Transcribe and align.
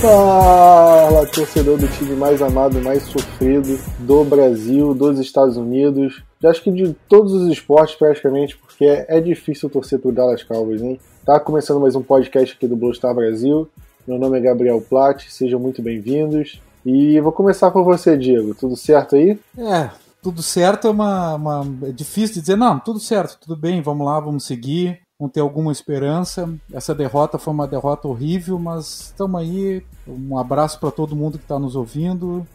Fala, 0.00 1.26
torcedor 1.26 1.78
do 1.78 1.88
time 1.88 2.14
mais 2.14 2.42
amado, 2.42 2.82
mais 2.82 3.02
sofrido 3.04 3.78
do 4.00 4.24
Brasil, 4.24 4.92
dos 4.92 5.18
Estados 5.18 5.56
Unidos, 5.56 6.22
já 6.38 6.50
acho 6.50 6.62
que 6.62 6.70
de 6.70 6.92
todos 7.08 7.32
os 7.32 7.48
esportes 7.48 7.94
praticamente, 7.94 8.58
porque 8.58 8.84
é, 8.84 9.18
difícil 9.22 9.70
torcer 9.70 9.98
pro 9.98 10.12
Dallas 10.12 10.42
Cowboys, 10.42 10.82
hein? 10.82 11.00
Tá 11.24 11.40
começando 11.40 11.80
mais 11.80 11.96
um 11.96 12.02
podcast 12.02 12.54
aqui 12.54 12.68
do 12.68 12.76
Blue 12.76 12.94
Star 12.94 13.14
Brasil. 13.14 13.66
Meu 14.06 14.18
nome 14.18 14.36
é 14.38 14.40
Gabriel 14.42 14.82
Platt, 14.82 15.32
sejam 15.32 15.58
muito 15.58 15.80
bem-vindos. 15.80 16.60
E 16.84 17.18
vou 17.20 17.32
começar 17.32 17.70
por 17.70 17.82
você, 17.82 18.18
Diego. 18.18 18.54
Tudo 18.54 18.76
certo 18.76 19.16
aí? 19.16 19.38
É, 19.58 19.90
tudo 20.22 20.42
certo 20.42 20.88
é 20.88 20.90
uma, 20.90 21.34
uma. 21.36 21.66
É 21.84 21.90
difícil 21.90 22.34
de 22.34 22.40
dizer, 22.42 22.56
não, 22.56 22.78
tudo 22.78 23.00
certo, 23.00 23.38
tudo 23.40 23.56
bem, 23.56 23.80
vamos 23.80 24.06
lá, 24.06 24.20
vamos 24.20 24.44
seguir 24.44 25.05
vão 25.18 25.28
ter 25.28 25.40
alguma 25.40 25.72
esperança. 25.72 26.48
Essa 26.72 26.94
derrota 26.94 27.38
foi 27.38 27.52
uma 27.52 27.66
derrota 27.66 28.06
horrível, 28.06 28.58
mas 28.58 29.06
estamos 29.06 29.40
aí. 29.40 29.82
Um 30.06 30.38
abraço 30.38 30.78
para 30.78 30.90
todo 30.90 31.16
mundo 31.16 31.38
que 31.38 31.44
está 31.44 31.58
nos 31.58 31.74
ouvindo. 31.74 32.46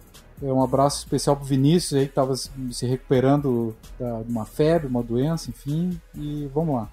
É 0.41 0.51
um 0.51 0.63
abraço 0.63 0.99
especial 0.99 1.35
para 1.35 1.43
o 1.43 1.47
Vinícius 1.47 1.99
aí 1.99 2.05
que 2.05 2.11
estava 2.11 2.35
se 2.35 2.85
recuperando 2.85 3.75
de 3.99 4.31
uma 4.31 4.45
febre, 4.45 4.87
uma 4.87 5.03
doença, 5.03 5.49
enfim. 5.49 5.99
E 6.15 6.49
vamos 6.53 6.75
lá. 6.75 6.89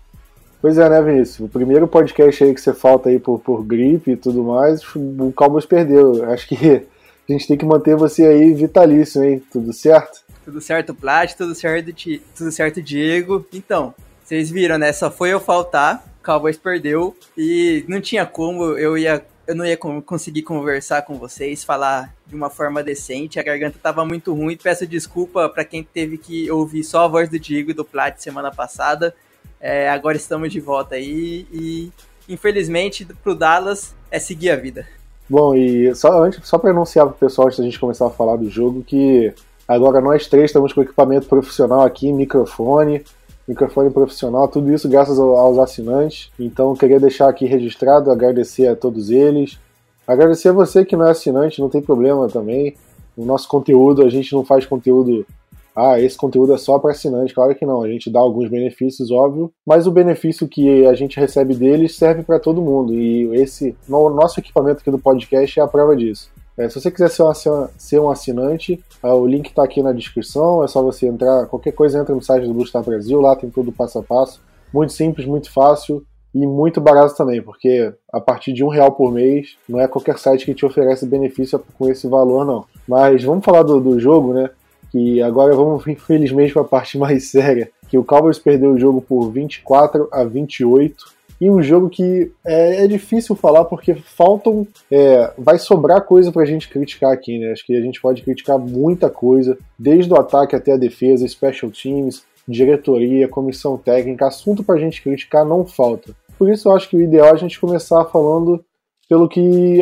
Pois 0.61 0.77
é, 0.77 0.89
né, 0.89 1.01
Vinícius? 1.01 1.41
O 1.41 1.49
primeiro 1.49 1.87
podcast 1.87 2.43
aí 2.43 2.53
que 2.53 2.61
você 2.61 2.75
falta 2.75 3.09
aí 3.09 3.19
por, 3.19 3.39
por 3.39 3.65
gripe 3.65 4.13
e 4.13 4.17
tudo 4.17 4.43
mais, 4.43 4.83
o 4.95 5.33
Cowboys 5.33 5.65
perdeu. 5.65 6.31
Acho 6.31 6.49
que 6.49 6.57
a 7.29 7.33
gente 7.33 7.47
tem 7.47 7.57
que 7.57 7.65
manter 7.65 7.95
você 7.95 8.27
aí 8.27 8.53
vitalício, 8.53 9.23
hein? 9.23 9.43
Tudo 9.53 9.73
certo? 9.73 10.21
Tudo 10.45 10.61
certo, 10.61 10.95
Plat, 10.95 11.35
tudo 11.35 11.55
certo, 11.55 11.93
tudo 12.37 12.51
certo, 12.51 12.83
Diego. 12.83 13.47
Então, 13.53 13.95
vocês 14.29 14.51
viram, 14.51 14.77
né? 14.77 14.93
Só 14.93 15.11
foi 15.11 15.31
eu 15.31 15.41
faltar, 15.41 16.05
o 16.21 16.25
Cowboys 16.25 16.59
perdeu 16.59 17.17
e 17.35 17.83
não 17.89 17.99
tinha 17.99 18.27
como 18.27 18.63
eu 18.77 18.99
ia 18.99 19.25
eu 19.47 19.55
não 19.55 19.65
ia 19.65 19.79
conseguir 19.79 20.43
conversar 20.43 21.01
com 21.01 21.19
vocês, 21.19 21.65
falar 21.65 22.15
de 22.27 22.35
uma 22.35 22.51
forma 22.51 22.83
decente. 22.83 23.41
A 23.41 23.43
garganta 23.43 23.79
tava 23.83 24.05
muito 24.05 24.35
ruim. 24.35 24.59
Peço 24.63 24.87
desculpa 24.87 25.49
para 25.49 25.65
quem 25.65 25.83
teve 25.83 26.19
que 26.19 26.51
ouvir 26.51 26.85
só 26.85 27.07
a 27.07 27.09
voz 27.09 27.31
do 27.31 27.39
Diego 27.39 27.71
e 27.71 27.75
do 27.75 27.83
Plat 27.83 28.19
semana 28.19 28.51
passada. 28.51 29.15
É, 29.59 29.89
agora 29.89 30.19
estamos 30.19 30.53
de 30.53 30.61
volta 30.61 30.97
aí 30.97 31.47
e 31.51 31.91
infelizmente 32.29 33.07
pro 33.25 33.35
Dallas 33.35 33.97
é 34.11 34.19
seguir 34.19 34.51
a 34.51 34.57
vida. 34.57 34.87
Bom, 35.27 35.55
e 35.55 35.95
só 35.95 36.31
só 36.43 36.59
para 36.59 36.69
anunciar 36.69 37.07
pro 37.07 37.17
pessoal 37.17 37.47
antes 37.47 37.59
da 37.59 37.65
gente 37.65 37.81
começar 37.81 38.07
a 38.07 38.11
falar 38.11 38.37
do 38.37 38.51
jogo 38.51 38.85
que 38.85 39.33
agora 39.67 40.03
nós 40.03 40.27
três 40.27 40.51
estamos 40.51 40.75
com 40.75 40.83
equipamento 40.83 41.27
profissional 41.27 41.81
aqui, 41.81 42.13
microfone, 42.13 43.03
microfone 43.49 43.91
profissional, 43.91 44.47
tudo 44.47 44.71
isso 44.73 44.89
graças 44.89 45.19
aos 45.19 45.59
assinantes. 45.59 46.31
Então 46.39 46.75
queria 46.75 47.01
deixar 47.01 47.29
aqui 47.29 47.47
registrado, 47.47 48.11
agradecer 48.11 48.69
a 48.69 48.77
todos 48.77 49.11
eles. 49.11 49.59
Agradecer 50.07 50.51
a 50.51 50.53
você 50.53 50.85
que 50.85 50.97
não 50.97 51.07
é 51.07 51.11
assinante, 51.11 51.61
não 51.61 51.69
tem 51.69 51.83
problema 51.83 52.29
também. 52.29 52.77
O 53.17 53.25
nosso 53.25 53.49
conteúdo, 53.49 54.03
a 54.03 54.09
gente 54.09 54.33
não 54.33 54.45
faz 54.45 54.65
conteúdo. 54.65 55.27
Ah, 55.75 56.01
esse 56.01 56.17
conteúdo 56.17 56.55
é 56.55 56.59
só 56.59 56.79
para 56.79 56.93
assinante. 56.93 57.35
Claro 57.35 57.55
que 57.55 57.67
não, 57.67 57.83
a 57.83 57.89
gente 57.89 58.11
dá 58.11 58.19
alguns 58.19 58.49
benefícios, 58.49 59.11
óbvio, 59.11 59.53
mas 59.67 59.87
o 59.87 59.93
benefício 59.93 60.49
que 60.49 60.87
a 60.87 60.95
gente 60.95 61.21
recebe 61.21 61.55
deles 61.55 61.97
serve 61.97 62.23
para 62.23 62.39
todo 62.39 62.63
mundo. 62.63 62.95
E 62.95 63.35
esse 63.37 63.77
no, 63.89 64.09
nosso 64.11 64.41
equipamento 64.41 64.81
aqui 64.81 64.91
do 64.91 64.99
podcast 64.99 65.61
é 65.61 65.63
a 65.63 65.69
prova 65.69 65.95
disso. 65.95 66.31
É, 66.59 66.69
se 66.69 66.81
você 66.81 66.91
quiser 66.91 67.09
ser 67.09 67.23
um, 67.23 67.69
ser 67.79 68.01
um 68.01 68.11
assinante, 68.11 68.83
é, 69.01 69.07
o 69.07 69.25
link 69.25 69.47
está 69.47 69.63
aqui 69.63 69.81
na 69.81 69.93
descrição. 69.93 70.65
É 70.65 70.67
só 70.67 70.83
você 70.83 71.07
entrar. 71.07 71.47
Qualquer 71.47 71.73
coisa 71.73 72.01
entra 72.01 72.13
no 72.13 72.21
site 72.21 72.49
do 72.49 72.53
Boost 72.53 72.77
Brasil, 72.85 73.21
lá 73.21 73.37
tem 73.37 73.49
tudo 73.49 73.71
passo 73.71 74.01
a 74.01 74.03
passo. 74.03 74.43
Muito 74.75 74.93
simples, 74.93 75.25
muito 75.25 75.53
fácil 75.53 76.05
e 76.35 76.47
muito 76.47 76.81
barato 76.81 77.17
também, 77.17 77.41
porque 77.41 77.93
a 78.13 78.21
partir 78.21 78.53
de 78.53 78.63
um 78.63 78.69
real 78.69 78.93
por 78.93 79.11
mês 79.11 79.57
não 79.67 79.81
é 79.81 79.89
qualquer 79.89 80.19
site 80.19 80.45
que 80.45 80.55
te 80.55 80.67
oferece 80.67 81.07
benefício 81.07 81.59
com 81.79 81.89
esse 81.89 82.07
valor, 82.07 82.45
não. 82.45 82.67
Mas 82.87 83.25
vamos 83.25 83.45
falar 83.45 83.63
do, 83.63 83.81
do 83.81 83.99
jogo, 83.99 84.35
né? 84.35 84.51
Que 84.91 85.23
agora 85.23 85.55
vamos, 85.55 85.87
infelizmente, 85.89 86.53
para 86.53 86.63
a 86.63 86.67
parte 86.67 86.99
mais 86.99 87.31
séria. 87.31 87.71
Que 87.89 87.97
o 87.97 88.05
Cowboys 88.05 88.39
perdeu 88.39 88.73
o 88.73 88.79
jogo 88.79 89.01
por 89.01 89.31
24 89.31 90.09
a 90.13 90.25
28 90.25 91.18
e 91.41 91.49
um 91.51 91.63
jogo 91.63 91.89
que 91.89 92.33
é, 92.45 92.85
é 92.85 92.87
difícil 92.87 93.37
falar 93.37 93.65
porque 93.65 93.95
faltam. 93.95 94.67
É, 94.91 95.33
vai 95.39 95.59
sobrar 95.59 96.03
coisa 96.03 96.33
pra 96.33 96.45
gente 96.45 96.69
criticar 96.69 97.13
aqui, 97.13 97.39
né? 97.39 97.53
Acho 97.53 97.65
que 97.65 97.77
a 97.77 97.81
gente 97.81 98.01
pode 98.01 98.23
criticar 98.23 98.59
muita 98.59 99.09
coisa, 99.09 99.57
desde 99.79 100.13
o 100.13 100.17
ataque 100.17 100.57
até 100.57 100.73
a 100.73 100.77
defesa, 100.77 101.27
special 101.29 101.71
teams, 101.71 102.25
diretoria, 102.47 103.29
comissão 103.29 103.77
técnica, 103.77 104.27
assunto 104.27 104.65
pra 104.65 104.79
gente 104.79 105.03
criticar 105.03 105.45
não 105.45 105.65
falta. 105.65 106.13
Por 106.39 106.49
isso 106.51 106.69
eu 106.69 106.73
acho 106.75 106.89
que 106.89 106.97
o 106.97 107.03
ideal 107.03 107.29
é 107.29 107.33
a 107.33 107.37
gente 107.37 107.61
começar 107.61 108.05
falando 108.07 108.65
pelo 109.09 109.29
que 109.29 109.81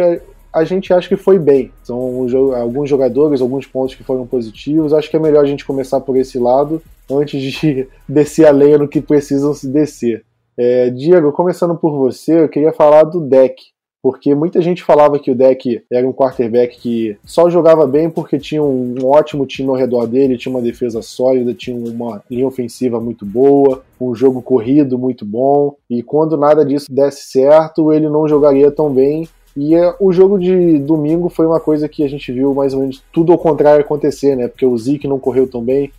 a, 0.52 0.64
gente 0.64 0.92
acha 0.92 1.08
que 1.08 1.16
foi 1.16 1.38
bem. 1.38 1.70
São 1.82 1.96
alguns 2.54 2.88
jogadores, 2.88 3.40
alguns 3.40 3.66
pontos 3.66 3.94
que 3.94 4.04
foram 4.04 4.26
positivos. 4.26 4.92
Acho 4.92 5.10
que 5.10 5.16
é 5.16 5.20
melhor 5.20 5.44
a 5.44 5.48
gente 5.48 5.64
começar 5.64 6.00
por 6.00 6.16
esse 6.16 6.38
lado 6.38 6.82
antes 7.10 7.40
de 7.40 7.88
descer 8.08 8.46
a 8.46 8.50
lenha 8.50 8.78
no 8.78 8.88
que 8.88 9.00
precisam 9.00 9.52
se 9.54 9.68
descer. 9.68 10.24
É, 10.58 10.90
Diego, 10.90 11.32
começando 11.32 11.76
por 11.76 11.92
você, 11.96 12.42
eu 12.42 12.48
queria 12.48 12.72
falar 12.72 13.04
do 13.04 13.20
deck. 13.20 13.62
Porque 14.02 14.36
muita 14.36 14.62
gente 14.62 14.84
falava 14.84 15.18
que 15.18 15.32
o 15.32 15.34
deck 15.34 15.82
era 15.90 16.06
um 16.06 16.12
quarterback 16.12 16.78
que 16.78 17.16
só 17.24 17.50
jogava 17.50 17.88
bem 17.88 18.08
porque 18.08 18.38
tinha 18.38 18.62
um, 18.62 18.94
ótimo 19.04 19.44
time 19.44 19.68
ao 19.68 19.74
redor 19.74 20.06
dele, 20.06 20.38
tinha 20.38 20.54
uma 20.54 20.62
defesa 20.62 21.02
sólida, 21.02 21.52
tinha 21.52 21.76
uma 21.76 22.22
linha 22.30 22.46
ofensiva 22.46 23.00
muito 23.00 23.26
boa, 23.26 23.82
um 24.00 24.14
jogo 24.14 24.40
corrido 24.40 24.96
muito 24.96 25.24
bom. 25.24 25.74
E 25.90 26.04
quando 26.04 26.36
nada 26.36 26.64
disso 26.64 26.86
desse 26.88 27.32
certo, 27.32 27.92
ele 27.92 28.08
não 28.08 28.28
jogaria 28.28 28.70
tão 28.70 28.92
bem 28.92 29.28
e 29.56 29.74
é, 29.74 29.94
o 29.98 30.12
jogo 30.12 30.38
de 30.38 30.78
domingo 30.78 31.30
foi 31.30 31.46
uma 31.46 31.58
coisa 31.58 31.88
que 31.88 32.04
a 32.04 32.08
gente 32.08 32.30
viu 32.30 32.54
mais 32.54 32.74
ou 32.74 32.80
menos 32.80 33.02
tudo 33.10 33.32
ao 33.32 33.38
contrário 33.38 33.80
acontecer, 33.80 34.36
né? 34.36 34.48
Porque 34.48 34.66
o 34.66 34.76
Zeke 34.76 35.08
não 35.08 35.18
correu 35.18 35.48
tão 35.48 35.62
bem, 35.62 35.90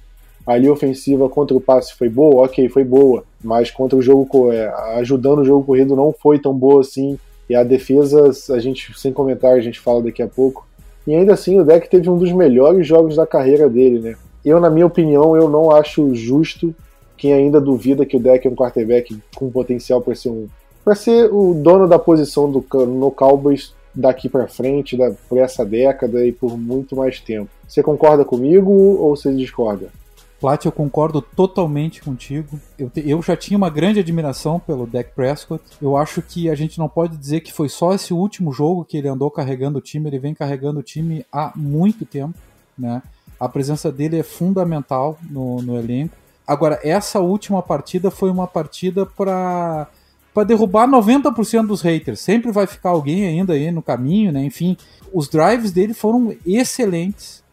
a 0.48 0.58
linha 0.58 0.72
ofensiva 0.72 1.28
contra 1.28 1.58
o 1.58 1.62
passe 1.62 1.94
foi 1.94 2.08
boa, 2.08 2.46
ok, 2.46 2.70
foi 2.70 2.86
boa, 2.86 3.26
mas 3.44 3.70
contra 3.70 4.00
o 4.00 4.02
jogo, 4.02 4.50
é, 4.52 4.74
ajudando 4.98 5.40
o 5.40 5.46
jogo 5.46 5.66
corrido 5.66 5.94
não 5.94 6.14
foi 6.14 6.40
tão 6.40 6.54
boa 6.54 6.80
assim. 6.80 7.20
E 7.50 7.56
a 7.56 7.64
defesa, 7.64 8.32
a 8.54 8.60
gente, 8.60 8.98
sem 8.98 9.12
comentário, 9.12 9.58
a 9.58 9.62
gente 9.62 9.80
fala 9.80 10.02
daqui 10.02 10.24
a 10.24 10.28
pouco. 10.28 10.66
E 11.06 11.14
ainda 11.14 11.34
assim, 11.34 11.60
o 11.60 11.66
deck 11.66 11.90
teve 11.90 12.10
um 12.10 12.18
dos 12.18 12.32
melhores 12.32 12.88
jogos 12.88 13.18
da 13.18 13.28
carreira 13.28 13.70
dele, 13.70 14.00
né? 14.00 14.16
Eu, 14.44 14.60
na 14.60 14.70
minha 14.70 14.86
opinião, 14.86 15.36
eu 15.36 15.50
não 15.50 15.72
acho 15.72 16.16
justo 16.16 16.74
quem 17.18 17.34
ainda 17.34 17.60
duvida 17.60 18.06
que 18.06 18.16
o 18.16 18.20
deck 18.20 18.48
é 18.48 18.50
um 18.52 18.56
quarterback 18.56 19.18
com 19.36 19.50
potencial 19.50 20.02
para 20.02 20.16
ser 20.16 20.30
um 20.30 20.48
para 20.84 20.96
ser 20.96 21.30
o 21.34 21.54
dono 21.54 21.86
da 21.86 22.00
posição 22.00 22.50
do 22.50 22.66
no 22.86 23.12
Cowboys 23.12 23.74
daqui 23.94 24.30
para 24.30 24.48
frente, 24.48 24.96
da, 24.96 25.12
por 25.28 25.38
essa 25.38 25.66
década 25.66 26.26
e 26.26 26.32
por 26.32 26.58
muito 26.58 26.96
mais 26.96 27.20
tempo. 27.20 27.50
Você 27.68 27.84
concorda 27.84 28.24
comigo 28.24 28.72
ou 28.72 29.14
você 29.14 29.34
discorda? 29.34 29.90
Plat, 30.40 30.64
eu 30.66 30.72
concordo 30.72 31.22
totalmente 31.22 32.02
contigo. 32.02 32.60
Eu, 32.78 32.90
te, 32.90 33.08
eu 33.10 33.22
já 33.22 33.36
tinha 33.36 33.58
uma 33.58 33.70
grande 33.70 34.00
admiração 34.00 34.60
pelo 34.60 34.86
Dak 34.86 35.12
Prescott. 35.16 35.64
Eu 35.82 35.98
acho 35.98 36.22
que 36.22 36.50
a 36.50 36.56
gente 36.56 36.78
não 36.78 36.88
pode 36.88 37.18
dizer 37.18 37.42
que 37.42 37.52
foi 37.52 37.68
só 37.68 37.94
esse 37.94 38.14
último 38.14 38.54
jogo 38.54 38.86
que 38.86 38.98
ele 38.98 39.08
andou 39.08 39.32
carregando 39.32 39.80
o 39.80 39.82
time. 39.82 40.08
Ele 40.08 40.20
vem 40.20 40.36
carregando 40.36 40.80
o 40.80 40.84
time 40.84 41.26
há 41.32 41.52
muito 41.56 42.06
tempo, 42.06 42.38
né? 42.78 43.02
A 43.40 43.50
presença 43.50 43.92
dele 43.92 44.20
é 44.20 44.24
fundamental 44.24 45.18
no, 45.28 45.62
no 45.62 45.78
elenco. 45.78 46.16
Agora, 46.46 46.80
essa 46.84 47.20
última 47.20 47.62
partida 47.62 48.12
foi 48.12 48.30
uma 48.30 48.48
partida 48.48 49.06
para 49.06 49.88
para 50.34 50.44
derrubar 50.44 50.88
90% 50.88 51.66
dos 51.66 51.82
haters. 51.82 52.20
Sempre 52.20 52.52
vai 52.52 52.68
ficar 52.68 52.92
alguém 52.92 53.26
ainda 53.26 53.54
aí 53.54 53.72
no 53.72 53.82
caminho, 53.82 54.32
né? 54.32 54.46
Enfim, 54.46 54.78
os 55.12 55.28
drives 55.28 55.72
dele 55.72 55.96
foram 55.96 56.36
excelentes 56.46 57.44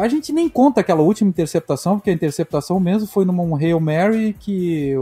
A 0.00 0.08
gente 0.08 0.32
nem 0.32 0.48
conta 0.48 0.80
aquela 0.80 1.02
última 1.02 1.30
interceptação, 1.30 1.98
porque 1.98 2.10
a 2.10 2.14
interceptação 2.14 2.78
mesmo 2.78 3.06
foi 3.08 3.24
num 3.24 3.56
Hail 3.56 3.80
Mary 3.80 4.34
que, 4.38 4.94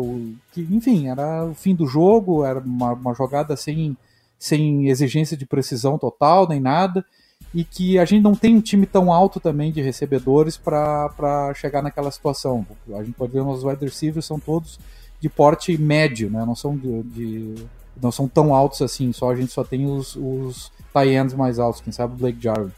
que 0.53 0.67
enfim, 0.71 1.09
era 1.09 1.45
o 1.45 1.55
fim 1.55 1.75
do 1.75 1.87
jogo, 1.87 2.45
era 2.45 2.61
uma, 2.61 2.93
uma 2.93 3.15
jogada 3.15 3.57
sem, 3.57 3.97
sem 4.39 4.89
exigência 4.89 5.37
de 5.37 5.47
precisão 5.47 5.99
total, 5.99 6.49
nem 6.49 6.61
nada 6.61 7.05
e 7.55 7.65
que 7.65 7.99
a 7.99 8.05
gente 8.05 8.23
não 8.23 8.35
tem 8.35 8.57
um 8.57 8.61
time 8.61 8.87
tão 8.87 9.13
alto 9.13 9.41
também 9.41 9.73
de 9.73 9.81
recebedores 9.81 10.57
para 10.57 11.53
chegar 11.55 11.83
naquela 11.83 12.11
situação. 12.11 12.65
A 12.95 13.03
gente 13.03 13.15
pode 13.15 13.33
ver 13.33 13.41
os 13.41 13.65
wide 13.65 13.85
receivers 13.85 14.25
são 14.25 14.39
todos 14.39 14.79
de 15.21 15.29
porte 15.29 15.77
médio, 15.77 16.31
né? 16.31 16.45
Não 16.45 16.55
são 16.55 16.77
de, 16.77 17.03
de 17.03 17.55
não 18.01 18.13
são 18.13 18.29
tão 18.29 18.55
altos 18.55 18.81
assim. 18.83 19.13
Só 19.13 19.31
a 19.31 19.37
gente 19.37 19.53
só 19.53 19.65
tem 19.65 19.85
os, 19.87 20.17
os 20.17 20.71
tie 20.93 21.17
ends 21.17 21.35
mais 21.35 21.59
altos, 21.59 21.81
quem 21.81 21.93
sabe 21.93 22.15
o 22.15 22.17
Blake 22.17 22.41
Jarwin. 22.41 22.71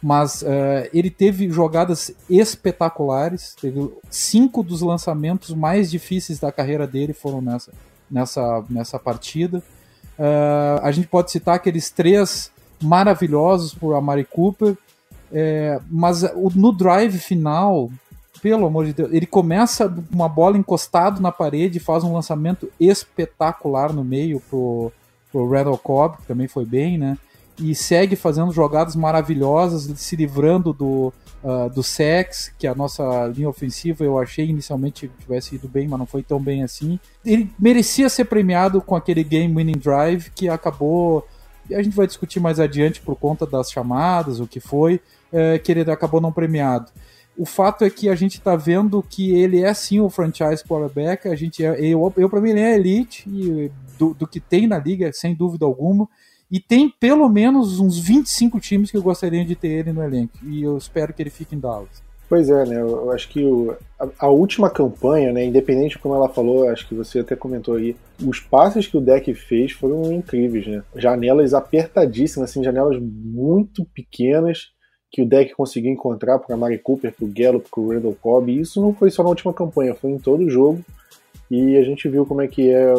Mas 0.00 0.42
uh, 0.42 0.88
ele 0.92 1.10
teve 1.10 1.50
jogadas 1.50 2.12
espetaculares. 2.30 3.54
Teve 3.60 3.90
cinco 4.10 4.62
dos 4.62 4.80
lançamentos 4.80 5.54
mais 5.54 5.90
difíceis 5.90 6.38
da 6.38 6.52
carreira 6.52 6.86
dele 6.86 7.12
foram 7.12 7.40
nessa 7.40 7.72
nessa 8.10 8.64
nessa 8.70 8.98
partida. 8.98 9.58
Uh, 10.18 10.80
a 10.82 10.90
gente 10.92 11.08
pode 11.08 11.30
citar 11.30 11.56
aqueles 11.56 11.90
três 11.90 12.50
maravilhosos 12.82 13.74
por 13.74 13.94
Amari 13.94 14.24
Cooper, 14.24 14.76
é, 15.32 15.80
mas 15.90 16.22
no 16.54 16.72
drive 16.72 17.18
final, 17.18 17.90
pelo 18.40 18.66
amor 18.66 18.86
de 18.86 18.92
Deus, 18.92 19.12
ele 19.12 19.26
começa 19.26 19.92
uma 20.12 20.28
bola 20.28 20.56
encostado 20.56 21.20
na 21.20 21.30
parede, 21.30 21.80
faz 21.80 22.04
um 22.04 22.12
lançamento 22.12 22.70
espetacular 22.78 23.92
no 23.92 24.04
meio 24.04 24.40
pro, 24.48 24.92
pro 25.30 25.48
Randall 25.48 25.78
Cobb, 25.78 26.18
que 26.18 26.26
também 26.26 26.48
foi 26.48 26.64
bem, 26.64 26.96
né? 26.96 27.18
E 27.58 27.74
segue 27.74 28.14
fazendo 28.14 28.52
jogadas 28.52 28.94
maravilhosas, 28.94 29.90
se 29.98 30.14
livrando 30.14 30.72
do, 30.72 31.12
uh, 31.42 31.68
do 31.74 31.82
sex, 31.82 32.52
que 32.58 32.66
a 32.66 32.74
nossa 32.74 33.26
linha 33.26 33.48
ofensiva 33.48 34.04
eu 34.04 34.18
achei 34.18 34.46
inicialmente 34.46 35.10
tivesse 35.18 35.56
ido 35.56 35.68
bem, 35.68 35.88
mas 35.88 35.98
não 35.98 36.06
foi 36.06 36.22
tão 36.22 36.40
bem 36.40 36.62
assim. 36.62 37.00
Ele 37.24 37.50
merecia 37.58 38.08
ser 38.08 38.26
premiado 38.26 38.80
com 38.80 38.94
aquele 38.94 39.24
game 39.24 39.54
winning 39.54 39.78
drive 39.78 40.30
que 40.30 40.48
acabou 40.48 41.26
a 41.74 41.82
gente 41.82 41.94
vai 41.94 42.06
discutir 42.06 42.40
mais 42.40 42.58
adiante 42.58 43.00
por 43.00 43.16
conta 43.16 43.46
das 43.46 43.70
chamadas, 43.70 44.40
o 44.40 44.46
que 44.46 44.60
foi, 44.60 45.00
é, 45.32 45.58
que 45.58 45.70
ele 45.70 45.90
acabou 45.90 46.20
não 46.20 46.32
premiado. 46.32 46.90
O 47.36 47.46
fato 47.46 47.84
é 47.84 47.90
que 47.90 48.08
a 48.08 48.16
gente 48.16 48.38
está 48.38 48.56
vendo 48.56 49.02
que 49.02 49.30
ele 49.30 49.62
é 49.62 49.72
sim 49.72 50.00
o 50.00 50.10
franchise 50.10 50.64
quarterback. 50.64 51.28
A 51.28 51.36
gente 51.36 51.64
é, 51.64 51.80
eu, 51.80 52.12
eu 52.16 52.28
para 52.28 52.40
mim 52.40 52.50
ele 52.50 52.60
é 52.60 52.74
elite 52.74 53.28
e 53.28 53.70
do, 53.96 54.12
do, 54.12 54.26
que 54.26 54.40
tem 54.40 54.66
na 54.66 54.78
liga, 54.78 55.12
sem 55.12 55.34
dúvida 55.34 55.64
alguma. 55.64 56.08
E 56.50 56.58
tem 56.58 56.88
pelo 56.88 57.28
menos 57.28 57.78
uns 57.78 57.98
25 57.98 58.58
times 58.60 58.90
que 58.90 58.96
eu 58.96 59.02
gostaria 59.02 59.44
de 59.44 59.54
ter 59.54 59.68
ele 59.68 59.92
no 59.92 60.02
elenco. 60.02 60.38
E 60.42 60.62
eu 60.62 60.76
espero 60.78 61.12
que 61.12 61.22
ele 61.22 61.30
fique 61.30 61.54
em 61.54 61.60
Dallas. 61.60 62.02
Pois 62.28 62.50
é, 62.50 62.64
né? 62.66 62.80
Eu 62.80 63.10
acho 63.10 63.28
que 63.28 63.42
o, 63.42 63.74
a, 63.98 64.26
a, 64.26 64.28
última 64.28 64.68
campanha, 64.68 65.32
né? 65.32 65.44
Independente 65.44 65.92
de 65.92 65.98
como 65.98 66.14
ela 66.14 66.28
falou, 66.28 66.68
acho 66.68 66.86
que 66.86 66.94
você 66.94 67.20
até 67.20 67.34
comentou 67.34 67.76
aí, 67.76 67.96
os 68.22 68.38
passes 68.38 68.86
que 68.86 68.98
o 68.98 69.00
deck 69.00 69.32
fez 69.34 69.72
foram 69.72 70.12
incríveis, 70.12 70.66
né? 70.66 70.82
Janelas 70.94 71.54
apertadíssimas, 71.54 72.50
assim, 72.50 72.62
janelas 72.62 72.98
muito 73.00 73.86
pequenas 73.94 74.66
que 75.10 75.22
o 75.22 75.26
deck 75.26 75.54
conseguiu 75.54 75.90
encontrar 75.90 76.38
para 76.38 76.54
Mari 76.54 76.78
Cooper, 76.78 77.14
para 77.14 77.24
o 77.24 77.32
Gallup, 77.34 77.66
para 77.70 77.80
o 77.80 77.90
Randall 77.92 78.16
Cobb. 78.20 78.52
E 78.52 78.60
isso 78.60 78.78
não 78.78 78.92
foi 78.92 79.10
só 79.10 79.22
na 79.22 79.30
última 79.30 79.54
campanha, 79.54 79.94
foi 79.94 80.10
em 80.10 80.18
todo 80.18 80.44
o 80.44 80.50
jogo. 80.50 80.84
E 81.50 81.78
a 81.78 81.82
gente 81.82 82.08
viu 82.10 82.26
como 82.26 82.42
é 82.42 82.48
que 82.48 82.70
é 82.70 82.92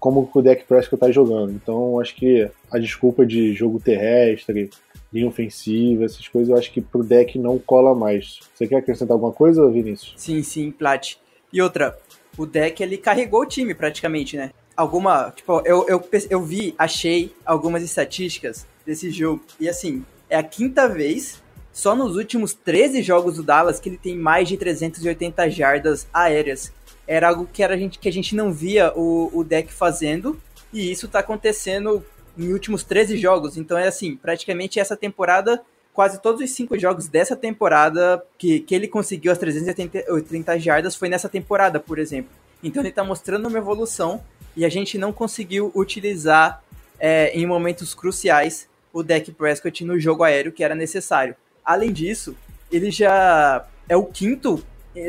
como 0.00 0.28
o 0.32 0.42
deck 0.42 0.64
Prescott 0.64 0.94
está 0.94 1.12
jogando. 1.12 1.52
Então 1.52 2.00
acho 2.00 2.16
que 2.16 2.50
a 2.72 2.78
desculpa 2.78 3.24
de 3.24 3.54
jogo 3.54 3.78
terrestre, 3.78 4.70
linha 5.12 5.28
ofensiva, 5.28 6.04
essas 6.04 6.26
coisas, 6.26 6.48
eu 6.50 6.56
acho 6.56 6.72
que 6.72 6.80
pro 6.80 7.04
deck 7.04 7.38
não 7.38 7.58
cola 7.58 7.94
mais. 7.94 8.40
Você 8.54 8.66
quer 8.66 8.76
acrescentar 8.76 9.14
alguma 9.14 9.32
coisa, 9.32 9.70
Vinícius? 9.70 10.14
Sim, 10.16 10.42
sim, 10.42 10.70
Plat. 10.70 11.16
E 11.52 11.60
outra, 11.60 11.98
o 12.38 12.46
deck 12.46 12.82
ele 12.82 12.96
carregou 12.96 13.42
o 13.42 13.46
time 13.46 13.74
praticamente, 13.74 14.36
né? 14.36 14.50
Alguma, 14.76 15.30
tipo, 15.30 15.60
eu, 15.66 15.86
eu, 15.86 16.02
eu 16.30 16.42
vi, 16.42 16.74
achei 16.78 17.34
algumas 17.44 17.82
estatísticas 17.82 18.66
desse 18.86 19.10
jogo. 19.10 19.42
E 19.58 19.68
assim, 19.68 20.04
é 20.28 20.36
a 20.36 20.42
quinta 20.42 20.88
vez, 20.88 21.42
só 21.72 21.94
nos 21.94 22.16
últimos 22.16 22.54
13 22.54 23.02
jogos 23.02 23.36
do 23.36 23.42
Dallas, 23.42 23.78
que 23.78 23.88
ele 23.88 23.98
tem 23.98 24.16
mais 24.16 24.48
de 24.48 24.56
380 24.56 25.50
jardas 25.50 26.06
aéreas. 26.14 26.72
Era 27.10 27.26
algo 27.28 27.44
que, 27.52 27.60
era 27.60 27.74
a 27.74 27.76
gente, 27.76 27.98
que 27.98 28.08
a 28.08 28.12
gente 28.12 28.36
não 28.36 28.52
via 28.52 28.92
o, 28.94 29.28
o 29.34 29.42
deck 29.42 29.72
fazendo. 29.72 30.40
E 30.72 30.92
isso 30.92 31.08
tá 31.08 31.18
acontecendo 31.18 32.06
em 32.38 32.52
últimos 32.52 32.84
13 32.84 33.16
jogos. 33.16 33.56
Então 33.56 33.76
é 33.76 33.88
assim, 33.88 34.14
praticamente 34.14 34.78
essa 34.78 34.96
temporada, 34.96 35.60
quase 35.92 36.22
todos 36.22 36.40
os 36.40 36.52
cinco 36.52 36.78
jogos 36.78 37.08
dessa 37.08 37.34
temporada 37.34 38.22
que, 38.38 38.60
que 38.60 38.72
ele 38.72 38.86
conseguiu 38.86 39.32
as 39.32 39.38
380 39.38 40.60
jardas 40.60 40.94
foi 40.94 41.08
nessa 41.08 41.28
temporada, 41.28 41.80
por 41.80 41.98
exemplo. 41.98 42.30
Então 42.62 42.80
ele 42.80 42.90
está 42.90 43.02
mostrando 43.02 43.48
uma 43.48 43.58
evolução 43.58 44.22
e 44.56 44.64
a 44.64 44.68
gente 44.68 44.96
não 44.96 45.12
conseguiu 45.12 45.72
utilizar 45.74 46.62
é, 47.00 47.36
em 47.36 47.44
momentos 47.44 47.92
cruciais 47.92 48.68
o 48.92 49.02
deck 49.02 49.32
Prescott 49.32 49.84
no 49.84 49.98
jogo 49.98 50.22
aéreo 50.22 50.52
que 50.52 50.62
era 50.62 50.76
necessário. 50.76 51.34
Além 51.64 51.92
disso, 51.92 52.36
ele 52.70 52.92
já 52.92 53.66
é 53.88 53.96
o 53.96 54.04
quinto 54.04 54.62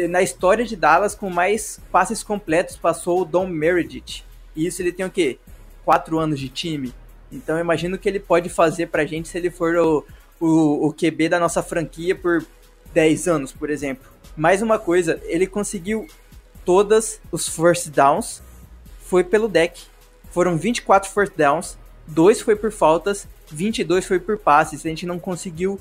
na 0.09 0.21
história 0.21 0.63
de 0.63 0.75
Dallas 0.75 1.15
com 1.15 1.29
mais 1.29 1.79
passes 1.91 2.21
completos, 2.23 2.75
passou 2.75 3.21
o 3.21 3.25
Dom 3.25 3.47
Meredith. 3.47 4.23
E 4.55 4.65
isso 4.65 4.81
ele 4.81 4.91
tem 4.91 5.05
o 5.05 5.09
quê? 5.09 5.39
Quatro 5.83 6.19
anos 6.19 6.39
de 6.39 6.49
time. 6.49 6.93
Então 7.31 7.55
eu 7.55 7.61
imagino 7.61 7.97
que 7.97 8.07
ele 8.07 8.19
pode 8.19 8.49
fazer 8.49 8.87
pra 8.87 9.05
gente 9.05 9.29
se 9.29 9.37
ele 9.37 9.49
for 9.49 9.75
o, 9.75 10.05
o, 10.39 10.87
o 10.87 10.93
QB 10.93 11.29
da 11.29 11.39
nossa 11.39 11.63
franquia 11.63 12.15
por 12.15 12.45
10 12.93 13.27
anos, 13.27 13.51
por 13.51 13.69
exemplo. 13.69 14.09
Mais 14.35 14.61
uma 14.61 14.77
coisa, 14.77 15.19
ele 15.23 15.47
conseguiu 15.47 16.07
todas 16.65 17.19
os 17.31 17.47
first 17.47 17.89
downs, 17.89 18.41
foi 18.99 19.23
pelo 19.23 19.47
deck. 19.47 19.81
Foram 20.29 20.57
24 20.57 21.09
first 21.09 21.33
downs, 21.35 21.77
2 22.07 22.41
foi 22.41 22.55
por 22.55 22.71
faltas, 22.71 23.27
22 23.49 24.05
foi 24.05 24.19
por 24.19 24.37
passes. 24.37 24.85
A 24.85 24.89
gente 24.89 25.05
não 25.05 25.19
conseguiu 25.19 25.79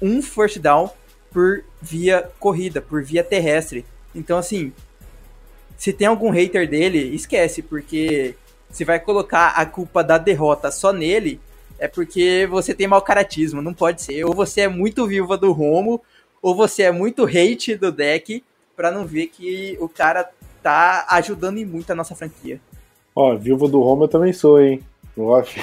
um 0.00 0.22
first 0.22 0.58
down 0.58 0.90
por 1.32 1.64
via 1.80 2.28
corrida, 2.38 2.80
por 2.80 3.02
via 3.02 3.22
terrestre. 3.24 3.84
Então, 4.14 4.38
assim, 4.38 4.72
se 5.76 5.92
tem 5.92 6.06
algum 6.06 6.30
hater 6.30 6.68
dele, 6.68 7.14
esquece, 7.14 7.62
porque 7.62 8.34
se 8.70 8.84
vai 8.84 9.00
colocar 9.00 9.48
a 9.48 9.64
culpa 9.64 10.02
da 10.04 10.18
derrota 10.18 10.70
só 10.70 10.92
nele, 10.92 11.40
é 11.78 11.88
porque 11.88 12.46
você 12.50 12.74
tem 12.74 12.86
mau 12.86 13.00
caratismo, 13.00 13.62
não 13.62 13.72
pode 13.72 14.02
ser. 14.02 14.24
Ou 14.24 14.34
você 14.34 14.62
é 14.62 14.68
muito 14.68 15.06
viúva 15.06 15.36
do 15.36 15.52
Romo, 15.52 16.00
ou 16.42 16.54
você 16.54 16.82
é 16.82 16.92
muito 16.92 17.24
hate 17.24 17.74
do 17.76 17.90
deck, 17.90 18.44
para 18.76 18.90
não 18.90 19.06
ver 19.06 19.26
que 19.28 19.76
o 19.80 19.88
cara 19.88 20.28
tá 20.62 21.06
ajudando 21.08 21.64
muito 21.66 21.90
a 21.90 21.94
nossa 21.94 22.14
franquia. 22.14 22.60
Ó, 23.14 23.34
viúva 23.36 23.68
do 23.68 23.80
Romo 23.80 24.04
eu 24.04 24.08
também 24.08 24.32
sou, 24.32 24.60
hein? 24.60 24.82
Off. 25.16 25.58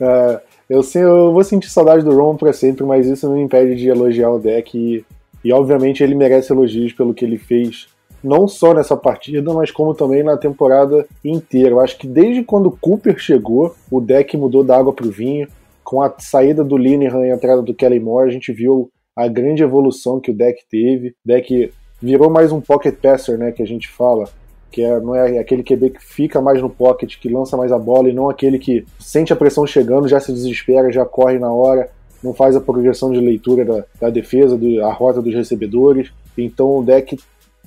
uh, 0.00 0.40
eu, 0.68 0.82
sei, 0.82 1.02
eu 1.02 1.32
vou 1.32 1.44
sentir 1.44 1.70
saudade 1.70 2.04
do 2.04 2.14
Romo 2.14 2.38
para 2.38 2.52
sempre, 2.52 2.84
mas 2.84 3.06
isso 3.06 3.28
não 3.28 3.36
me 3.36 3.42
impede 3.42 3.76
de 3.76 3.88
elogiar 3.88 4.30
o 4.30 4.38
deck 4.38 4.76
e, 4.76 5.04
e 5.44 5.52
obviamente 5.52 6.02
ele 6.02 6.14
merece 6.14 6.52
elogios 6.52 6.92
pelo 6.92 7.14
que 7.14 7.24
ele 7.24 7.38
fez 7.38 7.88
não 8.24 8.48
só 8.48 8.72
nessa 8.72 8.96
partida, 8.96 9.52
mas 9.52 9.70
como 9.70 9.94
também 9.94 10.22
na 10.22 10.38
temporada 10.38 11.06
inteira. 11.22 11.70
Eu 11.70 11.80
acho 11.80 11.98
que 11.98 12.06
desde 12.06 12.42
quando 12.42 12.70
Cooper 12.70 13.18
chegou, 13.18 13.76
o 13.90 14.00
deck 14.00 14.34
mudou 14.36 14.64
da 14.64 14.78
água 14.78 14.94
para 14.94 15.06
o 15.06 15.10
vinho. 15.10 15.46
Com 15.84 16.00
a 16.00 16.12
saída 16.18 16.64
do 16.64 16.78
Linehan 16.78 17.26
e 17.26 17.30
a 17.30 17.34
entrada 17.34 17.60
do 17.60 17.74
Kelly 17.74 18.00
Moore, 18.00 18.30
a 18.30 18.32
gente 18.32 18.50
viu 18.50 18.90
a 19.14 19.28
grande 19.28 19.62
evolução 19.62 20.18
que 20.18 20.30
o 20.30 20.34
deck 20.34 20.64
teve. 20.70 21.08
O 21.08 21.14
deck 21.26 21.70
virou 22.00 22.30
mais 22.30 22.50
um 22.50 22.60
pocket 22.62 22.94
passer, 22.96 23.36
né, 23.36 23.52
que 23.52 23.62
a 23.62 23.66
gente 23.66 23.88
fala, 23.88 24.24
que 24.74 24.82
é, 24.82 24.98
não 24.98 25.14
é 25.14 25.38
aquele 25.38 25.62
QB 25.62 25.90
que 25.90 26.04
fica 26.04 26.40
mais 26.40 26.60
no 26.60 26.68
pocket, 26.68 27.16
que 27.20 27.28
lança 27.28 27.56
mais 27.56 27.70
a 27.70 27.78
bola, 27.78 28.08
e 28.08 28.12
não 28.12 28.28
aquele 28.28 28.58
que 28.58 28.84
sente 28.98 29.32
a 29.32 29.36
pressão 29.36 29.64
chegando, 29.64 30.08
já 30.08 30.18
se 30.18 30.32
desespera, 30.32 30.90
já 30.90 31.04
corre 31.04 31.38
na 31.38 31.52
hora, 31.52 31.88
não 32.20 32.34
faz 32.34 32.56
a 32.56 32.60
progressão 32.60 33.12
de 33.12 33.20
leitura 33.20 33.64
da, 33.64 33.84
da 34.00 34.10
defesa, 34.10 34.58
do, 34.58 34.84
a 34.84 34.92
rota 34.92 35.22
dos 35.22 35.32
recebedores. 35.32 36.10
Então 36.36 36.78
o 36.78 36.82
deck 36.82 37.16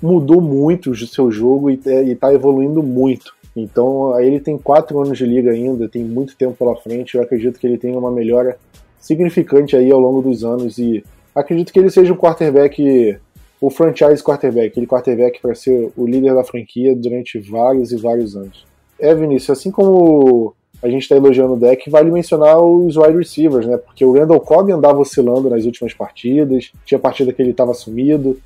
mudou 0.04 0.42
muito 0.42 0.92
o 0.92 0.96
seu 0.98 1.32
jogo 1.32 1.70
e 1.70 1.80
está 2.12 2.34
evoluindo 2.34 2.84
muito. 2.84 3.34
Então 3.56 4.20
ele 4.20 4.42
tem 4.42 4.58
quatro 4.58 5.00
anos 5.00 5.18
de 5.18 5.26
liga 5.26 5.52
ainda, 5.52 5.88
tem 5.88 6.04
muito 6.04 6.36
tempo 6.36 6.58
pela 6.58 6.76
frente. 6.76 7.16
Eu 7.16 7.24
acredito 7.24 7.58
que 7.58 7.66
ele 7.66 7.78
tenha 7.78 7.98
uma 7.98 8.12
melhora 8.12 8.58
significante 9.00 9.78
aí 9.78 9.90
ao 9.90 10.00
longo 10.00 10.22
dos 10.22 10.44
anos 10.44 10.78
e 10.78 11.02
acredito 11.34 11.72
que 11.72 11.80
ele 11.80 11.90
seja 11.90 12.12
o 12.12 12.18
quarterback, 12.18 13.18
o 13.60 13.70
franchise 13.70 14.24
quarterback, 14.24 14.68
aquele 14.68 14.88
quarterback 14.88 15.42
para 15.42 15.56
ser 15.56 15.92
o 15.96 16.06
líder 16.06 16.36
da 16.36 16.44
franquia 16.44 16.96
durante 16.96 17.40
vários 17.40 17.92
e 17.92 17.98
vários 17.98 18.36
anos. 18.36 18.66
É, 19.00 19.14
Vinícius, 19.14 19.58
assim 19.58 19.72
como 19.72 20.56
a 20.82 20.90
gente 20.90 21.04
está 21.04 21.16
elogiando 21.16 21.54
o 21.54 21.60
deck, 21.60 21.90
vale 21.90 22.12
mencionar 22.12 22.62
os 22.62 22.96
wide 22.98 23.18
receivers, 23.18 23.66
né? 23.66 23.78
Porque 23.78 24.06
o 24.06 24.14
Randall 24.14 24.40
Cobb 24.40 24.72
andava 24.72 25.00
oscilando 25.00 25.50
nas 25.50 25.66
últimas 25.66 25.94
partidas, 25.94 26.72
tinha 26.86 27.00
partida 27.00 27.34
que 27.34 27.42
ele 27.42 27.52
estava 27.52 27.74
sumido, 27.74 28.38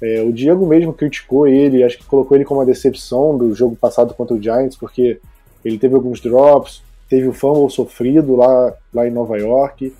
é, 0.00 0.22
o 0.22 0.32
Diego 0.32 0.66
mesmo 0.66 0.92
criticou 0.92 1.46
ele, 1.46 1.82
acho 1.82 1.98
que 1.98 2.04
colocou 2.04 2.36
ele 2.36 2.44
como 2.44 2.60
uma 2.60 2.66
decepção 2.66 3.36
do 3.36 3.54
jogo 3.54 3.74
passado 3.74 4.14
contra 4.14 4.36
o 4.36 4.42
Giants, 4.42 4.76
porque 4.76 5.18
ele 5.64 5.78
teve 5.78 5.94
alguns 5.94 6.20
drops, 6.20 6.82
teve 7.08 7.26
o 7.26 7.32
fumble 7.32 7.70
sofrido 7.70 8.36
lá, 8.36 8.74
lá 8.94 9.08
em 9.08 9.10
Nova 9.10 9.36
York. 9.38 9.92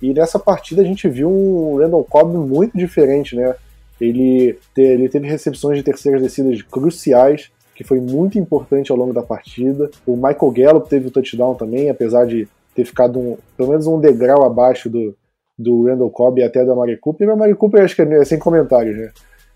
E 0.00 0.14
nessa 0.14 0.38
partida 0.38 0.82
a 0.82 0.84
gente 0.84 1.08
viu 1.08 1.30
um 1.30 1.76
Randall 1.78 2.04
Cobb 2.04 2.36
muito 2.36 2.76
diferente, 2.76 3.36
né? 3.36 3.54
Ele, 4.00 4.58
ele 4.76 5.08
teve 5.08 5.26
recepções 5.28 5.78
de 5.78 5.84
terceiras 5.84 6.20
descidas 6.20 6.60
cruciais, 6.62 7.50
que 7.74 7.84
foi 7.84 8.00
muito 8.00 8.38
importante 8.38 8.90
ao 8.90 8.98
longo 8.98 9.12
da 9.12 9.22
partida. 9.22 9.90
O 10.06 10.16
Michael 10.16 10.52
Gallup 10.52 10.88
teve 10.88 11.08
o 11.08 11.10
touchdown 11.10 11.54
também, 11.54 11.90
apesar 11.90 12.26
de 12.26 12.48
ter 12.74 12.84
ficado 12.84 13.18
um, 13.18 13.38
pelo 13.56 13.70
menos 13.70 13.86
um 13.86 14.00
degrau 14.00 14.44
abaixo 14.44 14.90
do, 14.90 15.14
do 15.58 15.86
Randall 15.86 16.10
Cobb 16.10 16.40
e 16.40 16.44
até 16.44 16.64
do 16.64 16.72
Amari 16.72 16.96
Cooper. 16.96 17.26
E 17.26 17.30
o 17.30 17.32
Amari 17.32 17.54
Cooper 17.54 17.84
acho 17.84 17.96
que 17.96 18.02
é 18.02 18.24
sem 18.24 18.38
comentários, 18.38 18.96
né? 18.96 19.10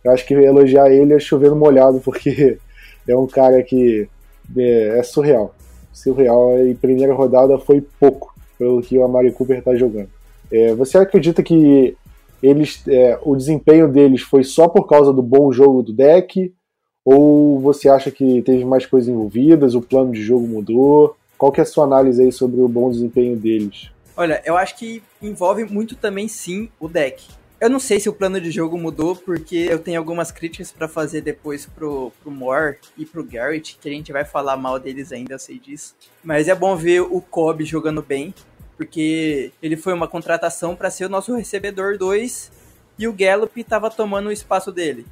Eu 0.05 0.13
acho 0.13 0.25
que 0.25 0.35
elogiar 0.35 0.91
ele 0.91 1.15
é 1.15 1.19
chovendo 1.19 1.57
molhado, 1.57 2.01
porque 2.01 2.59
é 3.07 3.17
um 3.17 3.27
cara 3.27 3.63
que 3.63 4.09
é, 4.57 4.99
é 4.99 5.03
surreal. 5.03 5.55
Surreal 5.93 6.67
e 6.67 6.75
primeira 6.75 7.13
rodada 7.13 7.59
foi 7.59 7.85
pouco 7.99 8.35
pelo 8.59 8.81
que 8.81 8.97
o 8.97 9.05
Amari 9.05 9.33
Cooper 9.33 9.59
está 9.59 9.75
jogando. 9.75 10.09
É, 10.51 10.75
você 10.75 10.99
acredita 10.99 11.43
que 11.43 11.97
eles, 12.43 12.83
é, 12.87 13.19
o 13.23 13.37
desempenho 13.37 13.89
deles 13.89 14.23
foi 14.23 14.45
só 14.45 14.69
por 14.69 14.87
causa 14.87 15.13
do 15.13 15.23
bom 15.23 15.53
jogo 15.53 15.83
do 15.83 15.93
deck? 15.93 16.53
Ou 17.05 17.59
você 17.61 17.89
acha 17.89 18.11
que 18.11 18.43
teve 18.43 18.65
mais 18.65 18.85
coisas 18.85 19.09
envolvidas, 19.09 19.75
o 19.75 19.81
plano 19.81 20.13
de 20.13 20.23
jogo 20.23 20.47
mudou? 20.47 21.17
Qual 21.39 21.53
que 21.53 21.61
é 21.61 21.63
a 21.63 21.67
sua 21.67 21.85
análise 21.85 22.23
aí 22.23 22.33
sobre 22.33 22.61
o 22.61 22.69
bom 22.69 22.91
desempenho 22.91 23.37
deles? 23.37 23.91
Olha, 24.17 24.43
eu 24.45 24.57
acho 24.57 24.77
que 24.77 25.03
envolve 25.23 25.65
muito 25.65 25.95
também 25.95 26.27
sim 26.27 26.69
o 26.81 26.89
deck. 26.89 27.25
Eu 27.61 27.69
não 27.69 27.81
sei 27.81 27.99
se 27.99 28.09
o 28.09 28.13
plano 28.13 28.41
de 28.41 28.53
jogo 28.53 28.79
mudou, 28.79 29.17
porque 29.17 29.57
eu 29.57 29.81
tenho 29.81 29.99
algumas 29.99 30.31
críticas 30.31 30.71
para 30.71 30.87
fazer 30.87 31.23
depois 31.23 31.67
pro, 31.67 32.13
pro 32.23 32.31
Moore 32.31 32.79
e 32.97 33.05
pro 33.05 33.25
Garrett, 33.25 33.79
que 33.81 33.89
a 33.89 33.93
gente 33.93 34.13
vai 34.13 34.25
falar 34.25 34.57
mal 34.57 34.79
deles 34.79 35.11
ainda, 35.11 35.35
eu 35.35 35.39
sei 35.41 35.59
disso. 35.59 35.97
Mas 36.23 36.47
é 36.47 36.55
bom 36.55 36.77
ver 36.77 37.01
o 37.01 37.21
Kobe 37.21 37.65
jogando 37.65 38.01
bem, 38.01 38.33
porque 38.79 39.51
ele 39.61 39.77
foi 39.77 39.93
uma 39.93 40.07
contratação 40.07 40.77
para 40.77 40.89
ser 40.89 41.07
o 41.07 41.09
nosso 41.09 41.35
recebedor 41.35 41.99
2 41.99 42.53
e 42.97 43.09
o 43.09 43.13
Gallup 43.13 43.61
estava 43.61 43.91
tomando 43.91 44.29
o 44.29 44.33
espaço 44.33 44.71
dele. 44.71 45.05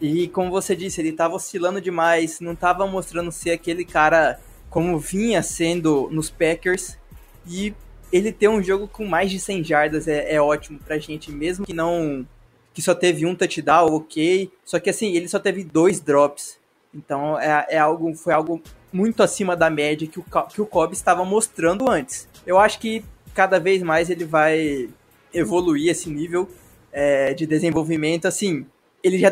E 0.00 0.26
como 0.28 0.50
você 0.50 0.74
disse, 0.74 1.00
ele 1.00 1.10
estava 1.10 1.36
oscilando 1.36 1.80
demais, 1.80 2.40
não 2.40 2.52
estava 2.52 2.84
mostrando 2.84 3.30
ser 3.30 3.52
aquele 3.52 3.84
cara 3.84 4.40
como 4.68 4.98
vinha 4.98 5.40
sendo 5.40 6.08
nos 6.10 6.28
Packers. 6.28 6.98
E 7.46 7.72
ele 8.12 8.32
ter 8.32 8.48
um 8.48 8.60
jogo 8.60 8.88
com 8.88 9.06
mais 9.06 9.30
de 9.30 9.38
100 9.38 9.62
jardas 9.62 10.08
é, 10.08 10.34
é 10.34 10.42
ótimo 10.42 10.80
pra 10.80 10.98
gente, 10.98 11.30
mesmo 11.30 11.64
que 11.64 11.72
não 11.72 12.26
que 12.74 12.82
só 12.82 12.94
teve 12.94 13.24
um 13.24 13.36
touchdown, 13.36 13.94
ok. 13.94 14.50
Só 14.64 14.80
que 14.80 14.90
assim, 14.90 15.14
ele 15.14 15.28
só 15.28 15.38
teve 15.38 15.62
dois 15.62 16.00
drops. 16.00 16.58
Então 16.92 17.38
é, 17.38 17.66
é 17.70 17.78
algo, 17.78 18.12
foi 18.16 18.34
algo 18.34 18.60
muito 18.92 19.22
acima 19.22 19.56
da 19.56 19.70
média 19.70 20.08
que 20.08 20.18
o, 20.18 20.24
que 20.52 20.60
o 20.60 20.66
Cobb 20.66 20.92
estava 20.92 21.24
mostrando 21.24 21.88
antes. 21.88 22.28
Eu 22.46 22.58
acho 22.58 22.80
que 22.80 23.04
cada 23.34 23.58
vez 23.58 23.82
mais 23.82 24.10
ele 24.10 24.24
vai 24.24 24.88
evoluir 25.32 25.90
esse 25.90 26.10
nível 26.10 26.48
é, 26.92 27.32
de 27.34 27.46
desenvolvimento. 27.46 28.26
Assim, 28.26 28.66
ele 29.02 29.18
já, 29.18 29.30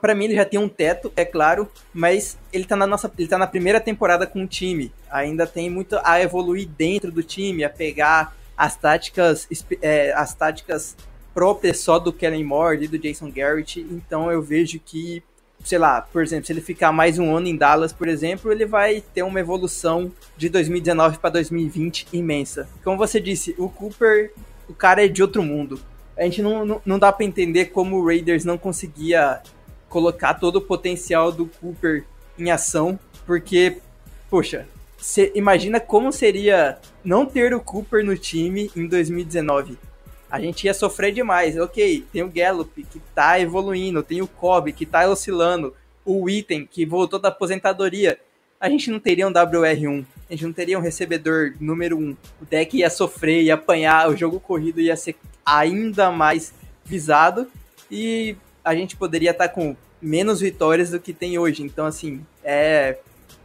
para 0.00 0.14
mim 0.14 0.24
ele 0.24 0.34
já 0.34 0.44
tem 0.44 0.58
um 0.58 0.68
teto, 0.68 1.12
é 1.16 1.24
claro, 1.24 1.68
mas 1.92 2.38
ele 2.52 2.64
tá 2.64 2.74
na 2.76 2.86
nossa, 2.86 3.10
ele 3.18 3.28
tá 3.28 3.36
na 3.36 3.46
primeira 3.46 3.80
temporada 3.80 4.26
com 4.26 4.44
o 4.44 4.46
time. 4.46 4.92
Ainda 5.10 5.46
tem 5.46 5.68
muito 5.68 5.98
a 6.02 6.20
evoluir 6.20 6.68
dentro 6.68 7.12
do 7.12 7.22
time, 7.22 7.64
a 7.64 7.70
pegar 7.70 8.34
as 8.56 8.76
táticas, 8.76 9.48
é, 9.82 10.12
as 10.12 10.34
táticas 10.34 10.96
próprias 11.34 11.80
só 11.80 11.98
do 11.98 12.12
Kellen 12.12 12.44
Moore 12.44 12.84
e 12.84 12.88
do 12.88 12.98
Jason 12.98 13.30
Garrett. 13.30 13.80
Então 13.80 14.30
eu 14.30 14.42
vejo 14.42 14.80
que 14.80 15.22
sei 15.64 15.78
lá, 15.78 16.00
por 16.00 16.22
exemplo, 16.22 16.46
se 16.46 16.52
ele 16.52 16.60
ficar 16.60 16.92
mais 16.92 17.18
um 17.18 17.34
ano 17.34 17.46
em 17.46 17.56
Dallas, 17.56 17.92
por 17.92 18.08
exemplo, 18.08 18.50
ele 18.50 18.64
vai 18.64 19.02
ter 19.14 19.22
uma 19.22 19.40
evolução 19.40 20.10
de 20.36 20.48
2019 20.48 21.18
para 21.18 21.30
2020 21.30 22.08
imensa. 22.12 22.68
Como 22.82 22.96
você 22.96 23.20
disse, 23.20 23.54
o 23.58 23.68
Cooper, 23.68 24.32
o 24.68 24.74
cara 24.74 25.04
é 25.04 25.08
de 25.08 25.22
outro 25.22 25.42
mundo. 25.42 25.80
A 26.16 26.24
gente 26.24 26.42
não, 26.42 26.64
não, 26.64 26.82
não 26.84 26.98
dá 26.98 27.12
para 27.12 27.24
entender 27.24 27.66
como 27.66 27.96
o 27.96 28.06
Raiders 28.06 28.44
não 28.44 28.58
conseguia 28.58 29.40
colocar 29.88 30.34
todo 30.34 30.56
o 30.56 30.62
potencial 30.62 31.32
do 31.32 31.46
Cooper 31.46 32.04
em 32.38 32.50
ação, 32.50 32.98
porque, 33.26 33.78
poxa, 34.28 34.66
você 34.96 35.32
imagina 35.34 35.80
como 35.80 36.12
seria 36.12 36.78
não 37.04 37.24
ter 37.26 37.54
o 37.54 37.60
Cooper 37.60 38.04
no 38.04 38.16
time 38.16 38.70
em 38.76 38.86
2019 38.86 39.78
a 40.30 40.40
gente 40.40 40.64
ia 40.64 40.74
sofrer 40.74 41.12
demais. 41.12 41.58
Ok, 41.58 42.04
tem 42.12 42.22
o 42.22 42.30
Gallup, 42.30 42.82
que 42.84 43.00
tá 43.14 43.40
evoluindo, 43.40 44.02
tem 44.02 44.22
o 44.22 44.28
Cobb, 44.28 44.72
que 44.72 44.86
tá 44.86 45.08
oscilando, 45.08 45.74
o 46.04 46.30
Item, 46.30 46.66
que 46.66 46.86
voltou 46.86 47.18
da 47.18 47.28
aposentadoria. 47.28 48.18
A 48.60 48.68
gente 48.68 48.90
não 48.90 49.00
teria 49.00 49.26
um 49.26 49.32
WR1, 49.32 50.04
a 50.28 50.32
gente 50.32 50.44
não 50.44 50.52
teria 50.52 50.78
um 50.78 50.82
recebedor 50.82 51.54
número 51.58 51.98
1. 51.98 52.16
O 52.42 52.44
deck 52.44 52.76
ia 52.76 52.90
sofrer, 52.90 53.42
ia 53.42 53.54
apanhar, 53.54 54.08
o 54.08 54.16
jogo 54.16 54.38
corrido 54.38 54.80
ia 54.80 54.96
ser 54.96 55.16
ainda 55.44 56.10
mais 56.10 56.52
visado 56.84 57.50
e 57.90 58.36
a 58.62 58.74
gente 58.74 58.96
poderia 58.96 59.30
estar 59.30 59.48
tá 59.48 59.54
com 59.54 59.74
menos 60.00 60.40
vitórias 60.40 60.90
do 60.90 61.00
que 61.00 61.12
tem 61.12 61.38
hoje. 61.38 61.62
Então, 61.62 61.86
assim, 61.86 62.24
é, 62.44 62.98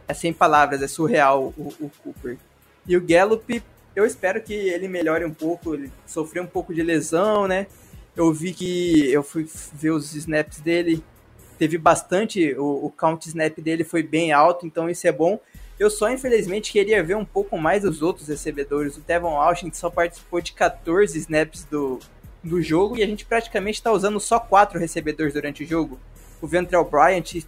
é 0.06 0.14
sem 0.14 0.32
palavras, 0.32 0.82
é 0.82 0.86
surreal 0.86 1.52
o, 1.56 1.74
o 1.80 1.90
Cooper. 2.02 2.36
E 2.86 2.96
o 2.96 3.04
Gallup, 3.04 3.62
eu 3.96 4.04
espero 4.04 4.42
que 4.42 4.52
ele 4.52 4.86
melhore 4.86 5.24
um 5.24 5.32
pouco. 5.32 5.74
Ele 5.74 5.90
sofreu 6.06 6.42
um 6.42 6.46
pouco 6.46 6.74
de 6.74 6.82
lesão, 6.82 7.48
né? 7.48 7.66
Eu 8.14 8.32
vi 8.32 8.52
que 8.52 9.10
eu 9.10 9.22
fui 9.22 9.48
ver 9.72 9.90
os 9.90 10.14
snaps 10.14 10.60
dele, 10.60 11.02
teve 11.58 11.78
bastante, 11.78 12.54
o, 12.54 12.86
o 12.86 12.90
count 12.90 13.26
snap 13.26 13.58
dele 13.58 13.84
foi 13.84 14.02
bem 14.02 14.32
alto, 14.32 14.66
então 14.66 14.88
isso 14.88 15.06
é 15.06 15.12
bom. 15.12 15.40
Eu 15.78 15.90
só, 15.90 16.10
infelizmente, 16.10 16.72
queria 16.72 17.02
ver 17.02 17.16
um 17.16 17.24
pouco 17.24 17.58
mais 17.58 17.84
os 17.84 18.00
outros 18.00 18.28
recebedores. 18.28 18.96
O 18.96 19.00
Devon 19.00 19.38
Austin 19.38 19.70
só 19.72 19.90
participou 19.90 20.40
de 20.40 20.52
14 20.52 21.18
snaps 21.18 21.64
do, 21.64 21.98
do 22.42 22.62
jogo 22.62 22.96
e 22.96 23.02
a 23.02 23.06
gente 23.06 23.26
praticamente 23.26 23.78
está 23.78 23.92
usando 23.92 24.18
só 24.20 24.38
quatro 24.38 24.78
recebedores 24.78 25.34
durante 25.34 25.64
o 25.64 25.66
jogo. 25.66 25.98
O 26.40 26.46
Ventrell 26.46 26.84
Bryant, 26.84 27.42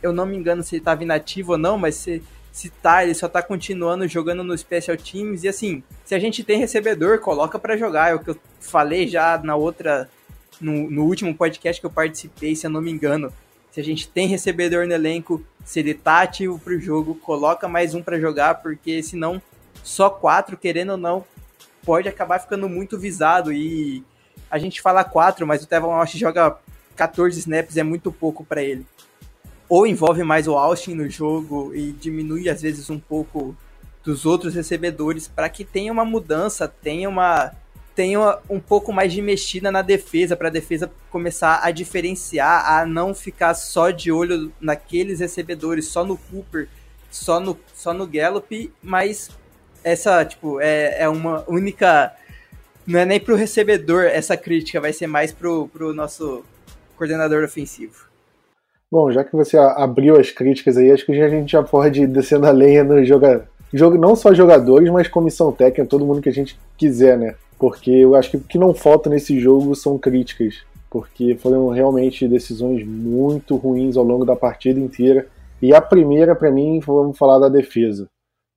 eu 0.00 0.12
não 0.12 0.26
me 0.26 0.36
engano 0.36 0.62
se 0.62 0.76
ele 0.76 0.80
estava 0.80 1.02
inativo 1.02 1.52
ou 1.52 1.58
não, 1.58 1.76
mas 1.76 1.96
se 1.96 2.22
se 2.56 2.70
tá, 2.70 3.04
ele 3.04 3.12
só 3.12 3.28
tá 3.28 3.42
continuando 3.42 4.08
jogando 4.08 4.42
no 4.42 4.56
Special 4.56 4.96
Teams. 4.96 5.44
E 5.44 5.48
assim, 5.48 5.82
se 6.06 6.14
a 6.14 6.18
gente 6.18 6.42
tem 6.42 6.58
recebedor, 6.58 7.18
coloca 7.18 7.58
para 7.58 7.76
jogar. 7.76 8.12
É 8.12 8.14
o 8.14 8.18
que 8.18 8.30
eu 8.30 8.38
falei 8.58 9.06
já 9.06 9.36
na 9.44 9.54
outra. 9.54 10.08
No, 10.58 10.90
no 10.90 11.04
último 11.04 11.34
podcast 11.34 11.78
que 11.78 11.86
eu 11.86 11.90
participei, 11.90 12.56
se 12.56 12.66
eu 12.66 12.70
não 12.70 12.80
me 12.80 12.90
engano. 12.90 13.30
Se 13.70 13.78
a 13.78 13.84
gente 13.84 14.08
tem 14.08 14.26
recebedor 14.26 14.86
no 14.86 14.94
elenco, 14.94 15.44
se 15.66 15.80
ele 15.80 15.92
tá 15.92 16.22
ativo 16.22 16.58
pro 16.58 16.80
jogo, 16.80 17.14
coloca 17.16 17.68
mais 17.68 17.94
um 17.94 18.02
para 18.02 18.18
jogar, 18.18 18.54
porque 18.62 19.02
senão 19.02 19.40
só 19.84 20.08
quatro, 20.08 20.56
querendo 20.56 20.92
ou 20.92 20.96
não, 20.96 21.26
pode 21.84 22.08
acabar 22.08 22.38
ficando 22.38 22.70
muito 22.70 22.98
visado. 22.98 23.52
E 23.52 24.02
a 24.50 24.56
gente 24.56 24.80
fala 24.80 25.04
quatro, 25.04 25.46
mas 25.46 25.62
o 25.62 25.66
Tevon 25.66 25.88
Walsh 25.88 26.16
joga 26.16 26.56
14 26.96 27.38
snaps, 27.38 27.76
é 27.76 27.82
muito 27.82 28.10
pouco 28.10 28.46
para 28.46 28.62
ele 28.62 28.86
ou 29.68 29.86
envolve 29.86 30.22
mais 30.22 30.46
o 30.46 30.54
Austin 30.54 30.94
no 30.94 31.08
jogo 31.08 31.74
e 31.74 31.92
diminui 31.92 32.48
às 32.48 32.62
vezes 32.62 32.88
um 32.90 32.98
pouco 32.98 33.56
dos 34.04 34.24
outros 34.24 34.54
recebedores 34.54 35.26
para 35.26 35.48
que 35.48 35.64
tenha 35.64 35.92
uma 35.92 36.04
mudança, 36.04 36.68
tenha 36.68 37.08
uma 37.08 37.52
tenha 37.96 38.38
um 38.48 38.60
pouco 38.60 38.92
mais 38.92 39.10
de 39.10 39.22
mexida 39.22 39.72
na 39.72 39.80
defesa, 39.80 40.36
para 40.36 40.48
a 40.48 40.50
defesa 40.50 40.92
começar 41.10 41.60
a 41.62 41.70
diferenciar, 41.70 42.70
a 42.70 42.84
não 42.84 43.14
ficar 43.14 43.54
só 43.54 43.90
de 43.90 44.12
olho 44.12 44.52
naqueles 44.60 45.20
recebedores, 45.20 45.86
só 45.86 46.04
no 46.04 46.18
Cooper, 46.18 46.68
só 47.10 47.40
no, 47.40 47.58
só 47.74 47.94
no 47.94 48.06
Gallup, 48.06 48.70
mas 48.82 49.30
essa, 49.82 50.24
tipo, 50.26 50.60
é, 50.60 51.02
é 51.02 51.08
uma 51.08 51.42
única. 51.48 52.14
Não 52.86 53.00
é 53.00 53.06
nem 53.06 53.18
pro 53.18 53.34
recebedor 53.34 54.04
essa 54.04 54.36
crítica, 54.36 54.80
vai 54.80 54.92
ser 54.92 55.06
mais 55.06 55.32
pro, 55.32 55.66
pro 55.68 55.94
nosso 55.94 56.44
coordenador 56.96 57.42
ofensivo. 57.42 58.05
Bom, 58.90 59.10
já 59.10 59.24
que 59.24 59.34
você 59.34 59.58
abriu 59.58 60.16
as 60.16 60.30
críticas 60.30 60.76
aí, 60.76 60.92
acho 60.92 61.04
que 61.04 61.12
a 61.12 61.28
gente 61.28 61.52
já 61.52 61.62
pode 61.62 62.06
descendo 62.06 62.46
a 62.46 62.50
lenha 62.50 62.84
no 62.84 63.04
jogo, 63.04 63.26
jogo 63.72 63.98
não 63.98 64.14
só 64.14 64.32
jogadores, 64.32 64.88
mas 64.90 65.08
comissão 65.08 65.50
técnica, 65.50 65.88
todo 65.88 66.06
mundo 66.06 66.22
que 66.22 66.28
a 66.28 66.32
gente 66.32 66.56
quiser, 66.76 67.18
né? 67.18 67.34
Porque 67.58 67.90
eu 67.90 68.14
acho 68.14 68.30
que 68.30 68.36
o 68.36 68.40
que 68.40 68.58
não 68.58 68.72
falta 68.72 69.10
nesse 69.10 69.40
jogo 69.40 69.74
são 69.74 69.98
críticas, 69.98 70.62
porque 70.88 71.34
foram 71.36 71.68
realmente 71.70 72.28
decisões 72.28 72.86
muito 72.86 73.56
ruins 73.56 73.96
ao 73.96 74.04
longo 74.04 74.24
da 74.24 74.36
partida 74.36 74.78
inteira. 74.78 75.26
E 75.60 75.74
a 75.74 75.80
primeira, 75.80 76.36
para 76.36 76.50
mim, 76.50 76.80
vamos 76.80 77.18
falar 77.18 77.38
da 77.38 77.48
defesa. 77.48 78.08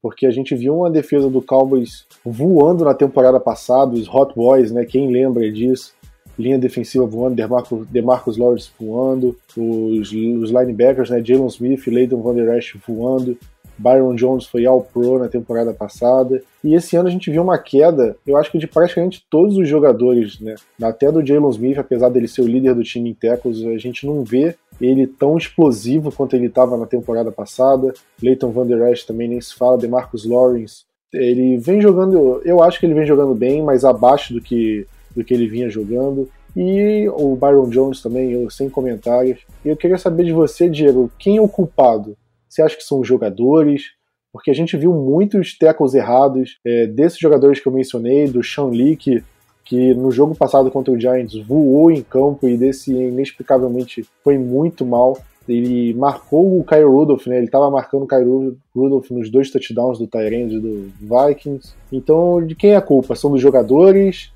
Porque 0.01 0.25
a 0.25 0.31
gente 0.31 0.55
viu 0.55 0.77
uma 0.77 0.91
defesa 0.91 1.29
do 1.29 1.41
Cowboys 1.41 2.05
voando 2.23 2.85
na 2.85 2.93
temporada 2.93 3.39
passada, 3.39 3.93
os 3.93 4.07
Hot 4.07 4.33
Boys, 4.35 4.71
né? 4.71 4.85
Quem 4.85 5.11
lembra 5.11 5.51
disso? 5.51 5.93
Linha 6.39 6.57
defensiva 6.57 7.05
voando, 7.05 7.35
DeMarcus, 7.35 7.87
DeMarcus 7.87 8.37
Lawrence 8.37 8.71
voando, 8.79 9.35
os, 9.57 10.11
os 10.11 10.49
linebackers, 10.49 11.09
né, 11.09 11.21
Jalen 11.23 11.47
Smith 11.47 11.85
e 11.85 11.89
Leighton 11.89 12.21
Van 12.21 12.33
Der 12.33 12.57
Esch 12.57 12.77
voando, 12.87 13.37
Byron 13.79 14.13
Jones 14.15 14.45
foi 14.45 14.65
All 14.65 14.81
Pro 14.81 15.17
na 15.17 15.29
temporada 15.29 15.73
passada. 15.73 16.43
E 16.63 16.75
esse 16.75 16.97
ano 16.97 17.07
a 17.07 17.11
gente 17.11 17.31
viu 17.31 17.41
uma 17.41 17.57
queda, 17.57 18.17
eu 18.27 18.35
acho 18.35 18.51
que 18.51 18.57
de 18.57 18.67
praticamente 18.67 19.25
todos 19.29 19.57
os 19.57 19.67
jogadores, 19.67 20.39
né? 20.39 20.55
Até 20.81 21.11
do 21.11 21.25
Jalen 21.25 21.49
Smith, 21.49 21.77
apesar 21.77 22.09
dele 22.09 22.27
ser 22.27 22.41
o 22.41 22.47
líder 22.47 22.75
do 22.75 22.83
time 22.83 23.09
em 23.09 23.13
tackles, 23.13 23.63
a 23.65 23.77
gente 23.77 24.05
não 24.05 24.23
vê 24.23 24.55
ele 24.81 25.07
tão 25.07 25.37
explosivo 25.37 26.11
quanto 26.11 26.35
ele 26.35 26.47
estava 26.47 26.77
na 26.77 26.85
temporada 26.85 27.31
passada. 27.31 27.93
Leighton 28.21 28.51
Van 28.51 28.67
Der 28.67 28.91
Esch 28.91 29.05
também 29.05 29.29
nem 29.29 29.39
se 29.39 29.55
fala, 29.55 29.77
DeMarcus 29.77 30.25
Lawrence 30.25 30.83
Ele 31.13 31.57
vem 31.57 31.81
jogando, 31.81 32.41
eu 32.43 32.61
acho 32.61 32.79
que 32.79 32.85
ele 32.85 32.93
vem 32.93 33.05
jogando 33.05 33.33
bem, 33.33 33.63
mas 33.63 33.85
abaixo 33.85 34.33
do 34.33 34.41
que, 34.41 34.85
do 35.19 35.25
que 35.25 35.33
ele 35.33 35.47
vinha 35.47 35.69
jogando. 35.69 36.29
E 36.55 37.07
o 37.09 37.35
Byron 37.35 37.69
Jones 37.69 38.01
também, 38.01 38.31
eu, 38.31 38.49
sem 38.49 38.69
comentários. 38.69 39.41
E 39.63 39.69
eu 39.69 39.75
queria 39.75 39.97
saber 39.97 40.23
de 40.23 40.31
você, 40.31 40.69
Diego, 40.69 41.11
quem 41.19 41.37
é 41.37 41.41
o 41.41 41.47
culpado? 41.47 42.17
Você 42.47 42.61
acha 42.61 42.75
que 42.75 42.83
são 42.83 43.01
os 43.01 43.07
jogadores? 43.07 43.91
Porque 44.31 44.49
a 44.49 44.53
gente 44.53 44.77
viu 44.77 44.93
muitos 44.93 45.57
tackles 45.57 45.93
errados 45.93 46.57
é, 46.65 46.87
desses 46.87 47.19
jogadores 47.19 47.59
que 47.59 47.67
eu 47.67 47.73
mencionei, 47.73 48.27
do 48.27 48.43
Sean 48.43 48.67
Lee, 48.67 48.95
que, 48.95 49.23
que 49.65 49.93
no 49.93 50.11
jogo 50.11 50.35
passado 50.35 50.71
contra 50.71 50.93
o 50.93 50.99
Giants 50.99 51.35
voou 51.45 51.91
em 51.91 52.01
campo 52.01 52.47
e 52.47 52.57
desse 52.57 52.93
inexplicavelmente 52.93 54.05
foi 54.23 54.37
muito 54.37 54.85
mal. 54.85 55.17
Ele 55.47 55.95
marcou 55.95 56.59
o 56.59 56.63
Kyle 56.63 56.83
Rudolph, 56.83 57.25
né? 57.25 57.37
Ele 57.37 57.47
estava 57.47 57.71
marcando 57.71 58.03
o 58.03 58.07
Kyle 58.07 58.55
Rudolph 58.75 59.09
nos 59.09 59.31
dois 59.31 59.49
touchdowns 59.49 59.97
do 59.97 60.05
Tyrande 60.05 60.59
do 60.59 60.91
Vikings. 61.01 61.73
Então, 61.91 62.45
de 62.45 62.53
quem 62.53 62.71
é 62.71 62.75
a 62.75 62.81
culpa? 62.81 63.15
São 63.15 63.31
dos 63.31 63.41
jogadores? 63.41 64.31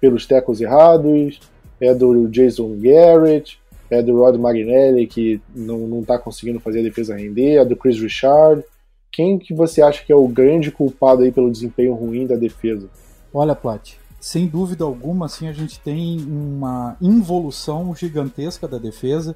Pelos 0.00 0.26
tecos 0.26 0.60
errados, 0.60 1.40
é 1.80 1.94
do 1.94 2.28
Jason 2.28 2.76
Garrett, 2.78 3.58
é 3.90 4.02
do 4.02 4.16
Rod 4.16 4.36
Marinelli, 4.36 5.06
que 5.06 5.40
não 5.54 6.00
está 6.00 6.18
conseguindo 6.18 6.60
fazer 6.60 6.80
a 6.80 6.82
defesa 6.82 7.16
render, 7.16 7.56
é 7.56 7.64
do 7.64 7.76
Chris 7.76 7.98
Richard. 7.98 8.62
Quem 9.10 9.38
que 9.38 9.54
você 9.54 9.80
acha 9.80 10.04
que 10.04 10.12
é 10.12 10.16
o 10.16 10.28
grande 10.28 10.70
culpado 10.70 11.22
aí 11.22 11.32
pelo 11.32 11.50
desempenho 11.50 11.94
ruim 11.94 12.26
da 12.26 12.36
defesa? 12.36 12.88
Olha, 13.32 13.54
Plat, 13.54 13.94
sem 14.20 14.46
dúvida 14.46 14.84
alguma, 14.84 15.26
assim, 15.26 15.48
a 15.48 15.52
gente 15.52 15.80
tem 15.80 16.20
uma 16.20 16.96
involução 17.00 17.94
gigantesca 17.94 18.68
da 18.68 18.78
defesa. 18.78 19.34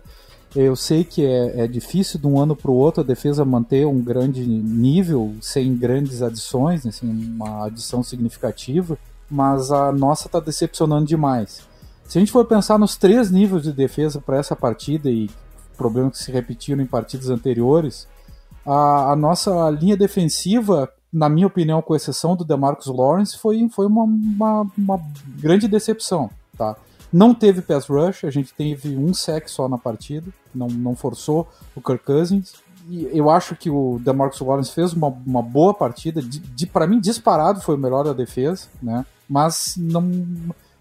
Eu 0.54 0.76
sei 0.76 1.02
que 1.02 1.25
é, 1.25 1.62
é 1.62 1.66
difícil 1.66 2.21
de 2.21 2.26
um 2.26 2.38
ano 2.38 2.54
para 2.54 2.71
o 2.71 2.75
outro 2.75 3.00
a 3.00 3.06
defesa 3.06 3.42
manter 3.42 3.87
um 3.87 4.02
grande 4.02 4.47
nível 4.47 5.35
sem 5.40 5.75
grandes 5.75 6.21
adições, 6.21 6.87
assim, 6.87 7.09
uma 7.09 7.66
adição 7.66 8.02
significativa 8.02 8.99
mas 9.33 9.73
a 9.73 9.91
nossa 9.91 10.29
está 10.29 10.39
decepcionando 10.39 11.07
demais. 11.07 11.67
Se 12.05 12.19
a 12.19 12.21
gente 12.21 12.31
for 12.31 12.45
pensar 12.45 12.79
nos 12.79 12.97
três 12.97 13.31
níveis 13.31 13.62
de 13.62 13.73
defesa 13.73 14.21
para 14.21 14.37
essa 14.37 14.55
partida 14.55 15.11
e 15.11 15.31
problemas 15.75 16.19
que 16.19 16.25
se 16.25 16.31
repetiram 16.31 16.83
em 16.83 16.87
partidas 16.87 17.31
anteriores, 17.31 18.07
a, 18.67 19.12
a, 19.12 19.17
nossa 19.17 19.71
linha 19.71 19.97
defensiva, 19.97 20.93
na 21.11 21.31
minha 21.31 21.47
opinião, 21.47 21.81
com 21.81 21.97
exceção 21.97 22.37
do 22.37 22.45
DeMarcus 22.45 22.89
Lawrence, 22.89 23.39
foi, 23.39 23.67
foi 23.71 23.87
uma, 23.87 24.05
uma, 24.05 24.67
uma 24.77 25.01
grande 25.39 25.67
decepção. 25.67 26.29
Tá? 26.57 26.77
Não 27.11 27.33
teve 27.33 27.62
pass 27.62 27.87
rush, 27.87 28.25
a 28.25 28.31
gente 28.31 28.53
teve 28.53 28.95
um 28.99 29.15
sec 29.15 29.49
só 29.49 29.67
na 29.67 29.79
partida, 29.79 30.31
não, 30.55 30.69
não 30.69 30.95
forçou 30.95 31.49
o 31.75 31.81
Kirk 31.81 32.05
Cousins 32.05 32.53
eu 33.12 33.31
acho 33.31 33.55
que 33.55 33.71
o 33.71 34.01
DeMarcus 34.01 34.41
Lawrence 34.41 34.73
fez 34.73 34.93
uma, 34.93 35.09
uma 35.09 35.43
boa 35.43 35.73
partida. 35.73 36.21
De, 36.21 36.39
de 36.39 36.67
para 36.67 36.87
mim, 36.87 37.01
disparado 37.01 37.61
foi 37.61 37.77
o 37.77 37.79
melhor 37.79 38.05
da 38.05 38.12
defesa, 38.12 38.67
né? 38.83 39.07
Mas 39.33 39.75
não. 39.79 40.11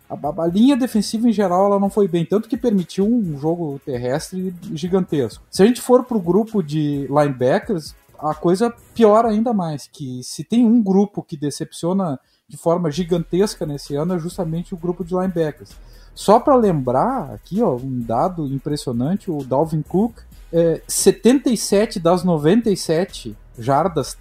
A, 0.10 0.44
a, 0.44 0.48
linha 0.48 0.76
defensiva 0.76 1.30
em 1.30 1.32
geral 1.32 1.68
ela 1.68 1.80
não 1.80 1.90
foi 1.90 2.06
bem, 2.06 2.26
tanto 2.26 2.50
que 2.50 2.58
permitiu 2.58 3.08
um 3.08 3.40
jogo 3.40 3.80
terrestre 3.86 4.54
gigantesco. 4.74 5.42
Se 5.50 5.64
a 5.64 5.66
gente 5.66 5.80
for 5.80 6.04
para 6.04 6.18
o 6.18 6.22
grupo 6.22 6.62
de 6.62 7.08
linebackers, 7.08 7.96
a 8.20 8.36
coisa 8.36 8.74
piora 8.94 9.30
ainda 9.30 9.54
mais. 9.54 9.88
Que 9.88 10.22
se 10.22 10.44
tem 10.44 10.66
um 10.66 10.84
grupo 10.84 11.24
que 11.24 11.38
decepciona 11.38 12.20
de 12.46 12.58
forma 12.58 12.92
gigantesca 12.92 13.66
nesse 13.66 13.96
ano 13.96 14.16
é 14.16 14.20
justamente 14.20 14.74
o 14.74 14.78
grupo 14.78 15.06
de 15.06 15.14
linebackers. 15.14 15.72
Só 16.14 16.42
para 16.42 16.56
lembrar 16.56 17.32
aqui, 17.34 17.62
ó, 17.62 17.78
um 17.78 18.02
dado 18.02 18.46
impressionante, 18.48 19.32
o 19.32 19.46
Dalvin 19.46 19.82
Cook 19.82 20.20
é, 20.52 20.82
77 20.86 22.02
das 22.02 22.26
97 22.26 23.38
jardas 23.58 24.18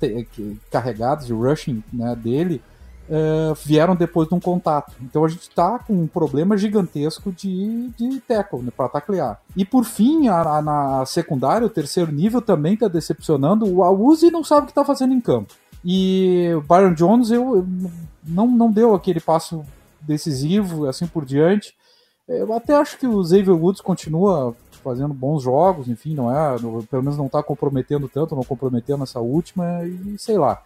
carregadas 0.71 1.27
de 1.27 1.33
rushing 1.33 1.83
né, 1.93 2.15
dele 2.15 2.63
é, 3.11 3.53
vieram 3.65 3.97
depois 3.97 4.29
de 4.29 4.35
um 4.35 4.41
contato. 4.41 4.95
Então 5.03 5.25
a 5.25 5.29
gente 5.29 5.43
está 5.43 5.81
com 5.81 5.93
um 5.93 6.07
problema 6.07 6.57
gigantesco 6.57 7.33
de, 7.33 7.89
de 7.99 8.21
tackle 8.21 8.63
né, 8.63 8.71
para 8.75 8.89
taclear. 8.89 9.41
E 9.57 9.65
por 9.65 9.85
fim, 9.85 10.29
a, 10.29 10.41
a, 10.41 10.63
na 10.63 11.05
secundária, 11.05 11.67
o 11.67 11.71
terceiro 11.71 12.13
nível 12.13 12.41
também 12.41 12.75
está 12.75 12.87
decepcionando. 12.87 13.67
O 13.67 13.83
Auzi 13.83 14.31
não 14.31 14.45
sabe 14.45 14.63
o 14.63 14.67
que 14.67 14.71
está 14.71 14.85
fazendo 14.85 15.13
em 15.13 15.21
campo. 15.21 15.53
E 15.85 16.51
o 16.55 16.61
Byron 16.61 16.95
Jones 16.95 17.31
eu, 17.31 17.57
eu, 17.57 17.67
não, 18.25 18.47
não 18.47 18.71
deu 18.71 18.95
aquele 18.95 19.21
passo 19.21 19.65
decisivo, 20.01 20.87
assim 20.87 21.07
por 21.07 21.25
diante. 21.25 21.75
Eu 22.29 22.53
até 22.53 22.77
acho 22.77 22.97
que 22.97 23.09
o 23.09 23.25
Xavier 23.25 23.57
Woods 23.57 23.81
continua 23.81 24.55
fazendo 24.85 25.13
bons 25.13 25.43
jogos, 25.43 25.89
enfim, 25.89 26.15
não 26.15 26.35
é, 26.35 26.57
pelo 26.89 27.03
menos 27.03 27.19
não 27.19 27.27
está 27.27 27.43
comprometendo 27.43 28.09
tanto, 28.09 28.37
não 28.37 28.45
comprometeu 28.45 28.97
nessa 28.97 29.21
última 29.21 29.85
e 29.85 30.17
sei 30.17 30.39
lá. 30.39 30.63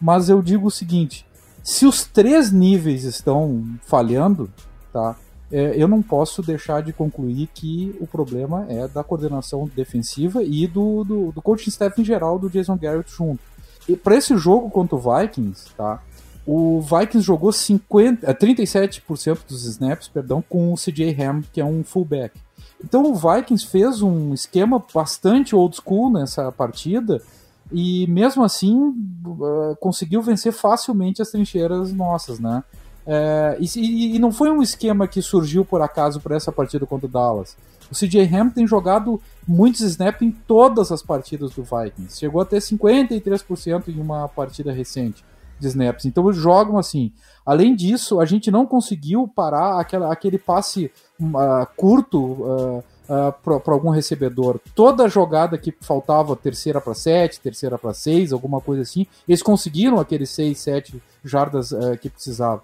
Mas 0.00 0.28
eu 0.28 0.40
digo 0.42 0.68
o 0.68 0.70
seguinte, 0.70 1.26
se 1.62 1.86
os 1.86 2.04
três 2.04 2.50
níveis 2.50 3.04
estão 3.04 3.64
falhando, 3.86 4.50
tá? 4.92 5.16
É, 5.50 5.72
eu 5.82 5.88
não 5.88 6.02
posso 6.02 6.42
deixar 6.42 6.82
de 6.82 6.92
concluir 6.92 7.48
que 7.54 7.96
o 8.00 8.06
problema 8.06 8.66
é 8.68 8.86
da 8.86 9.02
coordenação 9.02 9.68
defensiva 9.74 10.42
e 10.42 10.66
do, 10.66 11.04
do, 11.04 11.32
do 11.32 11.40
coaching 11.40 11.70
staff 11.70 11.98
em 12.00 12.04
geral 12.04 12.38
do 12.38 12.50
Jason 12.50 12.76
Garrett 12.76 13.10
junto. 13.10 13.40
E 13.88 13.96
para 13.96 14.16
esse 14.16 14.36
jogo 14.36 14.70
contra 14.70 14.94
o 14.94 14.98
Vikings, 14.98 15.70
tá? 15.74 16.02
O 16.46 16.80
Vikings 16.80 17.20
jogou 17.20 17.52
50, 17.52 18.34
37% 18.34 19.36
é, 19.36 19.38
dos 19.48 19.64
snaps, 19.64 20.08
perdão, 20.08 20.42
com 20.46 20.72
o 20.72 20.76
CJ 20.76 21.16
Ham, 21.20 21.42
que 21.52 21.60
é 21.60 21.64
um 21.64 21.82
fullback. 21.82 22.38
Então 22.82 23.10
o 23.10 23.14
Vikings 23.14 23.66
fez 23.66 24.02
um 24.02 24.32
esquema 24.32 24.82
bastante 24.94 25.54
old 25.54 25.76
school 25.76 26.10
nessa 26.10 26.50
partida 26.52 27.20
e 27.70 28.06
mesmo 28.06 28.42
assim 28.42 28.76
uh, 28.78 29.76
conseguiu 29.80 30.22
vencer 30.22 30.52
facilmente 30.52 31.20
as 31.20 31.30
trincheiras 31.30 31.92
nossas, 31.92 32.38
né? 32.38 32.62
Uh, 33.06 33.56
e, 33.76 34.16
e, 34.16 34.18
não 34.18 34.30
foi 34.30 34.50
um 34.50 34.60
esquema 34.60 35.08
que 35.08 35.22
surgiu 35.22 35.64
por 35.64 35.80
acaso 35.80 36.20
para 36.20 36.36
essa 36.36 36.52
partida 36.52 36.84
contra 36.84 37.06
o 37.06 37.10
Dallas. 37.10 37.56
O 37.90 37.94
CJ 37.94 38.28
Ham 38.34 38.50
tem 38.50 38.66
jogado 38.66 39.18
muitos 39.46 39.80
snaps 39.80 40.20
em 40.20 40.30
todas 40.30 40.92
as 40.92 41.02
partidas 41.02 41.52
do 41.52 41.62
Vikings. 41.62 42.18
Chegou 42.18 42.42
a 42.42 42.44
ter 42.44 42.58
53% 42.58 43.88
em 43.88 43.98
uma 43.98 44.28
partida 44.28 44.70
recente 44.70 45.24
de 45.58 45.68
snaps. 45.68 46.04
Então 46.04 46.28
eles 46.28 46.38
jogam 46.38 46.78
assim. 46.78 47.10
Além 47.46 47.74
disso, 47.74 48.20
a 48.20 48.26
gente 48.26 48.50
não 48.50 48.66
conseguiu 48.66 49.26
parar 49.26 49.80
aquela, 49.80 50.12
aquele 50.12 50.38
passe 50.38 50.92
uh, 51.18 51.66
curto 51.76 52.18
uh, 52.18 52.84
uh, 53.08 53.32
para 53.42 53.74
algum 53.74 53.90
recebedor. 53.90 54.60
Toda 54.74 55.08
jogada 55.08 55.56
que 55.58 55.74
faltava 55.80 56.36
terceira 56.36 56.80
para 56.80 56.94
sete, 56.94 57.40
terceira 57.40 57.78
para 57.78 57.94
seis, 57.94 58.32
alguma 58.32 58.60
coisa 58.60 58.82
assim, 58.82 59.06
eles 59.26 59.42
conseguiram 59.42 59.98
aqueles 59.98 60.30
seis, 60.30 60.58
sete 60.58 61.02
jardas 61.24 61.74
que 62.00 62.08
precisavam. 62.08 62.62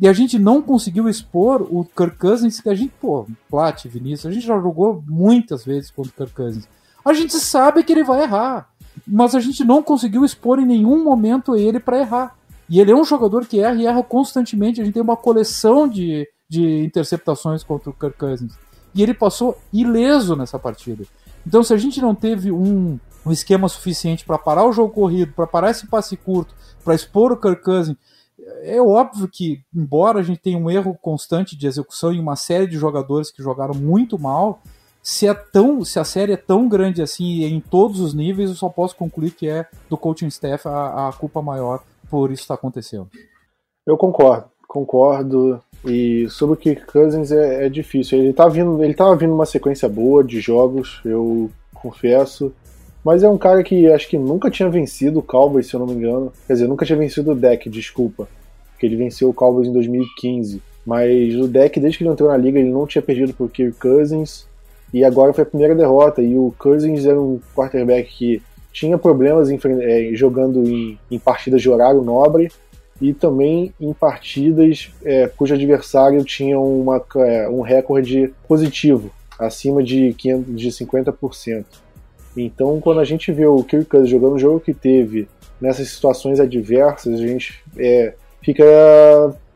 E 0.00 0.08
a 0.08 0.12
gente 0.12 0.38
não 0.38 0.62
conseguiu 0.62 1.08
expor 1.08 1.62
o 1.62 1.84
Kirk 1.84 2.16
Cousins, 2.16 2.60
que 2.60 2.68
a 2.68 2.74
gente, 2.74 2.92
pô, 3.00 3.26
Plat, 3.48 3.84
Vinícius, 3.86 4.26
a 4.26 4.34
gente 4.34 4.46
já 4.46 4.58
jogou 4.58 5.02
muitas 5.06 5.64
vezes 5.64 5.90
contra 5.90 6.10
o 6.10 6.14
Kirk 6.14 6.34
Cousins. 6.34 6.68
A 7.04 7.12
gente 7.12 7.34
sabe 7.38 7.82
que 7.82 7.92
ele 7.92 8.04
vai 8.04 8.22
errar, 8.22 8.68
mas 9.06 9.34
a 9.34 9.40
gente 9.40 9.64
não 9.64 9.82
conseguiu 9.82 10.24
expor 10.24 10.58
em 10.58 10.66
nenhum 10.66 11.02
momento 11.02 11.56
ele 11.56 11.78
para 11.78 11.98
errar. 11.98 12.36
E 12.68 12.80
ele 12.80 12.90
é 12.90 12.96
um 12.96 13.04
jogador 13.04 13.46
que 13.46 13.60
erra 13.60 13.74
e 13.74 13.86
erra 13.86 14.02
constantemente. 14.02 14.80
A 14.80 14.84
gente 14.84 14.94
tem 14.94 15.02
uma 15.02 15.16
coleção 15.16 15.86
de, 15.86 16.26
de 16.48 16.84
interceptações 16.84 17.62
contra 17.62 17.90
o 17.90 17.92
Kirk 17.92 18.16
Cousins. 18.16 18.54
E 18.94 19.02
ele 19.02 19.14
passou 19.14 19.58
ileso 19.72 20.36
nessa 20.36 20.58
partida. 20.58 21.04
Então, 21.46 21.62
se 21.62 21.72
a 21.72 21.76
gente 21.76 22.00
não 22.00 22.14
teve 22.14 22.52
um, 22.52 22.98
um 23.24 23.32
esquema 23.32 23.68
suficiente 23.68 24.24
para 24.24 24.38
parar 24.38 24.64
o 24.64 24.72
jogo 24.72 24.92
corrido, 24.92 25.32
para 25.32 25.46
parar 25.46 25.70
esse 25.70 25.86
passe 25.86 26.16
curto, 26.16 26.54
para 26.84 26.94
expor 26.94 27.32
o 27.32 27.36
Kirk 27.36 27.96
é 28.62 28.80
óbvio 28.80 29.28
que, 29.28 29.62
embora 29.74 30.20
a 30.20 30.22
gente 30.22 30.40
tenha 30.40 30.58
um 30.58 30.70
erro 30.70 30.96
constante 31.00 31.56
de 31.56 31.66
execução 31.66 32.12
em 32.12 32.20
uma 32.20 32.36
série 32.36 32.66
de 32.66 32.76
jogadores 32.76 33.30
que 33.30 33.42
jogaram 33.42 33.74
muito 33.74 34.18
mal, 34.18 34.62
se, 35.02 35.26
é 35.26 35.34
tão, 35.34 35.84
se 35.84 35.98
a 35.98 36.04
série 36.04 36.32
é 36.32 36.36
tão 36.36 36.68
grande 36.68 37.02
assim 37.02 37.44
em 37.44 37.60
todos 37.60 38.00
os 38.00 38.14
níveis, 38.14 38.50
eu 38.50 38.56
só 38.56 38.68
posso 38.68 38.96
concluir 38.96 39.32
que 39.32 39.48
é 39.48 39.66
do 39.88 39.96
coaching 39.96 40.28
staff 40.28 40.66
a, 40.66 41.08
a 41.08 41.12
culpa 41.12 41.42
maior 41.42 41.82
por 42.08 42.30
isso 42.30 42.42
estar 42.42 42.54
acontecendo. 42.54 43.08
Eu 43.86 43.96
concordo, 43.96 44.50
concordo. 44.72 45.60
E 45.84 46.26
sobre 46.30 46.54
o 46.54 46.56
Kirk 46.56 46.86
Cousins 46.86 47.30
é, 47.30 47.66
é 47.66 47.68
difícil. 47.68 48.18
Ele 48.18 48.32
tá 48.32 48.48
vindo, 48.48 48.82
ele 48.82 48.94
tava 48.94 49.14
vindo 49.14 49.34
uma 49.34 49.44
sequência 49.44 49.88
boa 49.88 50.24
de 50.24 50.40
jogos, 50.40 51.00
eu 51.04 51.50
confesso. 51.74 52.52
Mas 53.04 53.22
é 53.22 53.28
um 53.28 53.36
cara 53.36 53.62
que 53.62 53.90
acho 53.90 54.08
que 54.08 54.16
nunca 54.16 54.50
tinha 54.50 54.70
vencido 54.70 55.18
o 55.18 55.22
Cowboys, 55.22 55.66
se 55.66 55.74
eu 55.74 55.80
não 55.80 55.88
me 55.88 55.94
engano. 55.94 56.32
Quer 56.46 56.54
dizer, 56.54 56.68
nunca 56.68 56.86
tinha 56.86 56.96
vencido 56.96 57.32
o 57.32 57.34
deck, 57.34 57.68
desculpa. 57.68 58.28
Porque 58.72 58.86
ele 58.86 58.96
venceu 58.96 59.28
o 59.28 59.34
Cowboys 59.34 59.68
em 59.68 59.72
2015. 59.72 60.62
Mas 60.86 61.34
o 61.36 61.46
deck, 61.46 61.78
desde 61.78 61.98
que 61.98 62.04
ele 62.04 62.10
entrou 62.10 62.30
na 62.30 62.36
liga, 62.36 62.58
ele 62.58 62.70
não 62.70 62.86
tinha 62.86 63.02
perdido 63.02 63.34
pro 63.34 63.48
Kirk 63.48 63.78
Cousins. 63.78 64.46
E 64.94 65.04
agora 65.04 65.32
foi 65.32 65.42
a 65.42 65.46
primeira 65.46 65.74
derrota. 65.74 66.22
E 66.22 66.36
o 66.36 66.54
Cousins 66.56 67.04
era 67.04 67.20
um 67.20 67.40
quarterback 67.56 68.08
que 68.08 68.40
tinha 68.72 68.96
problemas 68.96 69.50
em, 69.50 69.58
é, 69.80 70.14
jogando 70.14 70.66
em, 70.66 70.96
em 71.10 71.18
partidas 71.18 71.60
de 71.60 71.68
horário 71.68 72.02
nobre 72.02 72.50
e 73.00 73.12
também 73.12 73.72
em 73.80 73.92
partidas 73.92 74.90
é, 75.04 75.26
cujo 75.28 75.54
adversário 75.54 76.22
tinha 76.24 76.58
uma, 76.58 77.02
é, 77.16 77.48
um 77.48 77.60
recorde 77.60 78.32
positivo, 78.46 79.10
acima 79.38 79.82
de, 79.82 80.14
500, 80.14 80.60
de 80.60 80.68
50%. 80.68 81.64
Então, 82.36 82.80
quando 82.80 83.00
a 83.00 83.04
gente 83.04 83.30
vê 83.32 83.46
o 83.46 83.62
Kirk 83.62 84.06
jogando 84.06 84.34
um 84.34 84.38
jogo 84.38 84.60
que 84.60 84.72
teve 84.72 85.28
nessas 85.60 85.88
situações 85.88 86.40
adversas, 86.40 87.20
a 87.20 87.26
gente 87.26 87.62
é, 87.76 88.14
fica 88.42 88.64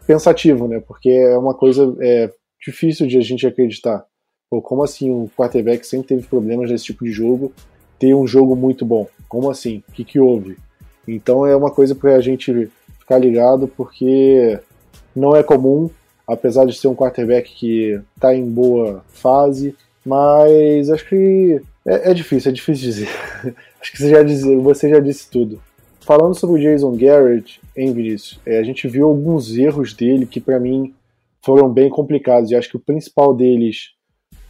pensativo, 0.07 0.69
né? 0.69 0.81
Porque 0.87 1.09
é 1.09 1.37
uma 1.37 1.55
coisa 1.55 1.97
é, 2.01 2.31
difícil 2.65 3.07
de 3.07 3.19
a 3.19 3.23
gente 3.23 3.47
acreditar. 3.47 4.05
Pô, 4.51 4.63
como 4.63 4.83
assim 4.83 5.11
um 5.11 5.29
quarterback 5.29 5.87
sempre 5.87 6.09
teve 6.09 6.27
problemas 6.27 6.71
nesse 6.71 6.85
tipo 6.85 7.05
de 7.05 7.11
jogo 7.11 7.53
ter 7.99 8.15
um 8.15 8.27
jogo 8.27 8.55
muito 8.55 8.85
bom? 8.85 9.09
Como 9.29 9.51
assim? 9.51 9.83
O 9.89 9.93
que, 9.93 10.05
que 10.05 10.21
houve? 10.21 10.57
Então 11.09 11.47
é 11.47 11.57
uma 11.57 11.71
coisa 11.71 11.95
para 11.95 12.15
a 12.15 12.21
gente 12.21 12.71
ficar 13.07 13.19
ligado, 13.19 13.69
porque 13.69 14.59
não 15.15 15.37
é 15.37 15.43
comum, 15.43 15.89
apesar 16.27 16.67
de 16.67 16.77
ser 16.77 16.89
um 16.89 16.95
quarterback 16.97 17.55
que 17.55 18.01
está 18.17 18.35
em 18.35 18.45
boa 18.45 19.05
fase, 19.09 19.77
mas 20.05 20.91
acho 20.91 21.09
que 21.09 21.61
é, 21.87 22.11
é 22.11 22.15
difícil, 22.15 22.51
é 22.51 22.55
difícil 22.55 22.85
dizer. 22.85 23.09
acho 23.81 23.93
que 23.93 23.99
você 23.99 24.11
já, 24.11 24.23
diz, 24.25 24.43
você 24.43 24.91
já 24.91 24.99
disse 24.99 25.31
tudo. 25.31 25.63
Falando 26.01 26.35
sobre 26.35 26.61
o 26.61 26.63
Jason 26.63 26.97
Garrett, 26.97 27.61
em 27.77 27.93
Vinícius, 27.93 28.41
é, 28.45 28.59
a 28.59 28.65
gente 28.65 28.89
viu 28.89 29.07
alguns 29.07 29.57
erros 29.57 29.95
dele 29.95 30.27
que 30.27 30.41
para 30.41 30.59
mim 30.59 30.93
foram 31.45 31.69
bem 31.69 31.89
complicados. 31.89 32.51
E 32.51 32.57
acho 32.57 32.69
que 32.69 32.77
o 32.77 32.81
principal 32.81 33.35
deles 33.35 33.93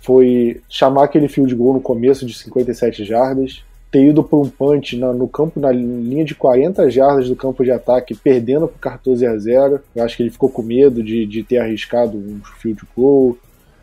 foi 0.00 0.62
chamar 0.68 1.04
aquele 1.04 1.28
field 1.28 1.54
goal 1.54 1.74
no 1.74 1.80
começo 1.80 2.24
de 2.24 2.32
57 2.32 3.04
jardas, 3.04 3.62
ter 3.90 4.06
ido 4.06 4.22
por 4.22 4.40
um 4.44 4.48
punch 4.48 4.96
na, 4.96 5.12
no 5.12 5.28
campo, 5.28 5.60
na 5.60 5.70
linha 5.70 6.24
de 6.24 6.34
40 6.34 6.90
jardas 6.90 7.28
do 7.28 7.36
campo 7.36 7.64
de 7.64 7.70
ataque, 7.70 8.14
perdendo 8.14 8.68
por 8.68 8.78
14 8.78 9.26
a 9.26 9.36
0. 9.36 9.80
Eu 9.94 10.04
acho 10.04 10.16
que 10.16 10.22
ele 10.22 10.30
ficou 10.30 10.48
com 10.48 10.62
medo 10.62 11.02
de, 11.02 11.24
de 11.24 11.42
ter 11.42 11.58
arriscado 11.58 12.16
um 12.16 12.40
field 12.60 12.82
goal 12.96 13.36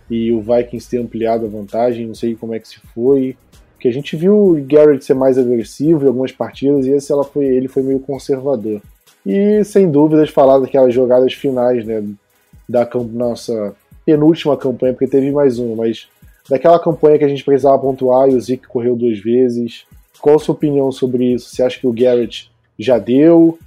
e 0.09 0.31
o 0.31 0.41
Vikings 0.41 0.89
ter 0.89 0.97
ampliado 0.97 1.45
a 1.45 1.49
vantagem. 1.49 2.07
Não 2.07 2.15
sei 2.15 2.35
como 2.35 2.53
é 2.53 2.59
que 2.59 2.67
se 2.67 2.79
foi 2.93 3.35
que 3.83 3.89
a 3.89 3.91
gente 3.91 4.15
viu 4.15 4.33
o 4.33 4.65
Garrett 4.65 5.03
ser 5.03 5.13
mais 5.13 5.37
agressivo 5.37 6.05
em 6.05 6.07
algumas 6.07 6.31
partidas 6.31 6.85
e 6.85 6.91
esse 6.91 7.11
ela 7.11 7.25
foi, 7.25 7.43
ele 7.43 7.67
foi 7.67 7.83
meio 7.83 7.99
conservador. 7.99 8.81
E 9.25 9.61
sem 9.65 9.91
dúvidas 9.91 10.29
falar 10.29 10.59
daquelas 10.59 10.93
jogadas 10.93 11.33
finais, 11.33 11.85
né, 11.85 12.01
da 12.67 12.89
nossa 13.11 13.75
penúltima 14.05 14.55
campanha, 14.55 14.93
porque 14.93 15.07
teve 15.07 15.31
mais 15.31 15.59
uma, 15.59 15.75
mas 15.75 16.07
daquela 16.49 16.79
campanha 16.79 17.17
que 17.17 17.25
a 17.25 17.29
gente 17.29 17.43
precisava 17.43 17.79
pontuar 17.79 18.29
e 18.29 18.35
o 18.35 18.41
Zeke 18.41 18.67
correu 18.67 18.95
duas 18.95 19.19
vezes. 19.19 19.85
Qual 20.19 20.35
a 20.35 20.39
sua 20.39 20.55
opinião 20.55 20.91
sobre 20.91 21.33
isso? 21.33 21.49
Você 21.49 21.63
acha 21.63 21.79
que 21.79 21.87
o 21.87 21.93
Garrett 21.93 22.51
já 22.77 22.97
deu? 22.97 23.57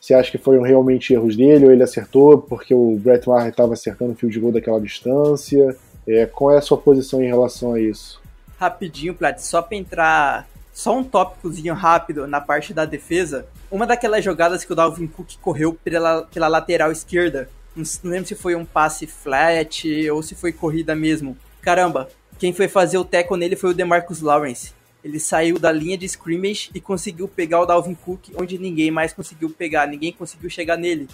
Você 0.00 0.14
acha 0.14 0.30
que 0.30 0.38
foram 0.38 0.62
realmente 0.62 1.12
erros 1.12 1.36
dele 1.36 1.66
ou 1.66 1.72
ele 1.72 1.82
acertou 1.82 2.38
porque 2.38 2.74
o 2.74 2.96
Brett 2.96 3.28
Maher 3.28 3.50
estava 3.50 3.74
acertando 3.74 4.12
o 4.12 4.14
field 4.14 4.38
goal 4.40 4.52
daquela 4.52 4.80
distância? 4.80 5.76
É, 6.06 6.26
qual 6.26 6.52
é 6.52 6.58
a 6.58 6.62
sua 6.62 6.78
posição 6.78 7.22
em 7.22 7.26
relação 7.26 7.74
a 7.74 7.80
isso? 7.80 8.20
rapidinho, 8.60 9.14
Plat, 9.14 9.38
só 9.38 9.62
pra 9.62 9.76
entrar. 9.76 10.46
Só 10.72 10.96
um 10.96 11.02
tópicozinho 11.02 11.74
rápido 11.74 12.26
na 12.26 12.40
parte 12.40 12.74
da 12.74 12.84
defesa. 12.84 13.46
Uma 13.70 13.86
daquelas 13.86 14.22
jogadas 14.22 14.64
que 14.64 14.72
o 14.72 14.76
Dalvin 14.76 15.06
Cook 15.06 15.36
correu 15.40 15.72
pela, 15.72 16.22
pela 16.22 16.46
lateral 16.46 16.92
esquerda. 16.92 17.48
Não 17.74 17.84
lembro 18.04 18.28
se 18.28 18.34
foi 18.34 18.54
um 18.54 18.64
passe 18.64 19.06
flat 19.06 20.10
ou 20.10 20.22
se 20.22 20.34
foi 20.34 20.52
corrida 20.52 20.94
mesmo. 20.94 21.36
Caramba, 21.60 22.08
quem 22.40 22.52
foi 22.52 22.66
fazer 22.66 22.98
o 22.98 23.04
tackle 23.04 23.36
nele 23.36 23.54
foi 23.54 23.70
o 23.70 23.74
DeMarcus 23.74 24.20
Lawrence. 24.20 24.72
Ele 25.04 25.20
saiu 25.20 25.58
da 25.58 25.70
linha 25.70 25.96
de 25.96 26.06
scrimmage 26.06 26.70
e 26.74 26.80
conseguiu 26.80 27.28
pegar 27.28 27.60
o 27.60 27.66
Dalvin 27.66 27.94
Cook 27.94 28.30
onde 28.34 28.58
ninguém 28.58 28.90
mais 28.90 29.12
conseguiu 29.12 29.50
pegar, 29.50 29.86
ninguém 29.86 30.12
conseguiu 30.12 30.50
chegar 30.50 30.76
nele. 30.76 31.06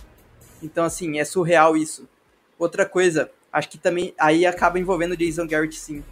Então, 0.63 0.85
assim, 0.85 1.19
é 1.19 1.25
surreal 1.25 1.77
isso. 1.77 2.09
Outra 2.59 2.87
coisa, 2.87 3.31
acho 3.53 3.69
que 3.69 3.77
também 3.77 4.15
aí 4.17 4.47
acaba 4.47 4.79
envolvendo 4.79 5.13
o 5.13 5.17
Jason 5.17 5.47
Garrett 5.47 5.77
sim 5.77 6.03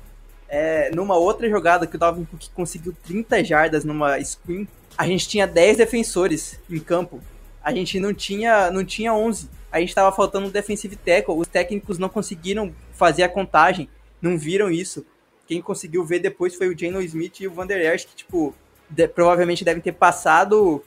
é, 0.48 0.90
numa 0.94 1.16
outra 1.16 1.48
jogada 1.48 1.87
que 1.87 1.96
o 1.96 1.98
Dalvin 1.98 2.24
Cook 2.24 2.48
conseguiu 2.55 2.94
30 3.05 3.42
jardas 3.44 3.85
numa 3.85 4.20
screen, 4.22 4.68
a 4.96 5.07
gente 5.07 5.29
tinha 5.29 5.46
10 5.46 5.79
defensores 5.79 6.61
em 6.70 6.79
campo. 6.79 7.20
A 7.62 7.72
gente 7.72 7.98
não 7.98 8.12
tinha, 8.12 8.70
não 8.70 8.85
tinha 8.85 9.14
11. 9.14 9.48
A 9.72 9.81
gente 9.81 9.88
estava 9.88 10.14
faltando 10.14 10.46
um 10.46 10.50
defensive 10.50 10.96
tackle. 10.96 11.35
Os 11.37 11.48
técnicos 11.48 11.98
não 11.98 12.09
conseguiram 12.09 12.74
fazer 12.92 13.22
a 13.22 13.29
contagem, 13.29 13.88
não 14.24 14.38
viram 14.38 14.70
isso. 14.70 15.04
Quem 15.46 15.60
conseguiu 15.60 16.04
ver 16.04 16.18
depois 16.18 16.54
foi 16.54 16.68
o 16.68 16.78
Jano 16.78 17.02
Smith 17.02 17.40
e 17.40 17.46
o 17.46 17.52
Van 17.52 17.66
Der 17.66 17.94
Esch, 17.94 18.06
que 18.06 18.16
tipo, 18.16 18.54
de, 18.88 19.06
provavelmente 19.06 19.64
devem 19.64 19.82
ter 19.82 19.92
passado 19.92 20.82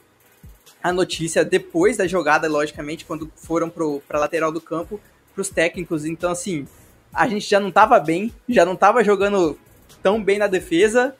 a 0.82 0.92
notícia 0.92 1.44
depois 1.44 1.96
da 1.96 2.06
jogada, 2.06 2.48
logicamente, 2.48 3.04
quando 3.04 3.30
foram 3.36 3.70
para 3.70 4.18
a 4.18 4.20
lateral 4.20 4.50
do 4.50 4.60
campo, 4.60 5.00
para 5.32 5.42
os 5.42 5.48
técnicos. 5.48 6.04
Então, 6.04 6.30
assim, 6.30 6.66
a 7.14 7.28
gente 7.28 7.48
já 7.48 7.60
não 7.60 7.70
tava 7.70 7.98
bem, 8.00 8.32
já 8.48 8.64
não 8.64 8.74
tava 8.76 9.04
jogando 9.04 9.58
tão 10.02 10.22
bem 10.22 10.38
na 10.38 10.48
defesa. 10.48 11.14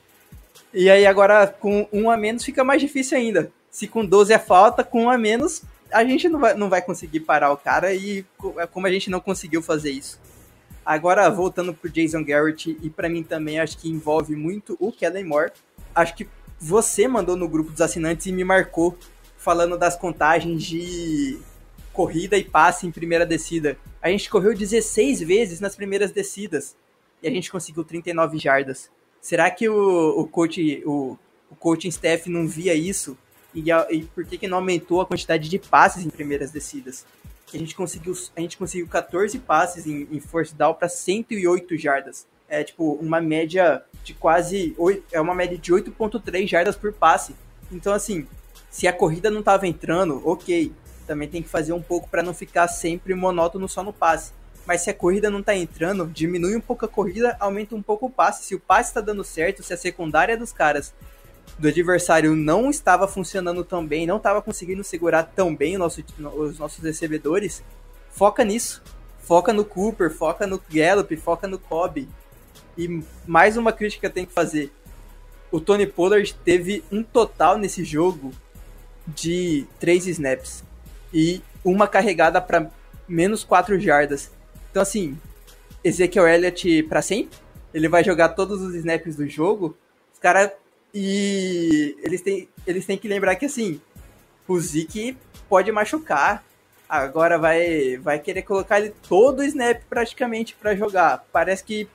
E 0.73 0.89
aí 0.89 1.05
agora 1.05 1.47
com 1.47 1.87
um 1.91 2.11
a 2.11 2.17
menos 2.17 2.43
fica 2.43 2.63
mais 2.63 2.81
difícil 2.81 3.17
ainda. 3.17 3.51
Se 3.71 3.87
com 3.87 4.05
12 4.05 4.33
é 4.33 4.39
falta, 4.39 4.83
com 4.83 5.05
um 5.05 5.09
a 5.09 5.17
menos 5.17 5.63
a 5.91 6.03
gente 6.03 6.29
não 6.29 6.39
vai, 6.39 6.53
não 6.53 6.69
vai 6.69 6.81
conseguir 6.81 7.21
parar 7.21 7.51
o 7.51 7.57
cara 7.57 7.93
e 7.93 8.23
é 8.57 8.67
como 8.67 8.85
a 8.85 8.91
gente 8.91 9.09
não 9.09 9.19
conseguiu 9.19 9.61
fazer 9.61 9.91
isso. 9.91 10.19
Agora 10.89 11.29
voltando 11.29 11.71
pro 11.71 11.87
Jason 11.87 12.23
Garrett 12.23 12.75
e 12.81 12.89
para 12.89 13.07
mim 13.07 13.21
também 13.21 13.59
acho 13.59 13.77
que 13.77 13.87
envolve 13.87 14.35
muito 14.35 14.75
o 14.79 14.91
Kellen 14.91 15.23
Moore. 15.23 15.51
Acho 15.93 16.15
que 16.15 16.27
você 16.59 17.07
mandou 17.07 17.35
no 17.35 17.47
grupo 17.47 17.69
dos 17.69 17.79
assinantes 17.79 18.25
e 18.25 18.31
me 18.31 18.43
marcou 18.43 18.97
falando 19.37 19.77
das 19.77 19.95
contagens 19.95 20.63
de 20.63 21.37
corrida 21.93 22.37
e 22.37 22.43
passe 22.43 22.87
em 22.87 22.91
primeira 22.91 23.23
descida. 23.23 23.77
A 24.01 24.09
gente 24.09 24.27
correu 24.31 24.57
16 24.57 25.19
vezes 25.19 25.59
nas 25.59 25.75
primeiras 25.75 26.11
descidas 26.11 26.75
e 27.21 27.27
a 27.27 27.29
gente 27.29 27.51
conseguiu 27.51 27.83
39 27.83 28.39
jardas. 28.39 28.89
Será 29.21 29.51
que 29.51 29.69
o, 29.69 30.19
o, 30.19 30.25
coach, 30.25 30.81
o, 30.87 31.15
o 31.51 31.55
coaching 31.55 31.89
staff 31.89 32.27
não 32.31 32.47
via 32.47 32.73
isso? 32.73 33.15
E, 33.53 33.65
e 33.91 34.03
por 34.05 34.25
que, 34.25 34.39
que 34.39 34.47
não 34.47 34.57
aumentou 34.57 35.01
a 35.01 35.05
quantidade 35.05 35.49
de 35.49 35.59
passes 35.59 36.03
em 36.03 36.09
primeiras 36.09 36.49
descidas? 36.49 37.05
A 37.53 37.57
gente 37.57 37.75
conseguiu, 37.75 38.13
a 38.35 38.41
gente 38.41 38.57
conseguiu 38.57 38.87
14 38.87 39.37
passes 39.39 39.87
em, 39.87 40.07
em 40.11 40.19
force 40.19 40.53
down 40.53 40.73
para 40.73 40.89
108 40.89 41.77
jardas. 41.77 42.27
É 42.47 42.63
tipo 42.63 42.93
uma 42.93 43.21
média 43.21 43.83
de 44.03 44.13
quase 44.13 44.73
8, 44.77 45.03
é 45.11 45.21
uma 45.21 45.35
média 45.35 45.57
de 45.57 45.71
8.3 45.71 46.47
jardas 46.47 46.75
por 46.75 46.91
passe. 46.93 47.35
Então 47.71 47.93
assim, 47.93 48.27
se 48.69 48.87
a 48.87 48.93
corrida 48.93 49.29
não 49.29 49.39
estava 49.39 49.67
entrando, 49.67 50.21
OK, 50.27 50.71
também 51.07 51.27
tem 51.27 51.41
que 51.41 51.49
fazer 51.49 51.73
um 51.73 51.81
pouco 51.81 52.07
para 52.07 52.21
não 52.21 52.33
ficar 52.33 52.67
sempre 52.67 53.13
monótono 53.13 53.67
só 53.67 53.83
no 53.83 53.91
passe. 53.91 54.31
Mas 54.65 54.81
se 54.81 54.89
a 54.91 54.93
corrida 54.93 55.31
não 55.31 55.41
tá 55.41 55.55
entrando, 55.55 56.05
diminui 56.05 56.55
um 56.55 56.61
pouco 56.61 56.85
a 56.85 56.87
corrida, 56.87 57.35
aumenta 57.39 57.75
um 57.75 57.81
pouco 57.81 58.05
o 58.05 58.09
passe. 58.11 58.45
Se 58.45 58.53
o 58.53 58.59
passe 58.59 58.91
está 58.91 59.01
dando 59.01 59.23
certo, 59.23 59.63
se 59.63 59.73
a 59.73 59.77
secundária 59.77 60.37
dos 60.37 60.51
caras 60.51 60.93
do 61.57 61.67
adversário 61.67 62.35
não 62.35 62.69
estava 62.69 63.07
funcionando 63.07 63.63
tão 63.63 63.85
bem, 63.85 64.05
não 64.05 64.17
estava 64.17 64.41
conseguindo 64.41 64.83
segurar 64.83 65.23
tão 65.23 65.55
bem 65.55 65.77
nosso, 65.77 66.03
os 66.35 66.59
nossos 66.59 66.83
recebedores, 66.83 67.63
foca 68.11 68.43
nisso. 68.43 68.81
Foca 69.21 69.53
no 69.53 69.63
Cooper, 69.63 70.09
foca 70.09 70.47
no 70.47 70.59
Gallup, 70.71 71.15
foca 71.17 71.47
no 71.47 71.59
Cobb. 71.59 72.09
E 72.75 73.03
mais 73.27 73.57
uma 73.57 73.71
crítica 73.71 73.99
que 73.99 74.05
eu 74.07 74.11
tenho 74.11 74.25
que 74.25 74.33
fazer. 74.33 74.71
O 75.51 75.61
Tony 75.61 75.85
Pollard 75.85 76.33
teve 76.43 76.83
um 76.91 77.03
total 77.03 77.55
nesse 77.55 77.83
jogo 77.83 78.31
de 79.05 79.67
3 79.79 80.07
snaps 80.07 80.63
e 81.13 81.43
uma 81.63 81.87
carregada 81.87 82.41
para 82.41 82.71
menos 83.07 83.43
4 83.43 83.79
jardas. 83.79 84.31
Então, 84.71 84.81
assim, 84.81 85.15
Ezekiel 85.83 86.27
Elliott 86.27 86.81
para 86.83 87.03
sempre. 87.03 87.37
Ele 87.71 87.87
vai 87.87 88.03
jogar 88.03 88.29
todos 88.29 88.59
os 88.63 88.73
snaps 88.73 89.15
do 89.15 89.27
jogo. 89.27 89.77
Os 90.11 90.17
caras. 90.17 90.49
E 90.93 91.95
eles 92.01 92.21
têm, 92.21 92.49
eles 92.65 92.85
têm 92.85 92.97
que 92.97 93.07
lembrar 93.07 93.35
que, 93.35 93.45
assim, 93.45 93.79
o 94.47 94.59
Zeke 94.59 95.15
pode 95.47 95.71
machucar. 95.71 96.43
Agora 96.87 97.37
vai, 97.37 97.97
vai 97.97 98.17
querer 98.19 98.41
colocar 98.41 98.79
ele 98.79 98.93
todo 99.07 99.39
o 99.39 99.43
snap 99.43 99.81
praticamente 99.87 100.55
para 100.59 100.75
jogar. 100.75 101.23
Parece 101.31 101.63
que 101.63 101.87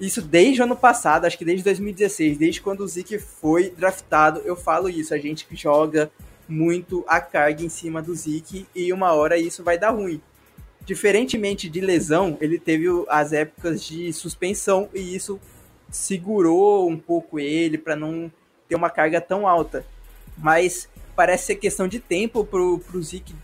isso 0.00 0.22
desde 0.22 0.60
o 0.60 0.64
ano 0.64 0.76
passado, 0.76 1.24
acho 1.24 1.36
que 1.36 1.44
desde 1.44 1.64
2016, 1.64 2.38
desde 2.38 2.60
quando 2.60 2.80
o 2.80 2.88
Zeke 2.88 3.18
foi 3.18 3.70
draftado, 3.70 4.40
eu 4.44 4.54
falo 4.54 4.88
isso. 4.88 5.12
A 5.12 5.18
gente 5.18 5.46
joga 5.52 6.10
muito 6.48 7.04
a 7.08 7.20
carga 7.20 7.64
em 7.64 7.68
cima 7.68 8.00
do 8.00 8.14
Zeke 8.14 8.66
e 8.74 8.92
uma 8.92 9.12
hora 9.12 9.36
isso 9.36 9.64
vai 9.64 9.76
dar 9.76 9.90
ruim. 9.90 10.20
Diferentemente 10.86 11.68
de 11.68 11.80
lesão, 11.80 12.38
ele 12.40 12.58
teve 12.58 12.86
as 13.08 13.32
épocas 13.32 13.84
de 13.84 14.12
suspensão 14.12 14.88
e 14.94 15.14
isso 15.14 15.38
segurou 15.90 16.88
um 16.88 16.98
pouco 16.98 17.38
ele 17.38 17.78
para 17.78 17.96
não 17.96 18.30
ter 18.68 18.74
uma 18.74 18.90
carga 18.90 19.20
tão 19.20 19.46
alta. 19.46 19.84
Mas 20.36 20.88
parece 21.16 21.46
ser 21.46 21.56
questão 21.56 21.88
de 21.88 21.98
tempo 21.98 22.44
pro, 22.44 22.78
pro 22.78 23.02
Zeke 23.02 23.34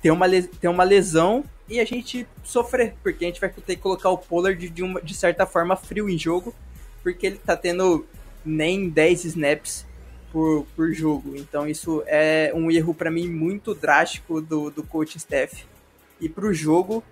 ter 0.00 0.10
uma, 0.10 0.26
ter 0.28 0.68
uma 0.68 0.84
lesão 0.84 1.44
e 1.68 1.80
a 1.80 1.84
gente 1.84 2.26
sofrer, 2.42 2.94
porque 3.02 3.24
a 3.24 3.28
gente 3.28 3.40
vai 3.40 3.50
ter 3.50 3.76
que 3.76 3.82
colocar 3.82 4.08
o 4.08 4.16
Pollard 4.16 4.68
de, 4.68 4.82
uma, 4.82 5.02
de 5.02 5.14
certa 5.14 5.44
forma 5.44 5.76
frio 5.76 6.08
em 6.08 6.18
jogo, 6.18 6.54
porque 7.02 7.26
ele 7.26 7.36
tá 7.36 7.56
tendo 7.56 8.06
nem 8.44 8.88
10 8.88 9.24
snaps 9.26 9.84
por, 10.32 10.66
por 10.74 10.92
jogo. 10.92 11.36
Então 11.36 11.68
isso 11.68 12.02
é 12.06 12.52
um 12.54 12.70
erro 12.70 12.94
para 12.94 13.10
mim 13.10 13.28
muito 13.28 13.74
drástico 13.74 14.40
do, 14.40 14.70
do 14.70 14.82
coaching 14.82 15.18
staff. 15.18 15.66
E 16.20 16.28
para 16.28 16.46
o 16.46 16.54
jogo, 16.54 17.04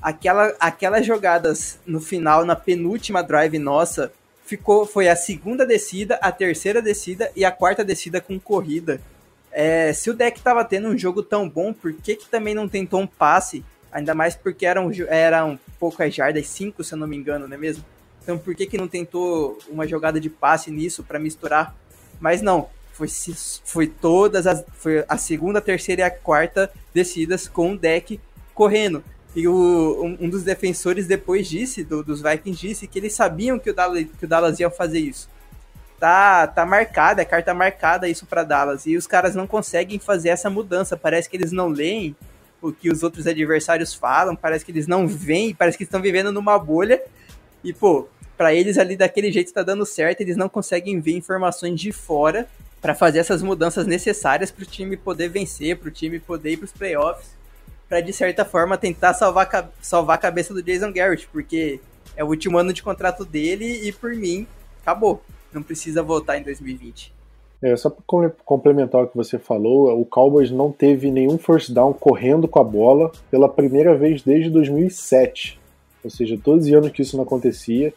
aquela, 0.00 0.54
aquelas 0.60 1.04
jogadas 1.04 1.78
no 1.86 2.00
final, 2.00 2.44
na 2.44 2.54
penúltima 2.54 3.22
drive 3.22 3.58
nossa, 3.58 4.12
ficou 4.46 4.86
foi 4.86 5.08
a 5.08 5.16
segunda 5.16 5.66
descida, 5.66 6.14
a 6.22 6.32
terceira 6.32 6.80
descida 6.80 7.30
e 7.36 7.44
a 7.44 7.50
quarta 7.50 7.84
descida 7.84 8.20
com 8.20 8.38
corrida. 8.38 9.00
É, 9.50 9.92
se 9.92 10.08
o 10.08 10.14
deck 10.14 10.40
tava 10.40 10.64
tendo 10.64 10.88
um 10.88 10.96
jogo 10.96 11.22
tão 11.22 11.48
bom, 11.48 11.72
por 11.72 11.92
que, 11.92 12.14
que 12.14 12.28
também 12.28 12.54
não 12.54 12.68
tentou 12.68 13.00
um 13.00 13.06
passe? 13.06 13.64
Ainda 13.90 14.14
mais 14.14 14.34
porque 14.36 14.64
eram, 14.64 14.90
eram 15.08 15.58
poucas 15.78 16.14
jardas, 16.14 16.46
5 16.46 16.84
se 16.84 16.94
eu 16.94 16.98
não 16.98 17.06
me 17.06 17.16
engano, 17.16 17.48
não 17.48 17.54
é 17.54 17.58
mesmo? 17.58 17.84
Então 18.22 18.38
por 18.38 18.54
que, 18.54 18.66
que 18.66 18.78
não 18.78 18.88
tentou 18.88 19.58
uma 19.68 19.86
jogada 19.86 20.20
de 20.20 20.30
passe 20.30 20.70
nisso 20.70 21.02
para 21.02 21.18
misturar? 21.18 21.74
Mas 22.20 22.40
não, 22.40 22.68
foi, 22.92 23.08
foi 23.64 23.86
todas 23.86 24.46
as. 24.46 24.64
Foi 24.74 25.04
a 25.08 25.18
segunda, 25.18 25.58
a 25.58 25.62
terceira 25.62 26.02
e 26.02 26.04
a 26.04 26.10
quarta 26.10 26.70
descidas 26.94 27.46
com 27.48 27.72
o 27.72 27.78
deck 27.78 28.20
correndo. 28.54 29.02
E 29.36 29.46
o, 29.46 30.16
um, 30.18 30.30
dos 30.30 30.42
defensores 30.42 31.06
depois 31.06 31.46
disse, 31.46 31.84
do, 31.84 32.02
dos 32.02 32.22
Vikings, 32.22 32.68
disse 32.68 32.86
que 32.86 32.98
eles 32.98 33.12
sabiam 33.12 33.58
que 33.58 33.68
o 33.68 33.74
Dallas, 33.74 34.06
que 34.18 34.24
o 34.24 34.26
Dallas 34.26 34.58
ia 34.58 34.70
fazer 34.70 34.98
isso. 34.98 35.28
Tá, 36.00 36.46
tá 36.46 36.64
marcada, 36.64 37.20
é 37.20 37.24
carta 37.26 37.52
marcada 37.52 38.08
isso 38.08 38.24
para 38.24 38.42
Dallas. 38.42 38.86
E 38.86 38.96
os 38.96 39.06
caras 39.06 39.34
não 39.34 39.46
conseguem 39.46 39.98
fazer 39.98 40.30
essa 40.30 40.48
mudança. 40.48 40.96
Parece 40.96 41.28
que 41.28 41.36
eles 41.36 41.52
não 41.52 41.68
leem 41.68 42.16
o 42.62 42.72
que 42.72 42.90
os 42.90 43.02
outros 43.02 43.26
adversários 43.26 43.92
falam, 43.92 44.34
parece 44.34 44.64
que 44.64 44.72
eles 44.72 44.86
não 44.86 45.06
veem, 45.06 45.54
parece 45.54 45.76
que 45.76 45.84
estão 45.84 46.00
vivendo 46.00 46.32
numa 46.32 46.58
bolha. 46.58 47.02
E, 47.62 47.74
pô, 47.74 48.08
para 48.38 48.54
eles 48.54 48.78
ali 48.78 48.96
daquele 48.96 49.30
jeito 49.30 49.52
tá 49.52 49.62
dando 49.62 49.84
certo, 49.84 50.22
eles 50.22 50.38
não 50.38 50.48
conseguem 50.48 50.98
ver 50.98 51.12
informações 51.12 51.78
de 51.78 51.92
fora 51.92 52.48
para 52.80 52.94
fazer 52.94 53.18
essas 53.18 53.42
mudanças 53.42 53.86
necessárias 53.86 54.50
para 54.50 54.62
o 54.62 54.66
time 54.66 54.96
poder 54.96 55.28
vencer, 55.28 55.76
para 55.76 55.88
o 55.88 55.90
time 55.90 56.18
poder 56.18 56.52
ir 56.52 56.56
para 56.56 56.64
os 56.64 56.72
playoffs, 56.72 57.35
para 57.88 58.00
de 58.00 58.12
certa 58.12 58.44
forma 58.44 58.76
tentar 58.76 59.14
salvar, 59.14 59.70
salvar 59.80 60.16
a 60.16 60.20
cabeça 60.20 60.52
do 60.52 60.62
Jason 60.62 60.92
Garrett, 60.92 61.28
porque 61.32 61.80
é 62.16 62.24
o 62.24 62.28
último 62.28 62.58
ano 62.58 62.72
de 62.72 62.82
contrato 62.82 63.24
dele 63.24 63.86
e 63.86 63.92
por 63.92 64.14
mim 64.14 64.46
acabou, 64.82 65.22
não 65.52 65.62
precisa 65.62 66.02
voltar 66.02 66.38
em 66.38 66.42
2020. 66.42 67.14
É, 67.62 67.74
só 67.76 67.88
para 67.88 68.30
complementar 68.44 69.02
o 69.02 69.08
que 69.08 69.16
você 69.16 69.38
falou, 69.38 69.98
o 69.98 70.04
Cowboys 70.04 70.50
não 70.50 70.70
teve 70.70 71.10
nenhum 71.10 71.38
first 71.38 71.72
down 71.72 71.92
correndo 71.92 72.46
com 72.46 72.60
a 72.60 72.64
bola 72.64 73.10
pela 73.30 73.48
primeira 73.48 73.96
vez 73.96 74.22
desde 74.22 74.50
2007. 74.50 75.58
Ou 76.04 76.10
seja, 76.10 76.38
todos 76.42 76.66
os 76.66 76.72
anos 76.72 76.90
que 76.90 77.02
isso 77.02 77.16
não 77.16 77.24
acontecia. 77.24 77.92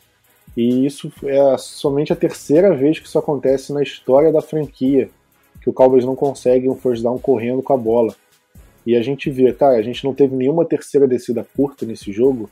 E 0.56 0.86
isso 0.86 1.12
é 1.23 1.58
somente 1.58 2.12
a 2.12 2.15
terceira 2.15 2.73
vez 2.73 2.99
que 2.99 3.06
isso 3.06 3.19
acontece 3.19 3.71
na 3.71 3.84
história 3.84 4.32
da 4.32 4.41
franquia, 4.41 5.10
que 5.62 5.69
o 5.69 5.73
Cowboys 5.73 6.06
não 6.06 6.15
consegue 6.15 6.67
um 6.67 6.75
first 6.75 7.04
down 7.04 7.19
correndo 7.19 7.62
com 7.62 7.73
a 7.73 7.78
bola. 7.78 8.15
E 8.89 8.95
a 8.95 9.04
gente 9.04 9.30
vê, 9.30 9.54
cara, 9.54 9.75
a 9.75 9.84
gente 9.84 10.04
não 10.04 10.15
teve 10.15 10.36
nenhuma 10.36 10.65
terceira 10.65 11.08
descida 11.08 11.45
curta 11.56 11.86
nesse 11.86 12.12
jogo, 12.12 12.49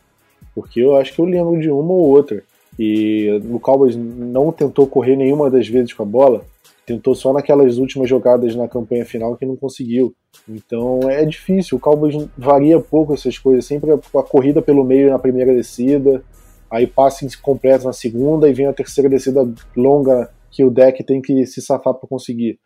porque 0.53 0.79
eu 0.79 0.95
acho 0.95 1.11
que 1.11 1.19
eu 1.19 1.25
lembro 1.25 1.59
de 1.59 1.67
uma 1.71 1.91
ou 1.91 2.11
outra. 2.11 2.43
E 2.77 3.41
o 3.49 3.59
Cowboys 3.59 3.95
não 3.95 4.51
tentou 4.51 4.85
correr 4.85 5.15
nenhuma 5.15 5.49
das 5.49 5.67
vezes 5.67 5.93
com 5.93 6.03
a 6.03 6.05
bola, 6.05 6.45
tentou 6.85 7.15
só 7.15 7.33
naquelas 7.33 7.79
últimas 7.79 8.07
jogadas 8.07 8.55
na 8.55 8.67
campanha 8.67 9.03
final 9.03 9.35
que 9.35 9.47
não 9.47 9.55
conseguiu. 9.55 10.13
Então 10.47 11.09
é 11.09 11.25
difícil, 11.25 11.75
o 11.75 11.81
Cowboys 11.81 12.29
varia 12.37 12.79
pouco 12.79 13.15
essas 13.15 13.39
coisas, 13.39 13.65
sempre 13.65 13.91
a 13.91 14.21
corrida 14.21 14.61
pelo 14.61 14.83
meio 14.83 15.09
na 15.09 15.17
primeira 15.17 15.55
descida, 15.55 16.23
aí 16.69 16.85
passe 16.85 17.27
completo 17.41 17.85
na 17.85 17.93
segunda 17.93 18.47
e 18.47 18.53
vem 18.53 18.67
a 18.67 18.73
terceira 18.73 19.09
descida 19.09 19.51
longa 19.75 20.29
que 20.51 20.63
o 20.63 20.69
deck 20.69 21.03
tem 21.03 21.19
que 21.19 21.47
se 21.47 21.63
safar 21.63 21.95
para 21.95 22.07
conseguir. 22.07 22.59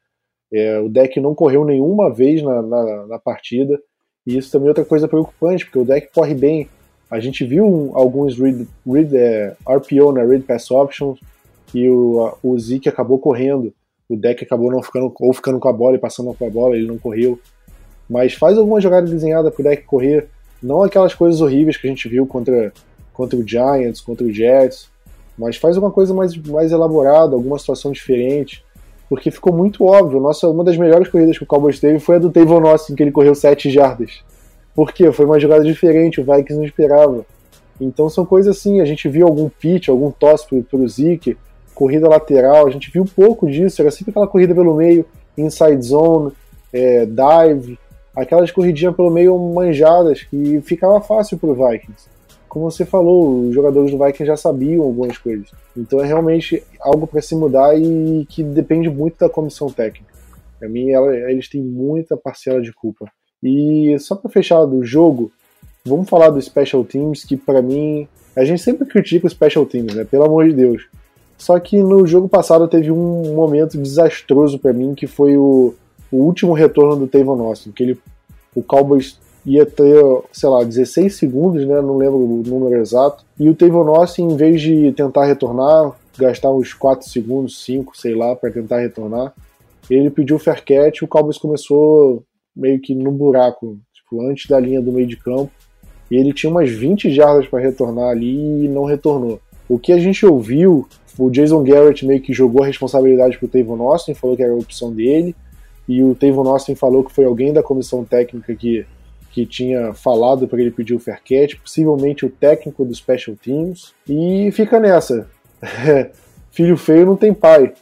É, 0.51 0.79
o 0.79 0.89
deck 0.89 1.19
não 1.19 1.33
correu 1.33 1.63
nenhuma 1.63 2.11
vez 2.11 2.41
na, 2.41 2.61
na, 2.61 3.07
na, 3.07 3.19
partida, 3.19 3.79
e 4.25 4.37
isso 4.37 4.51
também 4.51 4.67
é 4.67 4.71
outra 4.71 4.85
coisa 4.85 5.07
preocupante, 5.07 5.65
porque 5.65 5.79
o 5.79 5.85
deck 5.85 6.09
corre 6.13 6.33
bem. 6.33 6.67
A 7.09 7.19
gente 7.19 7.45
viu 7.45 7.65
um, 7.65 7.91
alguns 7.95 8.37
read, 8.37 8.67
read 8.85 9.15
é, 9.15 9.55
RPO, 9.67 10.11
né, 10.11 10.25
Read 10.25 10.43
Pass 10.43 10.69
Options, 10.71 11.19
e 11.73 11.89
o, 11.89 12.33
o 12.43 12.59
Zeke 12.59 12.89
acabou 12.89 13.17
correndo. 13.17 13.73
O 14.09 14.15
deck 14.15 14.43
acabou 14.43 14.69
não 14.69 14.83
ficando, 14.83 15.13
ou 15.19 15.33
ficando 15.33 15.57
com 15.57 15.69
a 15.69 15.73
bola 15.73 15.95
e 15.95 15.99
passando 15.99 16.33
com 16.33 16.45
a 16.45 16.49
bola, 16.49 16.75
ele 16.75 16.87
não 16.87 16.97
correu. 16.97 17.39
Mas 18.09 18.33
faz 18.33 18.57
alguma 18.57 18.81
jogada 18.81 19.09
desenhada 19.09 19.49
pro 19.49 19.63
deck 19.63 19.83
correr, 19.83 20.27
não 20.61 20.83
aquelas 20.83 21.13
coisas 21.13 21.39
horríveis 21.39 21.77
que 21.77 21.87
a 21.87 21.89
gente 21.89 22.09
viu 22.09 22.27
contra 22.27 22.73
contra 23.13 23.37
o 23.37 23.47
Giants, 23.47 24.01
contra 24.01 24.25
o 24.25 24.31
Jets, 24.31 24.89
mas 25.37 25.57
faz 25.57 25.75
alguma 25.75 25.91
coisa 25.91 26.13
mais, 26.13 26.35
mais 26.35 26.71
elaborada, 26.71 27.35
alguma 27.35 27.59
situação 27.59 27.91
diferente, 27.91 28.63
porque 29.11 29.29
ficou 29.29 29.51
muito 29.51 29.83
óbvio. 29.83 30.21
Nossa, 30.21 30.47
uma 30.47 30.63
das 30.63 30.77
melhores 30.77 31.09
corridas 31.09 31.37
que 31.37 31.43
o 31.43 31.45
Cowboys 31.45 31.81
teve 31.81 31.99
foi 31.99 32.15
a 32.15 32.19
do 32.19 32.31
Tavon 32.31 32.65
Austin, 32.65 32.95
que 32.95 33.03
ele 33.03 33.11
correu 33.11 33.35
7 33.35 33.69
jardas. 33.69 34.23
Por 34.73 34.93
quê? 34.93 35.11
Foi 35.11 35.25
uma 35.25 35.37
jogada 35.37 35.65
diferente, 35.65 36.21
o 36.21 36.23
Vikings 36.23 36.55
não 36.55 36.63
esperava. 36.63 37.25
Então 37.81 38.09
são 38.09 38.25
coisas 38.25 38.55
assim, 38.55 38.79
a 38.79 38.85
gente 38.85 39.09
viu 39.09 39.27
algum 39.27 39.49
pitch, 39.49 39.89
algum 39.89 40.11
tosse 40.11 40.47
pro, 40.47 40.63
pro 40.63 40.87
Zeke, 40.87 41.35
corrida 41.75 42.07
lateral, 42.07 42.65
a 42.65 42.69
gente 42.69 42.89
viu 42.89 43.03
pouco 43.03 43.51
disso, 43.51 43.81
era 43.81 43.91
sempre 43.91 44.11
aquela 44.11 44.27
corrida 44.29 44.55
pelo 44.55 44.73
meio, 44.75 45.05
inside 45.37 45.81
zone, 45.81 46.31
é, 46.71 47.05
dive, 47.05 47.77
aquelas 48.15 48.49
corridinhas 48.49 48.95
pelo 48.95 49.11
meio 49.11 49.37
manjadas 49.37 50.23
que 50.23 50.61
ficava 50.61 51.01
fácil 51.01 51.37
pro 51.37 51.53
Vikings 51.53 52.07
como 52.51 52.69
você 52.69 52.85
falou, 52.85 53.47
os 53.47 53.55
jogadores 53.55 53.91
do 53.91 53.97
Vikings 53.97 54.25
já 54.25 54.35
sabiam 54.35 54.83
algumas 54.83 55.17
coisas. 55.17 55.49
Então 55.75 56.03
é 56.03 56.05
realmente 56.05 56.61
algo 56.81 57.07
para 57.07 57.21
se 57.21 57.33
mudar 57.33 57.79
e 57.79 58.25
que 58.27 58.43
depende 58.43 58.89
muito 58.89 59.17
da 59.17 59.29
comissão 59.29 59.69
técnica. 59.71 60.13
Para 60.59 60.67
mim, 60.67 60.89
ela, 60.89 61.15
eles 61.15 61.47
têm 61.47 61.61
muita 61.61 62.17
parcela 62.17 62.61
de 62.61 62.73
culpa. 62.73 63.09
E 63.41 63.95
só 63.99 64.17
para 64.17 64.29
fechar 64.29 64.65
do 64.65 64.83
jogo, 64.83 65.31
vamos 65.85 66.09
falar 66.09 66.29
do 66.29 66.41
Special 66.41 66.83
Teams, 66.83 67.23
que 67.23 67.37
para 67.37 67.61
mim. 67.61 68.05
A 68.35 68.43
gente 68.43 68.61
sempre 68.61 68.85
critica 68.85 69.27
o 69.27 69.29
Special 69.29 69.65
Teams, 69.65 69.95
né? 69.95 70.03
Pelo 70.03 70.25
amor 70.25 70.45
de 70.45 70.53
Deus. 70.53 70.89
Só 71.37 71.57
que 71.57 71.81
no 71.81 72.05
jogo 72.05 72.27
passado 72.27 72.67
teve 72.67 72.91
um 72.91 73.33
momento 73.33 73.77
desastroso 73.77 74.59
para 74.59 74.73
mim, 74.73 74.93
que 74.93 75.07
foi 75.07 75.37
o, 75.37 75.73
o 76.11 76.17
último 76.17 76.51
retorno 76.51 76.97
do 76.97 77.07
Tavon 77.07 77.41
Austin, 77.43 77.71
que 77.71 77.81
ele, 77.81 77.99
o 78.53 78.61
Cowboys 78.61 79.17
ia 79.45 79.65
ter, 79.65 80.03
sei 80.31 80.49
lá, 80.49 80.63
16 80.63 81.15
segundos, 81.15 81.65
né? 81.65 81.81
Não 81.81 81.97
lembro 81.97 82.17
o 82.17 82.43
número 82.45 82.79
exato. 82.79 83.25
E 83.39 83.49
o 83.49 83.55
Tavon 83.55 84.05
em 84.19 84.35
vez 84.35 84.61
de 84.61 84.91
tentar 84.91 85.25
retornar, 85.25 85.93
gastar 86.17 86.51
uns 86.51 86.73
4 86.73 87.07
segundos, 87.09 87.63
5, 87.63 87.97
sei 87.97 88.13
lá, 88.15 88.35
para 88.35 88.51
tentar 88.51 88.79
retornar, 88.79 89.33
ele 89.89 90.09
pediu 90.09 90.35
o 90.35 90.39
fair 90.39 90.63
catch, 90.63 91.01
o 91.01 91.07
Cowboys 91.07 91.37
começou 91.37 92.23
meio 92.55 92.79
que 92.79 92.93
no 92.93 93.11
buraco, 93.11 93.77
tipo, 93.93 94.21
antes 94.21 94.47
da 94.47 94.59
linha 94.59 94.81
do 94.81 94.91
meio 94.91 95.07
de 95.07 95.17
campo. 95.17 95.51
E 96.09 96.15
ele 96.15 96.33
tinha 96.33 96.49
umas 96.49 96.69
20 96.69 97.09
jardas 97.11 97.47
para 97.47 97.59
retornar 97.59 98.09
ali 98.09 98.65
e 98.65 98.67
não 98.67 98.83
retornou. 98.83 99.39
O 99.67 99.79
que 99.79 99.93
a 99.93 99.97
gente 99.97 100.25
ouviu, 100.25 100.87
o 101.17 101.29
Jason 101.29 101.63
Garrett 101.63 102.05
meio 102.05 102.21
que 102.21 102.33
jogou 102.33 102.63
a 102.63 102.67
responsabilidade 102.67 103.37
pro 103.37 103.47
Tavon 103.47 103.81
Austin, 103.81 104.13
falou 104.13 104.35
que 104.35 104.43
era 104.43 104.51
a 104.51 104.57
opção 104.57 104.91
dele, 104.91 105.33
e 105.87 106.03
o 106.03 106.13
Tavon 106.13 106.47
Austin 106.49 106.75
falou 106.75 107.03
que 107.03 107.13
foi 107.13 107.23
alguém 107.23 107.53
da 107.53 107.63
comissão 107.63 108.03
técnica 108.03 108.53
que 108.53 108.85
que 109.31 109.45
tinha 109.45 109.93
falado 109.93 110.47
para 110.47 110.59
ele 110.59 110.71
pedir 110.71 110.93
o 110.93 110.99
catch, 110.99 111.55
possivelmente 111.61 112.25
o 112.25 112.29
técnico 112.29 112.83
do 112.83 112.93
Special 112.93 113.35
Teams, 113.35 113.93
e 114.07 114.51
fica 114.51 114.79
nessa. 114.79 115.29
Filho 116.51 116.75
feio 116.75 117.05
não 117.05 117.15
tem 117.15 117.33
pai. 117.33 117.73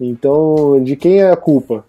Então, 0.00 0.82
de 0.82 0.94
quem 0.94 1.20
é 1.20 1.30
a 1.30 1.36
culpa? 1.36 1.84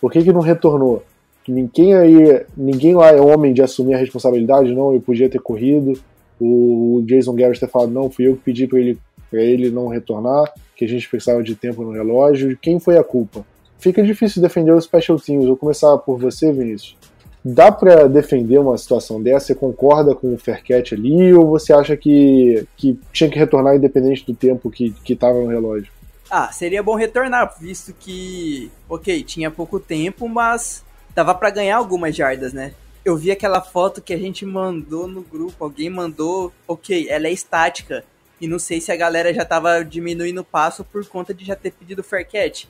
Por 0.00 0.10
que, 0.10 0.22
que 0.22 0.32
não 0.32 0.40
retornou? 0.40 1.04
Ninguém 1.46 1.94
aí, 1.94 2.44
ninguém 2.56 2.94
lá 2.94 3.10
é 3.10 3.20
homem 3.20 3.52
de 3.52 3.62
assumir 3.62 3.94
a 3.94 3.98
responsabilidade, 3.98 4.74
não, 4.74 4.92
eu 4.92 5.00
podia 5.00 5.28
ter 5.28 5.40
corrido. 5.40 5.98
O 6.40 7.02
Jason 7.06 7.34
Garrett 7.34 7.60
ter 7.60 7.68
falado, 7.68 7.92
não, 7.92 8.10
fui 8.10 8.26
eu 8.26 8.36
que 8.36 8.42
pedi 8.42 8.66
para 8.66 8.78
ele, 8.78 8.98
ele 9.32 9.70
não 9.70 9.88
retornar, 9.88 10.52
que 10.74 10.84
a 10.84 10.88
gente 10.88 11.08
precisava 11.08 11.42
de 11.42 11.54
tempo 11.54 11.82
no 11.82 11.92
relógio. 11.92 12.56
Quem 12.60 12.80
foi 12.80 12.96
a 12.96 13.04
culpa? 13.04 13.44
Fica 13.78 14.02
difícil 14.02 14.42
defender 14.42 14.72
os 14.72 14.84
special 14.84 15.18
teams. 15.18 15.46
Vou 15.46 15.56
começar 15.56 15.96
por 15.98 16.18
você, 16.18 16.52
Vinícius. 16.52 16.96
Dá 17.44 17.72
para 17.72 18.06
defender 18.06 18.58
uma 18.58 18.76
situação 18.76 19.22
dessa? 19.22 19.46
Você 19.46 19.54
concorda 19.54 20.14
com 20.14 20.34
o 20.34 20.38
Faircat 20.38 20.94
ali 20.94 21.32
ou 21.32 21.48
você 21.48 21.72
acha 21.72 21.96
que, 21.96 22.66
que 22.76 22.98
tinha 23.12 23.30
que 23.30 23.38
retornar 23.38 23.76
independente 23.76 24.26
do 24.26 24.34
tempo 24.34 24.70
que 24.70 24.94
estava 25.08 25.38
no 25.38 25.48
relógio? 25.48 25.90
Ah, 26.30 26.52
seria 26.52 26.80
bom 26.80 26.94
retornar, 26.94 27.56
visto 27.58 27.92
que, 27.92 28.70
ok, 28.88 29.24
tinha 29.24 29.50
pouco 29.50 29.80
tempo, 29.80 30.28
mas 30.28 30.84
dava 31.12 31.34
para 31.34 31.50
ganhar 31.50 31.76
algumas 31.76 32.14
jardas, 32.14 32.52
né? 32.52 32.72
Eu 33.04 33.16
vi 33.16 33.32
aquela 33.32 33.60
foto 33.60 34.00
que 34.00 34.14
a 34.14 34.18
gente 34.18 34.46
mandou 34.46 35.08
no 35.08 35.22
grupo, 35.22 35.64
alguém 35.64 35.90
mandou, 35.90 36.52
ok, 36.68 37.08
ela 37.08 37.26
é 37.26 37.32
estática, 37.32 38.04
e 38.40 38.46
não 38.46 38.60
sei 38.60 38.80
se 38.80 38.92
a 38.92 38.96
galera 38.96 39.34
já 39.34 39.44
tava 39.44 39.82
diminuindo 39.84 40.42
o 40.42 40.44
passo 40.44 40.84
por 40.84 41.04
conta 41.08 41.34
de 41.34 41.44
já 41.44 41.56
ter 41.56 41.72
pedido 41.72 42.04
fair 42.04 42.24
catch, 42.24 42.66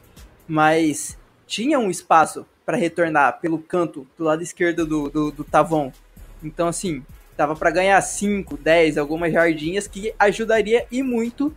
mas 0.48 1.18
tinha 1.46 1.78
um 1.78 1.90
espaço 1.90 2.46
para 2.70 2.76
retornar 2.76 3.40
pelo 3.40 3.58
canto 3.58 4.06
do 4.16 4.22
lado 4.22 4.44
esquerdo 4.44 4.86
do, 4.86 5.10
do, 5.10 5.32
do 5.32 5.42
Tavon. 5.42 5.92
Então, 6.40 6.68
assim, 6.68 7.02
dava 7.36 7.56
para 7.56 7.68
ganhar 7.68 8.00
5, 8.00 8.56
10, 8.56 8.96
algumas 8.96 9.32
jardinhas 9.32 9.88
que 9.88 10.14
ajudaria 10.16 10.86
e 10.88 11.02
muito 11.02 11.52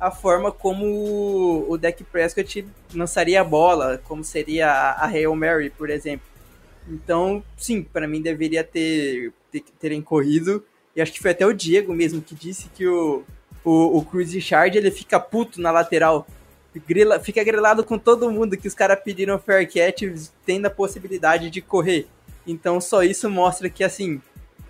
a 0.00 0.10
forma 0.10 0.50
como 0.50 1.64
o 1.68 1.78
deck 1.78 2.02
Prescott 2.02 2.66
lançaria 2.92 3.40
a 3.40 3.44
bola, 3.44 4.02
como 4.08 4.24
seria 4.24 4.68
a 4.68 5.06
Hail 5.06 5.36
Mary, 5.36 5.70
por 5.70 5.88
exemplo. 5.88 6.26
Então, 6.88 7.44
sim, 7.56 7.84
para 7.84 8.08
mim 8.08 8.20
deveria 8.20 8.64
ter, 8.64 9.32
ter 9.52 9.62
terem 9.78 10.02
corrido. 10.02 10.64
E 10.96 11.00
acho 11.00 11.12
que 11.12 11.20
foi 11.20 11.30
até 11.30 11.46
o 11.46 11.52
Diego 11.52 11.94
mesmo 11.94 12.20
que 12.20 12.34
disse 12.34 12.68
que 12.74 12.88
o, 12.88 13.22
o, 13.64 13.98
o 13.98 14.04
Cruz 14.04 14.34
ele 14.34 14.90
fica 14.90 15.20
puto 15.20 15.60
na 15.60 15.70
lateral 15.70 16.26
grila, 16.80 17.20
fica 17.20 17.42
grilado 17.42 17.84
com 17.84 17.98
todo 17.98 18.30
mundo 18.30 18.56
que 18.56 18.68
os 18.68 18.74
caras 18.74 18.98
pediram 19.02 19.38
fair 19.38 19.66
catch 19.66 20.02
tendo 20.44 20.66
a 20.66 20.70
possibilidade 20.70 21.50
de 21.50 21.60
correr. 21.60 22.06
Então 22.46 22.80
só 22.80 23.02
isso 23.02 23.28
mostra 23.30 23.68
que 23.68 23.82
assim, 23.82 24.20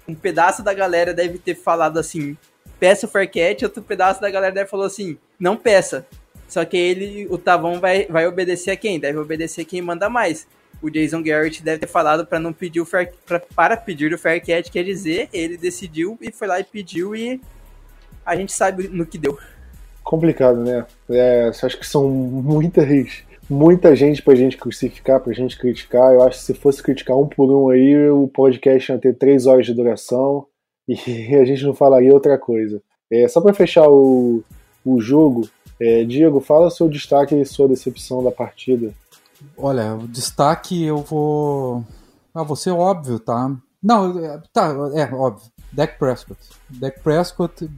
um 0.07 0.15
pedaço 0.15 0.63
da 0.63 0.73
galera 0.73 1.13
deve 1.13 1.39
ter 1.39 1.55
falado 1.55 1.99
assim, 1.99 2.37
peça 2.79 3.07
o 3.07 3.09
fair 3.09 3.31
catch, 3.31 3.63
outro 3.63 3.83
pedaço 3.83 4.21
da 4.21 4.31
galera 4.31 4.55
deve 4.55 4.71
falou 4.71 4.87
assim, 4.87 5.19
não 5.39 5.57
peça. 5.57 6.07
Só 6.49 6.65
que 6.65 6.77
ele, 6.77 7.27
o 7.29 7.37
Tavão 7.37 7.81
vai, 7.81 8.07
vai 8.07 8.27
obedecer 8.27 8.71
a 8.71 8.77
quem? 8.77 9.01
Deve 9.01 9.19
obedecer 9.19 9.65
quem 9.65 9.83
manda 9.83 10.09
mais. 10.09 10.47
O 10.81 10.91
Jason 10.91 11.23
Garrett 11.23 11.63
deve 11.63 11.81
ter 11.81 11.87
falado 11.87 12.27
para 12.27 12.39
não 12.39 12.53
pedir 12.53 12.81
o 12.81 12.85
fair, 12.85 13.13
pra, 13.25 13.41
para 13.41 13.77
pedir 13.77 14.13
o 14.13 14.19
fair 14.19 14.41
catch, 14.45 14.71
quer 14.71 14.85
dizer, 14.85 15.29
ele 15.33 15.57
decidiu 15.57 16.17
e 16.21 16.31
foi 16.31 16.47
lá 16.47 16.61
e 16.61 16.65
pediu 16.65 17.17
e 17.17 17.41
a 18.25 18.37
gente 18.37 18.53
sabe 18.53 18.89
no 18.89 19.07
que 19.07 19.19
deu. 19.19 19.39
Complicado, 20.07 20.63
né? 20.63 20.87
É, 21.11 21.49
acho 21.49 21.77
que 21.77 21.85
são 21.85 22.09
muitas, 22.09 22.87
muita 23.51 23.97
gente 23.97 24.23
pra 24.23 24.37
gente 24.37 24.57
crucificar, 24.57 25.19
pra 25.19 25.33
gente 25.33 25.59
criticar. 25.59 26.15
Eu 26.15 26.23
acho 26.23 26.39
que 26.39 26.45
se 26.45 26.55
fosse 26.55 26.81
criticar 26.81 27.17
um 27.17 27.27
por 27.27 27.51
um 27.51 27.71
aí, 27.71 28.09
o 28.09 28.29
podcast 28.29 28.93
ia 28.93 28.99
ter 29.01 29.19
três 29.19 29.47
horas 29.47 29.67
de 29.67 29.75
duração 29.75 30.47
e 30.87 31.35
a 31.35 31.45
gente 31.45 31.65
não 31.65 31.75
falaria 31.75 32.15
outra 32.15 32.39
coisa. 32.39 32.81
É, 33.11 33.27
só 33.27 33.41
para 33.41 33.53
fechar 33.53 33.89
o, 33.89 34.45
o 34.85 35.01
jogo, 35.01 35.49
é, 35.81 36.05
Diego, 36.05 36.39
fala 36.39 36.71
seu 36.71 36.89
destaque 36.89 37.35
e 37.35 37.45
sua 37.45 37.67
decepção 37.67 38.23
da 38.23 38.31
partida. 38.31 38.95
Olha, 39.59 39.97
o 39.97 40.07
destaque 40.07 40.85
eu 40.85 40.99
vou. 40.99 41.85
Ah, 42.33 42.47
ser 42.55 42.71
óbvio, 42.71 43.19
tá? 43.19 43.57
Não, 43.83 44.25
é, 44.25 44.41
tá, 44.53 44.73
é 44.95 45.13
óbvio. 45.13 45.51
Dak 45.73 45.99
Prescott. 45.99 46.39
Dak 46.71 47.01
Prescott, 47.01 47.69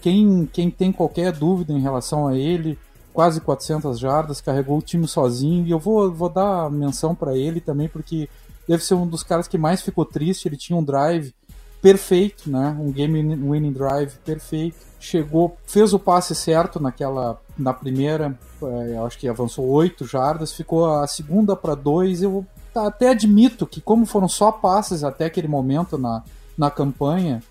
quem, 0.00 0.48
quem 0.52 0.70
tem 0.70 0.92
qualquer 0.92 1.32
dúvida 1.32 1.72
em 1.72 1.80
relação 1.80 2.26
a 2.26 2.36
ele, 2.36 2.78
quase 3.12 3.40
400 3.40 3.98
jardas, 3.98 4.40
carregou 4.40 4.78
o 4.78 4.82
time 4.82 5.06
sozinho. 5.06 5.66
E 5.66 5.70
eu 5.70 5.78
vou, 5.78 6.12
vou 6.12 6.28
dar 6.28 6.70
menção 6.70 7.14
para 7.14 7.36
ele 7.36 7.60
também, 7.60 7.88
porque 7.88 8.28
deve 8.68 8.84
ser 8.84 8.94
um 8.94 9.06
dos 9.06 9.22
caras 9.22 9.46
que 9.46 9.58
mais 9.58 9.82
ficou 9.82 10.04
triste. 10.04 10.46
Ele 10.46 10.56
tinha 10.56 10.78
um 10.78 10.84
drive 10.84 11.34
perfeito, 11.82 12.50
né? 12.50 12.76
Um 12.78 12.90
game 12.92 13.18
winning 13.36 13.72
drive 13.72 14.12
perfeito. 14.24 14.76
Chegou, 14.98 15.56
fez 15.66 15.92
o 15.92 15.98
passe 15.98 16.34
certo 16.34 16.78
naquela 16.78 17.40
na 17.56 17.72
primeira, 17.74 18.38
é, 18.62 18.98
acho 18.98 19.18
que 19.18 19.28
avançou 19.28 19.66
8 19.66 20.06
jardas, 20.06 20.52
ficou 20.52 20.90
a 20.90 21.06
segunda 21.06 21.54
para 21.54 21.74
2. 21.74 22.22
Eu 22.22 22.46
até 22.74 23.10
admito 23.10 23.66
que 23.66 23.80
como 23.80 24.06
foram 24.06 24.28
só 24.28 24.50
passes 24.50 25.04
até 25.04 25.26
aquele 25.26 25.48
momento 25.48 25.98
na, 25.98 26.22
na 26.56 26.70
campanha, 26.70 27.42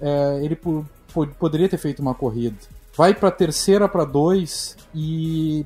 é, 0.00 0.40
ele 0.42 0.56
poderia 1.38 1.68
ter 1.68 1.78
feito 1.78 2.00
uma 2.00 2.14
corrida. 2.14 2.56
Vai 2.96 3.14
para 3.14 3.30
terceira 3.30 3.88
para 3.88 4.04
2 4.04 4.76
e 4.94 5.64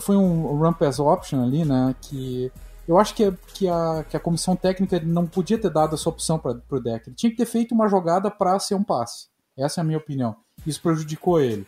foi 0.00 0.16
um 0.16 0.58
run 0.58 0.72
pass 0.72 0.98
option 0.98 1.42
ali, 1.42 1.64
né, 1.64 1.94
que 2.00 2.52
eu 2.86 2.98
acho 2.98 3.14
que, 3.14 3.32
que, 3.54 3.68
a, 3.68 4.04
que 4.08 4.16
a 4.16 4.20
comissão 4.20 4.56
técnica 4.56 5.00
não 5.00 5.26
podia 5.26 5.56
ter 5.56 5.70
dado 5.70 5.94
essa 5.94 6.08
opção 6.08 6.38
para 6.38 6.60
o 6.70 6.80
deck. 6.80 7.08
Ele 7.08 7.16
tinha 7.16 7.30
que 7.30 7.36
ter 7.36 7.46
feito 7.46 7.74
uma 7.74 7.88
jogada 7.88 8.30
para 8.30 8.58
ser 8.58 8.74
um 8.74 8.82
passe. 8.82 9.28
Essa 9.56 9.80
é 9.80 9.82
a 9.82 9.84
minha 9.84 9.98
opinião. 9.98 10.36
Isso 10.66 10.82
prejudicou 10.82 11.40
ele. 11.40 11.66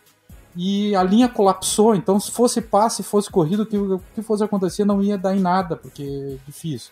E 0.55 0.95
a 0.95 1.03
linha 1.03 1.27
colapsou, 1.27 1.95
então 1.95 2.19
se 2.19 2.31
fosse 2.31 2.61
passe, 2.61 3.03
fosse 3.03 3.29
corrido, 3.29 3.63
o 3.63 3.65
que, 3.65 3.77
que 4.15 4.21
fosse 4.21 4.43
acontecer 4.43 4.85
não 4.85 5.01
ia 5.01 5.17
dar 5.17 5.35
em 5.35 5.39
nada, 5.39 5.75
porque 5.75 6.03
é 6.03 6.37
difícil. 6.45 6.91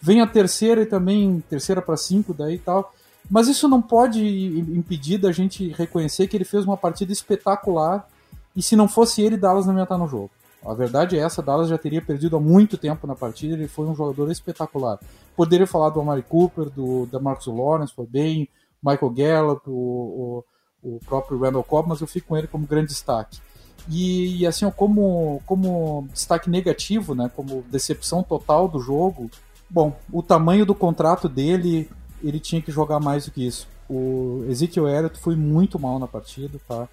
Vem 0.00 0.20
a 0.20 0.26
terceira 0.26 0.82
e 0.82 0.86
também 0.86 1.42
terceira 1.48 1.80
para 1.80 1.96
cinco 1.96 2.34
daí 2.34 2.56
e 2.56 2.58
tal. 2.58 2.92
Mas 3.30 3.48
isso 3.48 3.68
não 3.68 3.80
pode 3.80 4.22
impedir 4.22 5.18
da 5.18 5.32
gente 5.32 5.68
reconhecer 5.68 6.26
que 6.26 6.36
ele 6.36 6.44
fez 6.44 6.64
uma 6.64 6.76
partida 6.76 7.12
espetacular 7.12 8.06
e 8.54 8.62
se 8.62 8.76
não 8.76 8.86
fosse 8.86 9.22
ele, 9.22 9.36
Dallas 9.36 9.66
não 9.66 9.76
ia 9.76 9.82
estar 9.82 9.98
no 9.98 10.06
jogo. 10.06 10.30
A 10.64 10.72
verdade 10.72 11.18
é 11.18 11.20
essa, 11.20 11.42
Dallas 11.42 11.68
já 11.68 11.76
teria 11.76 12.00
perdido 12.00 12.36
há 12.36 12.40
muito 12.40 12.78
tempo 12.78 13.06
na 13.06 13.14
partida, 13.14 13.54
ele 13.54 13.68
foi 13.68 13.86
um 13.86 13.94
jogador 13.94 14.30
espetacular. 14.30 14.98
Poderia 15.36 15.66
falar 15.66 15.90
do 15.90 16.00
Amari 16.00 16.22
Cooper, 16.22 16.70
do 16.70 17.06
da 17.06 17.20
Marcus 17.20 17.46
Lawrence, 17.46 17.94
foi 17.94 18.06
bem, 18.06 18.48
Michael 18.82 19.10
Gallup, 19.10 19.68
o, 19.68 20.44
o, 20.82 20.94
o, 20.96 21.00
próprio 21.00 21.38
Randall 21.38 21.64
Cobb, 21.64 21.88
mas 21.88 22.00
eu 22.00 22.06
fico 22.06 22.28
com 22.28 22.36
ele 22.36 22.46
como 22.46 22.66
grande 22.66 22.88
destaque. 22.88 23.40
E, 23.88 24.38
e 24.38 24.46
assim, 24.46 24.70
como, 24.70 25.42
como 25.44 26.08
destaque 26.12 26.48
negativo, 26.48 27.14
né, 27.14 27.30
como 27.34 27.62
decepção 27.70 28.22
total 28.22 28.66
do 28.66 28.80
jogo, 28.80 29.30
bom, 29.68 29.94
o 30.10 30.22
tamanho 30.22 30.64
do 30.64 30.74
contrato 30.74 31.28
dele, 31.28 31.90
ele 32.26 32.40
tinha 32.40 32.62
que 32.62 32.72
jogar 32.72 32.98
mais 33.00 33.26
do 33.26 33.30
que 33.30 33.46
isso. 33.46 33.68
O 33.88 34.44
Ezekiel 34.48 34.88
Elliott 34.88 35.18
foi 35.18 35.36
muito 35.36 35.78
mal 35.78 35.98
na 35.98 36.06
partida, 36.06 36.58
tá? 36.66 36.88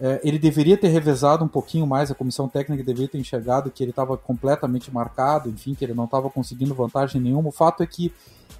É, 0.00 0.18
ele 0.24 0.38
deveria 0.38 0.78
ter 0.78 0.88
revezado 0.88 1.44
um 1.44 1.48
pouquinho 1.48 1.86
mais, 1.86 2.10
a 2.10 2.14
comissão 2.14 2.48
técnica 2.48 2.82
deveria 2.82 3.08
ter 3.08 3.18
enxergado 3.18 3.70
que 3.70 3.84
ele 3.84 3.90
estava 3.90 4.16
completamente 4.16 4.90
marcado, 4.90 5.50
enfim, 5.50 5.74
que 5.74 5.84
ele 5.84 5.92
não 5.92 6.04
estava 6.04 6.30
conseguindo 6.30 6.74
vantagem 6.74 7.20
nenhuma. 7.20 7.50
O 7.50 7.52
fato 7.52 7.82
é 7.82 7.86
que 7.86 8.10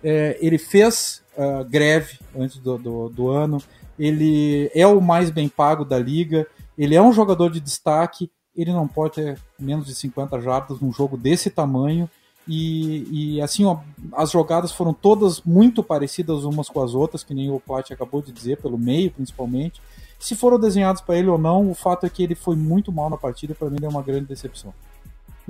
é, 0.05 0.37
ele 0.41 0.59
fez 0.59 1.23
uh, 1.37 1.65
greve 1.65 2.19
antes 2.39 2.59
do, 2.59 2.77
do, 2.77 3.09
do, 3.09 3.29
ano, 3.31 3.63
ele 3.99 4.71
é 4.75 4.87
o 4.87 5.01
mais 5.01 5.31
bem 5.31 5.49
pago 5.49 5.83
da 5.83 5.99
liga, 5.99 6.47
ele 6.77 6.95
é 6.95 7.01
um 7.01 7.13
jogador 7.13 7.51
de 7.51 7.61
destaque, 7.61 8.31
ele 8.55 8.73
não 8.73 8.87
pode 8.87 9.15
ter 9.15 9.39
menos 9.59 9.87
de 9.87 9.95
50 9.95 10.41
jardas 10.43 10.79
num 10.79 10.93
jogo 10.93 11.17
desse 11.17 11.49
tamanho. 11.49 12.09
E, 12.47 13.37
e 13.37 13.43
assim, 13.43 13.65
ó, 13.65 13.79
as 14.15 14.31
jogadas 14.31 14.73
foram 14.73 14.93
todas 14.93 15.41
muito 15.43 15.83
parecidas 15.83 16.45
umas 16.45 16.69
com 16.69 16.83
as 16.83 16.95
outras, 16.95 17.23
que 17.23 17.35
nem 17.35 17.51
o 17.51 17.61
Plat 17.61 17.91
acabou 17.91 18.23
de 18.23 18.33
dizer, 18.33 18.59
pelo 18.59 18.79
meio 18.79 19.11
principalmente. 19.11 19.81
Se 20.19 20.35
foram 20.35 20.59
desenhados 20.59 21.01
para 21.01 21.17
ele 21.17 21.29
ou 21.29 21.39
não, 21.39 21.71
o 21.71 21.75
fato 21.75 22.05
é 22.05 22.11
que 22.11 22.23
ele 22.23 22.35
foi 22.35 22.55
muito 22.55 22.93
mal 22.93 23.09
na 23.09 23.17
partida, 23.17 23.55
para 23.55 23.71
mim 23.71 23.79
é 23.83 23.89
uma 23.89 24.03
grande 24.03 24.27
decepção. 24.27 24.73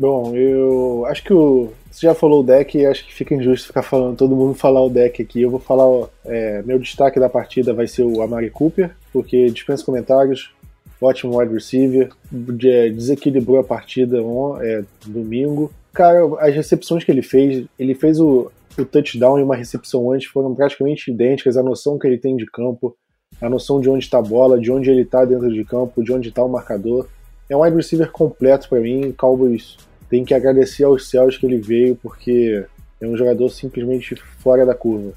Bom, 0.00 0.34
eu 0.34 1.04
acho 1.08 1.22
que 1.22 1.32
o. 1.32 1.72
Você 1.90 2.06
já 2.06 2.14
falou 2.14 2.40
o 2.40 2.42
deck, 2.42 2.86
acho 2.86 3.04
que 3.04 3.12
fica 3.12 3.34
injusto 3.34 3.66
ficar 3.66 3.82
falando, 3.82 4.16
todo 4.16 4.34
mundo 4.34 4.54
falar 4.54 4.80
o 4.82 4.88
deck 4.88 5.20
aqui. 5.20 5.42
Eu 5.42 5.50
vou 5.50 5.60
falar. 5.60 6.08
É, 6.24 6.62
meu 6.62 6.78
destaque 6.78 7.20
da 7.20 7.28
partida 7.28 7.74
vai 7.74 7.86
ser 7.86 8.04
o 8.04 8.22
Amari 8.22 8.48
Cooper, 8.48 8.92
porque 9.12 9.50
dispensa 9.50 9.84
comentários, 9.84 10.54
ótimo 11.00 11.38
wide 11.38 11.52
receiver, 11.52 12.10
desequilibrou 12.30 13.58
a 13.58 13.64
partida 13.64 14.22
on, 14.22 14.56
é, 14.62 14.84
domingo. 15.04 15.70
Cara, 15.92 16.20
as 16.38 16.54
recepções 16.54 17.04
que 17.04 17.10
ele 17.10 17.22
fez, 17.22 17.66
ele 17.78 17.94
fez 17.94 18.20
o, 18.20 18.50
o 18.78 18.84
touchdown 18.84 19.38
e 19.38 19.42
uma 19.42 19.56
recepção 19.56 20.10
antes 20.12 20.28
foram 20.28 20.54
praticamente 20.54 21.10
idênticas, 21.10 21.56
a 21.56 21.62
noção 21.62 21.98
que 21.98 22.06
ele 22.06 22.18
tem 22.18 22.36
de 22.36 22.46
campo, 22.46 22.96
a 23.40 23.48
noção 23.48 23.80
de 23.80 23.88
onde 23.88 24.04
está 24.04 24.18
a 24.18 24.22
bola, 24.22 24.58
de 24.58 24.70
onde 24.70 24.90
ele 24.90 25.02
está 25.02 25.24
dentro 25.24 25.52
de 25.52 25.64
campo, 25.64 26.02
de 26.02 26.12
onde 26.12 26.28
está 26.28 26.44
o 26.44 26.48
marcador. 26.48 27.08
É 27.48 27.56
um 27.56 27.62
wide 27.62 27.76
receiver 27.76 28.10
completo 28.10 28.68
para 28.68 28.80
mim. 28.80 29.12
Cowboys 29.12 29.76
tem 30.08 30.24
que 30.24 30.34
agradecer 30.34 30.84
aos 30.84 31.08
céus 31.08 31.36
que 31.36 31.46
ele 31.46 31.58
veio, 31.58 31.96
porque 31.96 32.64
é 33.00 33.06
um 33.06 33.16
jogador 33.16 33.48
simplesmente 33.48 34.14
fora 34.38 34.64
da 34.66 34.74
curva. 34.74 35.12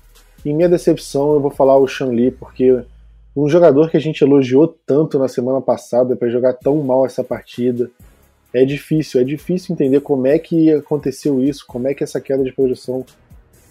Em 0.46 0.54
minha 0.54 0.70
decepção, 0.70 1.34
eu 1.34 1.40
vou 1.40 1.52
falar 1.52 1.78
o 1.78 1.88
Sean 1.88 2.08
Lee, 2.08 2.32
porque 2.32 2.84
um 3.36 3.50
jogador 3.50 3.90
que 3.90 3.98
a 3.98 4.00
gente 4.00 4.24
elogiou 4.24 4.68
tanto 4.68 5.18
na 5.18 5.28
semana 5.28 5.62
passada 5.62 6.16
para 6.16 6.30
jogar 6.30 6.54
tão 6.54 6.78
mal 6.84 7.06
essa 7.06 7.24
partida. 7.24 7.90
É 8.54 8.64
difícil, 8.64 9.20
é 9.20 9.24
difícil 9.24 9.74
entender 9.74 10.00
como 10.02 10.28
é 10.28 10.38
que 10.38 10.72
aconteceu 10.72 11.44
isso, 11.44 11.66
como 11.68 11.88
é 11.88 11.94
que 11.94 12.04
essa 12.04 12.22
queda 12.22 12.44
de 12.44 12.52
produção 12.52 13.04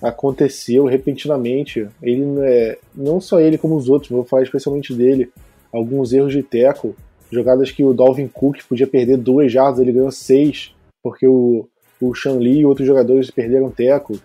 aconteceu 0.03 0.85
repentinamente. 0.87 1.87
Ele 2.03 2.25
é, 2.41 2.79
não 2.95 3.21
só 3.21 3.41
ele 3.41 3.57
como 3.57 3.77
os 3.77 3.89
outros, 3.89 4.11
vou 4.11 4.25
falar 4.25 4.43
especialmente 4.43 4.93
dele, 4.93 5.31
alguns 5.73 6.13
erros 6.13 6.33
de 6.33 6.43
teco, 6.43 6.97
jogadas 7.31 7.71
que 7.71 7.85
o 7.85 7.95
Dalvin 7.95 8.27
Cook 8.27 8.59
podia 8.69 8.87
perder 8.87 9.17
duas 9.17 9.51
jardas, 9.51 9.81
ele 9.81 9.93
ganhou 9.93 10.11
seis, 10.11 10.75
porque 11.03 11.27
o, 11.27 11.69
o 12.01 12.15
Shan 12.15 12.39
Lee 12.39 12.61
e 12.61 12.67
outros 12.67 12.87
jogadores 12.87 13.31
perderam 13.31 13.71
teco. 13.71 14.19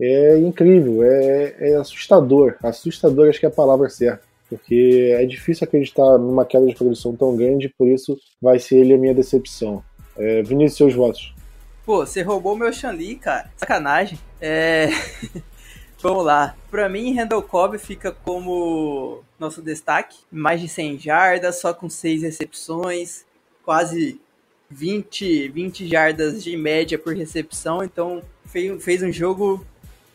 É 0.00 0.38
incrível, 0.38 1.02
é, 1.02 1.54
é 1.58 1.74
assustador. 1.76 2.56
Assustador 2.62 3.28
acho 3.28 3.40
que 3.40 3.46
é 3.46 3.48
a 3.48 3.52
palavra 3.52 3.88
certa. 3.88 4.22
Porque 4.48 5.12
é 5.18 5.26
difícil 5.26 5.64
acreditar 5.64 6.18
numa 6.18 6.44
queda 6.44 6.66
de 6.66 6.74
produção 6.74 7.16
tão 7.16 7.36
grande, 7.36 7.72
por 7.76 7.88
isso 7.88 8.16
vai 8.40 8.58
ser 8.58 8.78
ele 8.78 8.94
a 8.94 8.98
minha 8.98 9.14
decepção. 9.14 9.82
É, 10.18 10.42
Vinícius, 10.42 10.76
seus 10.76 10.94
votos. 10.94 11.34
Pô, 11.84 12.04
você 12.04 12.20
roubou 12.20 12.56
meu 12.56 12.72
Shanli, 12.72 13.14
cara. 13.14 13.48
Sacanagem. 13.56 14.18
É. 14.40 14.88
Vamos 16.02 16.24
lá. 16.24 16.56
Pra 16.70 16.88
mim, 16.88 17.14
Randall 17.14 17.42
Cobb 17.42 17.78
fica 17.78 18.10
como 18.10 19.22
nosso 19.38 19.62
destaque. 19.62 20.16
Mais 20.30 20.60
de 20.60 20.68
100 20.68 20.98
jardas, 20.98 21.60
só 21.60 21.72
com 21.72 21.88
6 21.88 22.22
recepções. 22.22 23.24
Quase 23.64 24.20
20, 24.68 25.48
20 25.48 25.86
jardas 25.86 26.42
de 26.42 26.56
média 26.56 26.98
por 26.98 27.14
recepção. 27.14 27.84
Então, 27.84 28.22
fez, 28.46 28.82
fez 28.82 29.02
um 29.02 29.12
jogo 29.12 29.64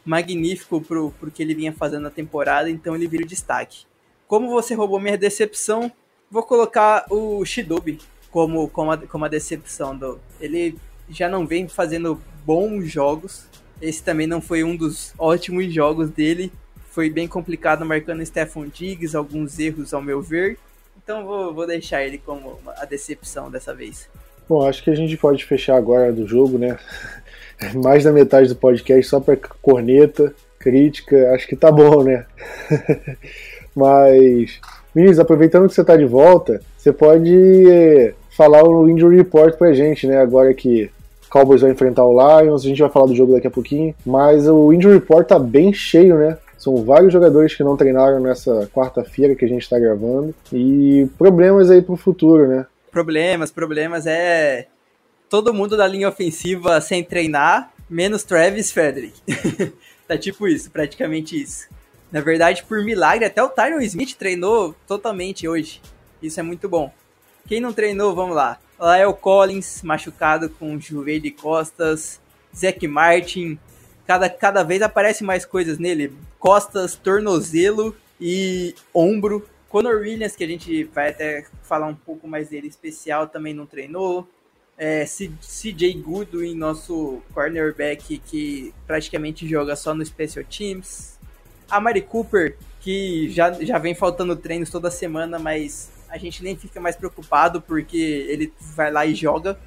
magnífico 0.04 0.82
pro, 0.82 1.12
pro 1.12 1.32
que 1.32 1.42
ele 1.42 1.56
vinha 1.56 1.72
fazendo 1.72 2.04
na 2.04 2.10
temporada. 2.10 2.70
Então, 2.70 2.96
ele 2.96 3.08
vira 3.08 3.24
o 3.24 3.28
destaque. 3.28 3.86
Como 4.28 4.50
você 4.50 4.74
roubou 4.74 5.00
minha 5.00 5.18
decepção, 5.18 5.92
vou 6.30 6.44
colocar 6.44 7.06
o 7.10 7.46
Shidobi 7.46 8.00
como, 8.32 8.68
como, 8.70 8.92
a, 8.92 8.98
como 8.98 9.26
a 9.26 9.28
decepção 9.28 9.96
do. 9.96 10.20
Ele 10.40 10.76
já 11.10 11.30
não 11.30 11.46
vem 11.46 11.68
fazendo 11.68 12.20
bons 12.46 12.90
jogos. 12.90 13.46
Esse 13.82 14.02
também 14.02 14.26
não 14.26 14.42
foi 14.42 14.64
um 14.64 14.76
dos 14.76 15.14
ótimos 15.18 15.72
jogos 15.74 16.10
dele. 16.10 16.52
Foi 16.90 17.10
bem 17.10 17.28
complicado 17.28 17.86
marcando 17.86 18.26
Stephon 18.26 18.68
Diggs, 18.68 19.16
alguns 19.16 19.60
erros 19.60 19.94
ao 19.94 20.02
meu 20.02 20.22
ver. 20.22 20.58
Então 21.04 21.26
vou, 21.26 21.54
vou 21.54 21.68
deixar 21.68 22.04
ele 22.04 22.18
como 22.18 22.60
a 22.78 22.86
decepção 22.86 23.50
dessa 23.50 23.74
vez. 23.74 24.10
Bom, 24.48 24.68
acho 24.68 24.84
que 24.84 24.90
a 24.90 24.96
gente 24.96 25.16
pode 25.18 25.46
fechar 25.46 25.78
agora 25.78 26.12
do 26.12 26.28
jogo, 26.28 26.58
né? 26.58 26.78
Mais 27.76 28.04
da 28.04 28.12
metade 28.12 28.50
do 28.50 28.56
podcast 28.56 29.08
só 29.08 29.20
para 29.20 29.38
corneta, 29.62 30.34
crítica, 30.60 31.32
acho 31.34 31.48
que 31.48 31.56
tá 31.56 31.72
bom, 31.72 32.04
né? 32.04 32.26
Mas, 33.76 34.60
Minis, 34.94 35.20
aproveitando 35.20 35.68
que 35.68 35.74
você 35.74 35.84
tá 35.84 35.96
de 35.96 36.06
volta, 36.06 36.62
você 36.78 36.92
pode 36.92 38.14
falar 38.32 38.64
o 38.64 38.90
injury 38.90 39.18
report 39.18 39.58
pra 39.58 39.74
gente, 39.74 40.08
né? 40.08 40.18
Agora 40.18 40.54
que 40.54 40.90
Cowboys 41.30 41.62
vai 41.62 41.72
enfrentar 41.72 42.06
o 42.06 42.12
Lions, 42.12 42.64
a 42.64 42.68
gente 42.68 42.82
vai 42.82 42.90
falar 42.90 43.06
do 43.06 43.16
jogo 43.16 43.34
daqui 43.34 43.48
a 43.48 43.52
pouquinho, 43.52 43.96
mas 44.06 44.48
o 44.48 44.74
injury 44.74 44.96
report 44.96 45.28
tá 45.28 45.40
bem 45.40 45.72
cheio, 45.74 46.18
né? 46.18 46.38
São 46.58 46.84
vários 46.84 47.12
jogadores 47.12 47.56
que 47.56 47.64
não 47.64 47.78
treinaram 47.78 48.20
nessa 48.20 48.70
quarta-feira 48.74 49.36
que 49.36 49.46
a 49.46 49.48
gente 49.48 49.64
está 49.64 49.80
gravando 49.80 50.36
e 50.54 51.08
problemas 51.18 51.72
aí 51.72 51.82
pro 51.82 51.96
futuro, 51.96 52.48
né? 52.48 52.66
Problemas, 52.92 53.52
problemas 53.52 54.06
é 54.06 54.68
todo 55.30 55.54
mundo 55.54 55.78
da 55.78 55.88
linha 55.88 56.10
ofensiva 56.10 56.80
sem 56.82 57.04
treinar, 57.04 57.72
menos 57.90 58.24
Travis 58.24 58.72
Frederick. 58.72 59.14
tá 60.08 60.18
tipo 60.18 60.48
isso, 60.48 60.70
praticamente 60.70 61.42
isso. 61.42 61.68
Na 62.12 62.20
verdade, 62.20 62.64
por 62.68 62.84
milagre, 62.84 63.26
até 63.26 63.42
o 63.42 63.48
Tyron 63.48 63.80
Smith 63.80 64.16
treinou 64.16 64.76
totalmente 64.86 65.48
hoje. 65.48 65.82
Isso 66.22 66.40
é 66.40 66.44
muito 66.44 66.68
bom. 66.68 66.92
Quem 67.48 67.60
não 67.60 67.74
treinou, 67.74 68.16
vamos 68.16 68.36
lá. 68.36 68.60
Lael 68.80 69.14
Collins, 69.14 69.82
machucado 69.84 70.50
com 70.50 70.80
joelho 70.80 71.28
e 71.28 71.32
costas. 71.32 72.20
Zach 72.56 72.88
Martin, 72.88 73.60
cada, 74.08 74.30
cada 74.30 74.64
vez 74.64 74.82
aparece 74.82 75.24
mais 75.24 75.46
coisas 75.46 75.78
nele. 75.78 76.14
Costas, 76.40 76.96
tornozelo 76.96 77.96
e 78.20 78.76
ombro. 78.94 79.48
Conor 79.70 80.02
Williams, 80.02 80.36
que 80.36 80.44
a 80.44 80.48
gente 80.48 80.84
vai 80.86 81.10
até 81.10 81.46
falar 81.64 81.88
um 81.88 81.96
pouco 81.96 82.28
mais 82.28 82.50
dele 82.50 82.68
especial, 82.68 83.28
também 83.28 83.54
não 83.54 83.66
treinou. 83.66 84.28
É, 84.78 85.06
CJ 85.06 85.94
Goodwin, 86.02 86.56
nosso 86.56 87.22
cornerback, 87.34 88.18
que 88.18 88.74
praticamente 88.88 89.48
joga 89.48 89.76
só 89.76 89.94
no 89.94 90.06
Special 90.06 90.44
Teams. 90.44 91.18
A 91.70 91.80
Mari 91.80 92.02
Cooper, 92.02 92.58
que 92.82 93.30
já, 93.30 93.52
já 93.54 93.78
vem 93.78 93.96
faltando 93.96 94.36
treinos 94.36 94.70
toda 94.70 94.92
semana, 94.92 95.40
mas 95.40 95.90
a 96.12 96.18
gente 96.18 96.44
nem 96.44 96.56
fica 96.56 96.80
mais 96.80 96.96
preocupado 96.96 97.62
porque 97.62 97.98
ele 97.98 98.54
vai 98.76 98.92
lá 98.92 99.06
e 99.06 99.16
joga. 99.16 99.58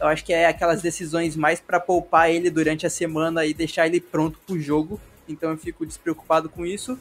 Eu 0.00 0.06
acho 0.06 0.24
que 0.24 0.32
é 0.32 0.46
aquelas 0.46 0.80
decisões 0.80 1.34
mais 1.34 1.60
para 1.60 1.80
poupar 1.80 2.30
ele 2.30 2.48
durante 2.50 2.86
a 2.86 2.90
semana 2.90 3.44
e 3.44 3.52
deixar 3.52 3.86
ele 3.86 4.00
pronto 4.00 4.38
pro 4.46 4.60
jogo. 4.60 5.00
Então 5.28 5.50
eu 5.50 5.58
fico 5.58 5.84
despreocupado 5.84 6.48
com 6.48 6.64
isso. 6.64 6.98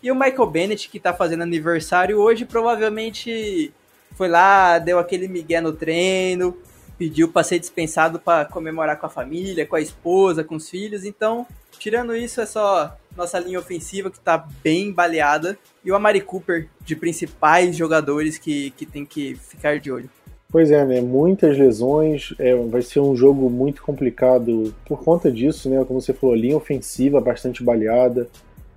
E 0.00 0.12
o 0.12 0.14
Michael 0.14 0.46
Bennett, 0.46 0.88
que 0.88 1.00
tá 1.00 1.12
fazendo 1.12 1.42
aniversário 1.42 2.18
hoje, 2.18 2.44
provavelmente 2.44 3.72
foi 4.12 4.28
lá, 4.28 4.78
deu 4.78 5.00
aquele 5.00 5.26
migué 5.26 5.60
no 5.60 5.72
treino, 5.72 6.56
pediu 6.96 7.28
para 7.28 7.42
ser 7.42 7.58
dispensado 7.58 8.20
para 8.20 8.44
comemorar 8.44 8.96
com 8.98 9.06
a 9.06 9.10
família, 9.10 9.66
com 9.66 9.74
a 9.74 9.80
esposa, 9.80 10.44
com 10.44 10.54
os 10.54 10.70
filhos. 10.70 11.04
Então, 11.04 11.44
tirando 11.78 12.14
isso, 12.14 12.40
é 12.40 12.46
só 12.46 12.96
nossa 13.16 13.38
linha 13.38 13.58
ofensiva 13.58 14.10
que 14.10 14.20
tá 14.20 14.46
bem 14.62 14.92
baleada. 14.92 15.58
E 15.84 15.90
o 15.90 15.94
Amari 15.94 16.20
Cooper, 16.20 16.68
de 16.80 16.94
principais 16.94 17.76
jogadores 17.76 18.38
que, 18.38 18.70
que 18.72 18.84
tem 18.84 19.04
que 19.04 19.34
ficar 19.36 19.78
de 19.78 19.90
olho. 19.90 20.10
Pois 20.48 20.70
é, 20.70 20.84
né? 20.84 21.00
Muitas 21.00 21.58
lesões, 21.58 22.32
é, 22.38 22.54
vai 22.54 22.80
ser 22.80 23.00
um 23.00 23.16
jogo 23.16 23.50
muito 23.50 23.82
complicado 23.82 24.72
por 24.84 25.02
conta 25.02 25.30
disso, 25.30 25.68
né? 25.68 25.84
Como 25.84 26.00
você 26.00 26.12
falou, 26.12 26.36
linha 26.36 26.56
ofensiva 26.56 27.20
bastante 27.20 27.64
baleada, 27.64 28.28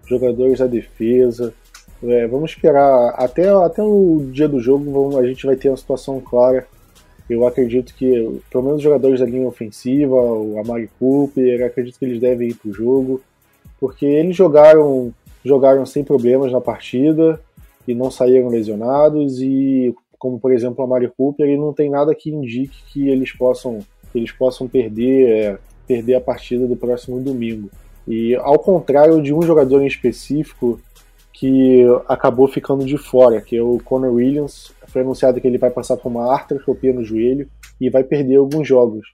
jogadores 0.07 0.59
da 0.59 0.67
defesa. 0.67 1.53
É, 2.03 2.27
vamos 2.27 2.51
esperar 2.51 3.13
até, 3.15 3.49
até 3.49 3.83
o 3.83 4.29
dia 4.31 4.47
do 4.47 4.59
jogo, 4.59 4.91
vamos, 4.91 5.17
a 5.17 5.27
gente 5.27 5.45
vai 5.45 5.55
ter 5.55 5.69
uma 5.69 5.77
situação 5.77 6.19
clara. 6.19 6.67
Eu 7.29 7.45
acredito 7.45 7.93
que, 7.93 8.41
pelo 8.49 8.63
menos 8.63 8.77
os 8.77 8.83
jogadores 8.83 9.19
da 9.19 9.25
linha 9.25 9.47
ofensiva, 9.47 10.15
o 10.15 10.59
Amari 10.59 10.89
Cooper, 10.97 11.63
acredito 11.63 11.99
que 11.99 12.05
eles 12.05 12.19
devem 12.19 12.49
ir 12.49 12.55
para 12.55 12.71
o 12.71 12.73
jogo 12.73 13.21
porque 13.79 14.05
eles 14.05 14.35
jogaram, 14.35 15.13
jogaram 15.43 15.85
sem 15.85 16.03
problemas 16.03 16.51
na 16.51 16.61
partida 16.61 17.39
e 17.87 17.93
não 17.93 18.11
saíram 18.11 18.49
lesionados 18.49 19.41
e 19.41 19.95
como 20.17 20.39
por 20.39 20.51
exemplo 20.51 20.83
a 20.83 20.87
Mario 20.87 21.13
Cooper, 21.17 21.47
ele 21.47 21.57
não 21.57 21.73
tem 21.73 21.89
nada 21.89 22.13
que 22.13 22.29
indique 22.29 22.83
que 22.91 23.09
eles 23.09 23.31
possam 23.31 23.79
eles 24.13 24.31
possam 24.31 24.67
perder 24.67 25.29
é, 25.29 25.57
perder 25.87 26.15
a 26.15 26.21
partida 26.21 26.67
do 26.67 26.75
próximo 26.75 27.19
domingo. 27.19 27.69
E 28.07 28.35
ao 28.35 28.59
contrário 28.59 29.21
de 29.21 29.33
um 29.33 29.41
jogador 29.41 29.81
em 29.81 29.87
específico 29.87 30.79
que 31.31 31.85
acabou 32.07 32.47
ficando 32.47 32.85
de 32.85 32.97
fora, 32.97 33.39
que 33.39 33.55
é 33.55 33.61
o 33.61 33.79
Conor 33.79 34.13
Williams, 34.13 34.73
foi 34.87 35.01
anunciado 35.01 35.39
que 35.39 35.47
ele 35.47 35.57
vai 35.57 35.69
passar 35.69 35.95
por 35.95 36.09
uma 36.09 36.33
artroscopia 36.33 36.91
no 36.91 37.03
joelho 37.03 37.49
e 37.79 37.89
vai 37.89 38.03
perder 38.03 38.35
alguns 38.35 38.67
jogos. 38.67 39.07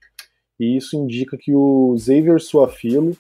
E 0.60 0.76
isso 0.78 0.96
indica 0.96 1.38
que 1.38 1.54
o 1.54 1.96
Xavier 1.98 2.40
Suafilo, 2.40 3.16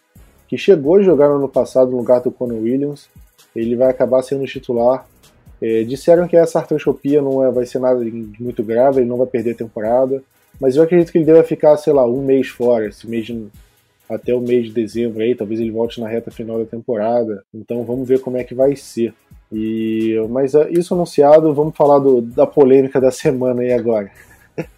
que 0.47 0.57
chegou 0.57 0.95
a 0.95 1.01
jogar 1.01 1.29
no 1.29 1.35
ano 1.35 1.49
passado 1.49 1.91
no 1.91 1.97
lugar 1.97 2.21
do 2.21 2.31
Conor 2.31 2.61
Williams. 2.61 3.09
Ele 3.55 3.75
vai 3.75 3.89
acabar 3.89 4.21
sendo 4.21 4.45
titular. 4.45 5.07
É, 5.61 5.83
disseram 5.83 6.27
que 6.27 6.35
essa 6.35 6.59
artroscopia 6.59 7.21
não 7.21 7.43
é, 7.43 7.51
vai 7.51 7.65
ser 7.65 7.79
nada 7.79 8.03
muito 8.39 8.63
grave, 8.63 8.99
ele 8.99 9.09
não 9.09 9.17
vai 9.17 9.27
perder 9.27 9.51
a 9.51 9.55
temporada. 9.55 10.21
Mas 10.59 10.75
eu 10.75 10.83
acredito 10.83 11.11
que 11.11 11.17
ele 11.17 11.25
deve 11.25 11.43
ficar, 11.43 11.75
sei 11.77 11.93
lá, 11.93 12.05
um 12.05 12.23
mês 12.23 12.47
fora, 12.47 12.87
esse 12.87 13.07
mês 13.09 13.25
de, 13.25 13.47
até 14.09 14.33
o 14.33 14.39
mês 14.39 14.65
de 14.65 14.71
dezembro 14.71 15.21
aí, 15.21 15.35
talvez 15.35 15.59
ele 15.59 15.71
volte 15.71 15.99
na 15.99 16.07
reta 16.07 16.31
final 16.31 16.59
da 16.59 16.65
temporada. 16.65 17.43
Então 17.53 17.83
vamos 17.83 18.07
ver 18.07 18.19
como 18.19 18.37
é 18.37 18.43
que 18.43 18.53
vai 18.53 18.75
ser. 18.75 19.13
E, 19.51 20.15
mas 20.29 20.53
é, 20.55 20.69
isso 20.71 20.93
anunciado, 20.93 21.53
vamos 21.53 21.75
falar 21.75 21.99
do, 21.99 22.21
da 22.21 22.45
polêmica 22.45 22.99
da 23.01 23.11
semana 23.11 23.61
aí 23.61 23.73
agora. 23.73 24.11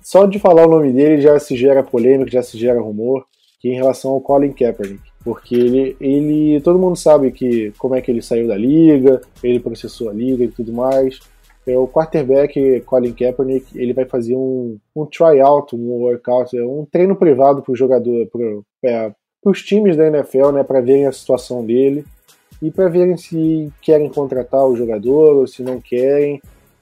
Só 0.00 0.26
de 0.26 0.38
falar 0.38 0.66
o 0.66 0.70
nome 0.70 0.92
dele 0.92 1.20
já 1.20 1.38
se 1.38 1.56
gera 1.56 1.82
polêmica, 1.82 2.30
já 2.30 2.42
se 2.42 2.58
gera 2.58 2.80
rumor 2.80 3.26
que 3.64 3.70
em 3.70 3.76
relação 3.76 4.10
ao 4.10 4.20
Colin 4.20 4.52
Kaepernick, 4.52 5.00
porque 5.24 5.54
ele, 5.54 5.96
ele, 5.98 6.60
todo 6.60 6.78
mundo 6.78 6.96
sabe 6.96 7.32
que 7.32 7.72
como 7.78 7.94
é 7.94 8.02
que 8.02 8.10
ele 8.10 8.20
saiu 8.20 8.46
da 8.46 8.58
liga, 8.58 9.22
ele 9.42 9.58
processou 9.58 10.10
a 10.10 10.12
liga 10.12 10.44
e 10.44 10.48
tudo 10.48 10.70
mais. 10.70 11.18
É, 11.66 11.78
o 11.78 11.88
quarterback 11.88 12.82
Colin 12.82 13.14
Kaepernick, 13.14 13.66
ele 13.74 13.94
vai 13.94 14.04
fazer 14.04 14.36
um, 14.36 14.76
um 14.94 15.06
tryout, 15.06 15.74
um 15.74 15.92
workout, 15.92 16.54
é 16.54 16.62
um 16.62 16.84
treino 16.84 17.16
privado 17.16 17.62
para 17.62 17.72
o 17.72 17.74
jogador, 17.74 18.26
para 18.26 18.42
é, 18.84 19.12
os 19.42 19.62
times 19.62 19.96
da 19.96 20.08
NFL, 20.08 20.50
né, 20.52 20.62
para 20.62 20.82
verem 20.82 21.06
a 21.06 21.12
situação 21.12 21.64
dele 21.64 22.04
e 22.60 22.70
para 22.70 22.90
verem 22.90 23.16
se 23.16 23.72
querem 23.80 24.10
contratar 24.10 24.66
o 24.66 24.76
jogador 24.76 25.36
ou 25.36 25.46
se 25.46 25.62
não 25.62 25.80
querem. 25.80 26.38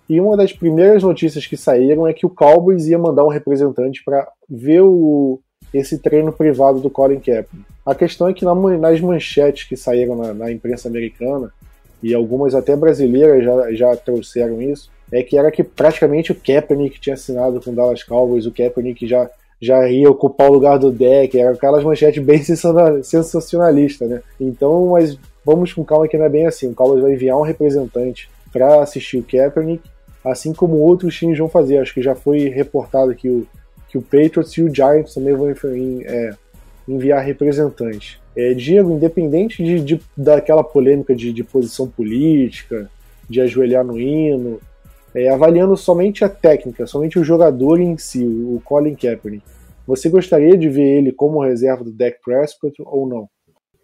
E 0.09 0.21
uma 0.21 0.37
das 0.37 0.53
primeiras 0.53 1.05
notícias 1.05 1.47
que 1.47 1.57
saíram 1.57 2.09
é 2.09 2.13
que 2.13 2.27
o 2.27 2.31
Cowboys 2.31 2.89
ia 2.89 2.99
mandar 2.99 3.25
um 3.25 3.31
representante 3.31 4.03
para 4.05 4.29
ver 4.51 4.81
o, 4.81 5.41
esse 5.73 5.99
treino 5.99 6.33
privado 6.33 6.81
do 6.81 6.91
Colin 6.91 7.21
Kaepernick. 7.21 7.67
A 7.85 7.95
questão 7.95 8.29
é 8.29 8.35
que 8.35 8.45
nas 8.45 9.01
manchetes 9.01 9.69
que 9.69 9.77
saíram 9.77 10.17
na, 10.17 10.35
na 10.35 10.53
imprensa 10.53 10.89
americana, 10.89 11.53
e 12.03 12.15
algumas 12.15 12.55
até 12.55 12.75
brasileiras 12.75 13.45
já, 13.45 13.73
já 13.73 13.97
trouxeram 13.97 14.61
isso, 14.61 14.91
é 15.11 15.23
que 15.23 15.37
era 15.37 15.51
que 15.51 15.63
praticamente 15.63 16.33
o 16.33 16.35
Kaepernick 16.35 17.01
tinha 17.01 17.15
assinado 17.15 17.61
com 17.61 17.71
o 17.71 17.75
Dallas 17.75 18.03
Cowboys, 18.03 18.47
o 18.47 18.53
Kaepernick 18.53 19.07
já, 19.07 19.31
já 19.61 19.89
ia 19.89 20.11
ocupar 20.11 20.51
o 20.51 20.55
lugar 20.55 20.79
do 20.79 20.91
deck, 20.91 21.39
era 21.39 21.53
aquelas 21.53 21.85
manchetes 21.85 22.23
bem 22.23 22.43
sensacionalistas, 23.03 24.09
né? 24.09 24.23
Então, 24.41 24.89
mas 24.89 25.19
vamos 25.45 25.73
com 25.73 25.85
calma 25.85 26.09
que 26.09 26.17
não 26.17 26.25
é 26.25 26.29
bem 26.29 26.47
assim. 26.47 26.69
O 26.69 26.75
Cowboys 26.75 27.03
vai 27.03 27.13
enviar 27.13 27.37
um 27.37 27.43
representante 27.43 28.29
para 28.53 28.83
assistir 28.83 29.19
o 29.19 29.23
Kaepernick, 29.23 29.83
assim 30.25 30.53
como 30.53 30.77
outros 30.77 31.17
times 31.17 31.39
vão 31.39 31.49
fazer. 31.49 31.79
Acho 31.79 31.95
que 31.95 32.03
já 32.03 32.15
foi 32.15 32.49
reportado 32.49 33.15
que 33.15 33.29
o 33.29 33.47
que 33.93 33.99
o 33.99 34.03
Patriots 34.03 34.53
e 34.53 34.63
o 34.63 34.75
Giants 34.75 35.13
também 35.13 35.35
vão 35.35 35.51
é, 35.51 36.35
enviar 36.89 37.23
representantes. 37.23 38.19
É, 38.35 38.55
Diego, 38.55 38.91
independente 38.91 39.63
de, 39.63 39.81
de 39.81 40.01
daquela 40.17 40.65
polêmica 40.65 41.15
de, 41.15 41.31
de, 41.31 41.45
posição 41.45 41.87
política, 41.87 42.91
de 43.29 43.43
ajoelhar 43.43 43.85
no 43.85 44.01
hino, 44.01 44.59
é, 45.15 45.29
avaliando 45.29 45.77
somente 45.77 46.25
a 46.25 46.29
técnica, 46.31 46.87
somente 46.87 47.19
o 47.19 47.25
jogador 47.25 47.79
em 47.79 47.99
si, 47.99 48.25
o 48.25 48.63
Colin 48.65 48.95
Kaepernick, 48.95 49.45
você 49.87 50.09
gostaria 50.09 50.57
de 50.57 50.71
ver 50.71 50.99
ele 50.99 51.13
como 51.13 51.43
reserva 51.43 51.85
do 51.85 51.93
Dak 51.93 52.17
Prescott 52.25 52.75
ou 52.87 53.07
não? 53.07 53.29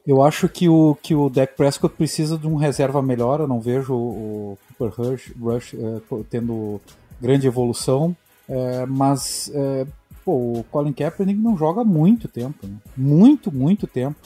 Eu 0.06 0.22
acho 0.22 0.48
que 0.48 0.70
o, 0.70 0.96
que 1.02 1.14
o 1.14 1.28
Dak 1.28 1.54
Prescott 1.54 1.94
precisa 1.94 2.38
de 2.38 2.46
um 2.46 2.54
reserva 2.54 3.02
melhor. 3.02 3.40
Eu 3.40 3.46
não 3.46 3.60
vejo 3.60 3.94
o 3.94 4.58
Cooper 4.78 4.98
Rush, 4.98 5.32
Rush 5.38 5.74
é, 5.74 6.00
tendo 6.30 6.80
grande 7.20 7.46
evolução. 7.46 8.16
É, 8.48 8.86
mas 8.86 9.50
é, 9.54 9.86
pô, 10.24 10.58
o 10.58 10.64
Colin 10.70 10.92
Kaepernick 10.92 11.38
não 11.38 11.56
joga 11.56 11.84
muito 11.84 12.26
tempo, 12.28 12.66
né? 12.66 12.76
muito, 12.96 13.52
muito 13.52 13.86
tempo. 13.86 14.16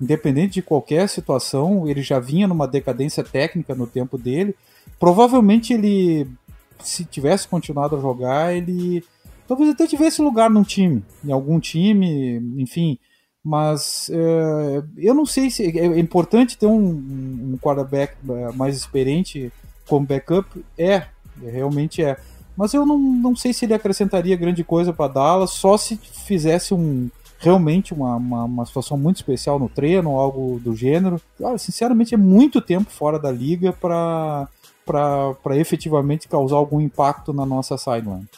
Independente 0.00 0.54
de 0.54 0.62
qualquer 0.62 1.08
situação, 1.08 1.86
ele 1.88 2.02
já 2.02 2.18
vinha 2.18 2.48
numa 2.48 2.66
decadência 2.66 3.22
técnica 3.22 3.74
no 3.74 3.86
tempo 3.86 4.16
dele. 4.16 4.54
Provavelmente 4.98 5.72
ele, 5.72 6.26
se 6.82 7.04
tivesse 7.04 7.46
continuado 7.48 7.96
a 7.96 8.00
jogar, 8.00 8.54
ele 8.54 9.04
talvez 9.46 9.70
até 9.70 9.86
tivesse 9.86 10.22
lugar 10.22 10.48
num 10.48 10.62
time, 10.62 11.04
em 11.24 11.32
algum 11.32 11.58
time, 11.58 12.36
enfim. 12.56 12.98
Mas 13.42 14.10
é, 14.10 14.82
eu 14.96 15.14
não 15.14 15.24
sei 15.24 15.50
se 15.50 15.66
é, 15.78 15.86
é 15.86 15.98
importante 15.98 16.56
ter 16.56 16.66
um, 16.66 17.52
um 17.52 17.58
quarterback 17.60 18.14
é, 18.28 18.52
mais 18.52 18.76
experiente 18.76 19.52
como 19.86 20.06
backup, 20.06 20.46
é, 20.78 21.06
Realmente 21.42 22.02
é. 22.02 22.16
Mas 22.60 22.74
eu 22.74 22.84
não, 22.84 22.98
não 22.98 23.34
sei 23.34 23.54
se 23.54 23.64
ele 23.64 23.72
acrescentaria 23.72 24.36
grande 24.36 24.62
coisa 24.62 24.92
para 24.92 25.10
Dallas, 25.10 25.52
só 25.52 25.78
se 25.78 25.96
fizesse 25.96 26.74
um 26.74 27.08
realmente 27.38 27.94
uma, 27.94 28.16
uma, 28.16 28.44
uma, 28.44 28.66
situação 28.66 28.98
muito 28.98 29.16
especial 29.16 29.58
no 29.58 29.66
treino, 29.66 30.10
algo 30.10 30.60
do 30.60 30.76
gênero. 30.76 31.18
Sinceramente, 31.56 32.12
é 32.12 32.18
muito 32.18 32.60
tempo 32.60 32.90
fora 32.90 33.18
da 33.18 33.32
liga 33.32 33.72
para 33.72 34.46
efetivamente 35.52 36.28
causar 36.28 36.56
algum 36.56 36.82
impacto 36.82 37.32
na 37.32 37.46
nossa 37.46 37.78
sideline. 37.78 38.28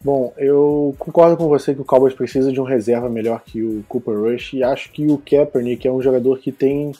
Bom, 0.00 0.32
eu 0.38 0.94
concordo 0.96 1.36
com 1.36 1.48
você 1.48 1.74
que 1.74 1.80
o 1.80 1.84
Cowboys 1.84 2.14
precisa 2.14 2.52
de 2.52 2.60
um 2.60 2.64
reserva 2.64 3.08
melhor 3.08 3.42
que 3.44 3.64
o 3.64 3.84
Cooper 3.88 4.16
Rush 4.16 4.52
e 4.52 4.62
acho 4.62 4.92
que 4.92 5.08
o 5.08 5.18
Kaepernick 5.18 5.88
é 5.88 5.92
um 5.92 6.00
jogador 6.00 6.38
que 6.38 6.52
tem 6.52 6.92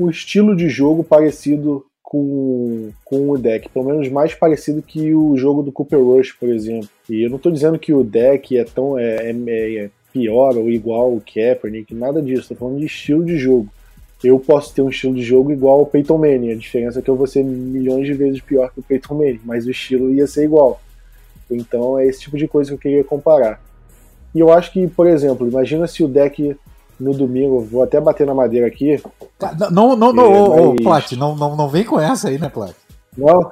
um 0.00 0.08
estilo 0.08 0.56
de 0.56 0.70
jogo 0.70 1.04
parecido 1.04 1.84
com, 2.12 2.90
com 3.06 3.30
o 3.30 3.38
deck, 3.38 3.70
pelo 3.70 3.86
menos 3.86 4.06
mais 4.10 4.34
parecido 4.34 4.82
que 4.82 5.14
o 5.14 5.34
jogo 5.34 5.62
do 5.62 5.72
Cooper 5.72 5.98
Rush, 5.98 6.32
por 6.32 6.50
exemplo. 6.50 6.86
E 7.08 7.22
eu 7.22 7.30
não 7.30 7.38
estou 7.38 7.50
dizendo 7.50 7.78
que 7.78 7.94
o 7.94 8.04
deck 8.04 8.54
é 8.54 8.64
tão 8.64 8.98
é, 8.98 9.30
é, 9.30 9.74
é 9.76 9.90
pior 10.12 10.54
ou 10.58 10.68
igual 10.68 11.14
o 11.14 11.22
Kaepernick, 11.22 11.94
nada 11.94 12.20
disso, 12.20 12.42
estou 12.42 12.56
falando 12.58 12.80
de 12.80 12.84
estilo 12.84 13.24
de 13.24 13.38
jogo. 13.38 13.66
Eu 14.22 14.38
posso 14.38 14.74
ter 14.74 14.82
um 14.82 14.90
estilo 14.90 15.14
de 15.14 15.22
jogo 15.22 15.52
igual 15.52 15.80
ao 15.80 15.86
Peyton 15.86 16.18
Manning, 16.18 16.52
a 16.52 16.54
diferença 16.54 16.98
é 16.98 17.02
que 17.02 17.08
eu 17.08 17.16
vou 17.16 17.26
ser 17.26 17.42
milhões 17.42 18.06
de 18.06 18.12
vezes 18.12 18.42
pior 18.42 18.70
que 18.70 18.80
o 18.80 18.82
Peyton 18.82 19.14
Manning, 19.14 19.40
mas 19.42 19.64
o 19.64 19.70
estilo 19.70 20.12
ia 20.12 20.26
ser 20.26 20.44
igual. 20.44 20.82
Então 21.50 21.98
é 21.98 22.06
esse 22.06 22.20
tipo 22.20 22.36
de 22.36 22.46
coisa 22.46 22.68
que 22.68 22.74
eu 22.74 22.78
queria 22.78 23.04
comparar. 23.04 23.58
E 24.34 24.40
eu 24.40 24.52
acho 24.52 24.70
que, 24.70 24.86
por 24.86 25.06
exemplo, 25.06 25.48
imagina 25.48 25.86
se 25.86 26.04
o 26.04 26.08
deck 26.08 26.54
no 26.98 27.12
domingo, 27.12 27.60
vou 27.60 27.82
até 27.82 28.00
bater 28.00 28.26
na 28.26 28.34
madeira 28.34 28.66
aqui. 28.66 29.00
Tá, 29.38 29.54
não, 29.70 29.96
não, 29.96 30.12
não, 30.12 30.54
é, 30.54 30.66
mas... 30.68 30.80
Plat, 30.82 31.12
não, 31.12 31.34
não, 31.34 31.56
não 31.56 31.68
vem 31.68 31.84
com 31.84 32.00
essa 32.00 32.28
aí, 32.28 32.38
né, 32.38 32.48
Plat? 32.48 32.74
Não. 33.16 33.50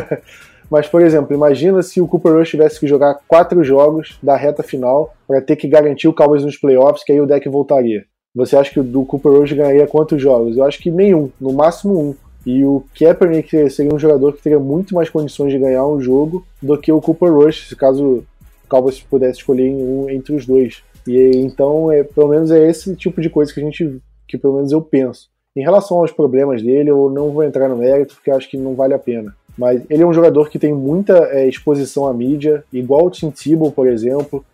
mas, 0.70 0.86
por 0.88 1.02
exemplo, 1.02 1.34
imagina 1.34 1.82
se 1.82 2.00
o 2.00 2.06
Cooper 2.06 2.34
Rush 2.34 2.50
tivesse 2.50 2.78
que 2.78 2.86
jogar 2.86 3.18
quatro 3.26 3.62
jogos 3.64 4.18
da 4.22 4.36
reta 4.36 4.62
final 4.62 5.14
para 5.26 5.40
ter 5.40 5.56
que 5.56 5.68
garantir 5.68 6.08
o 6.08 6.14
Cowboys 6.14 6.44
nos 6.44 6.56
playoffs, 6.56 7.04
que 7.04 7.12
aí 7.12 7.20
o 7.20 7.26
deck 7.26 7.48
voltaria. 7.48 8.04
Você 8.34 8.56
acha 8.56 8.70
que 8.70 8.80
o 8.80 8.84
do 8.84 9.04
Cooper 9.04 9.32
Rush 9.32 9.52
ganharia 9.52 9.86
quantos 9.86 10.20
jogos? 10.20 10.56
Eu 10.56 10.64
acho 10.64 10.78
que 10.78 10.90
nenhum, 10.90 11.30
no 11.40 11.52
máximo 11.52 11.98
um. 11.98 12.14
E 12.44 12.64
o 12.64 12.82
Kaepernick 12.98 13.70
seria 13.70 13.94
um 13.94 13.98
jogador 13.98 14.32
que 14.32 14.42
teria 14.42 14.58
muito 14.58 14.94
mais 14.94 15.08
condições 15.08 15.52
de 15.52 15.58
ganhar 15.58 15.86
um 15.86 16.00
jogo 16.00 16.44
do 16.60 16.76
que 16.76 16.90
o 16.90 17.00
Cooper 17.00 17.32
Rush, 17.32 17.68
se 17.68 17.76
caso 17.76 18.04
o 18.04 18.24
Cowboys 18.68 19.00
pudesse 19.00 19.38
escolher 19.38 19.70
um 19.70 20.08
entre 20.10 20.34
os 20.34 20.44
dois. 20.44 20.82
E 21.06 21.32
então, 21.36 21.90
é, 21.90 22.02
pelo 22.02 22.28
menos 22.28 22.50
é 22.50 22.68
esse 22.68 22.94
tipo 22.96 23.20
de 23.20 23.28
coisa 23.28 23.52
que 23.52 23.60
a 23.60 23.62
gente, 23.62 24.00
que 24.28 24.38
pelo 24.38 24.54
menos 24.54 24.72
eu 24.72 24.80
penso. 24.80 25.28
Em 25.54 25.62
relação 25.62 25.98
aos 25.98 26.10
problemas 26.10 26.62
dele, 26.62 26.90
eu 26.90 27.10
não 27.10 27.30
vou 27.30 27.44
entrar 27.44 27.68
no 27.68 27.76
mérito 27.76 28.14
porque 28.14 28.30
acho 28.30 28.48
que 28.48 28.56
não 28.56 28.74
vale 28.74 28.94
a 28.94 28.98
pena. 28.98 29.34
Mas 29.56 29.82
ele 29.90 30.02
é 30.02 30.06
um 30.06 30.14
jogador 30.14 30.48
que 30.48 30.58
tem 30.58 30.72
muita 30.72 31.14
é, 31.30 31.46
exposição 31.46 32.06
à 32.06 32.14
mídia, 32.14 32.64
igual 32.72 33.06
o 33.06 33.10
Tim 33.10 33.30
Tebow, 33.30 33.70
por 33.70 33.86
exemplo, 33.86 34.44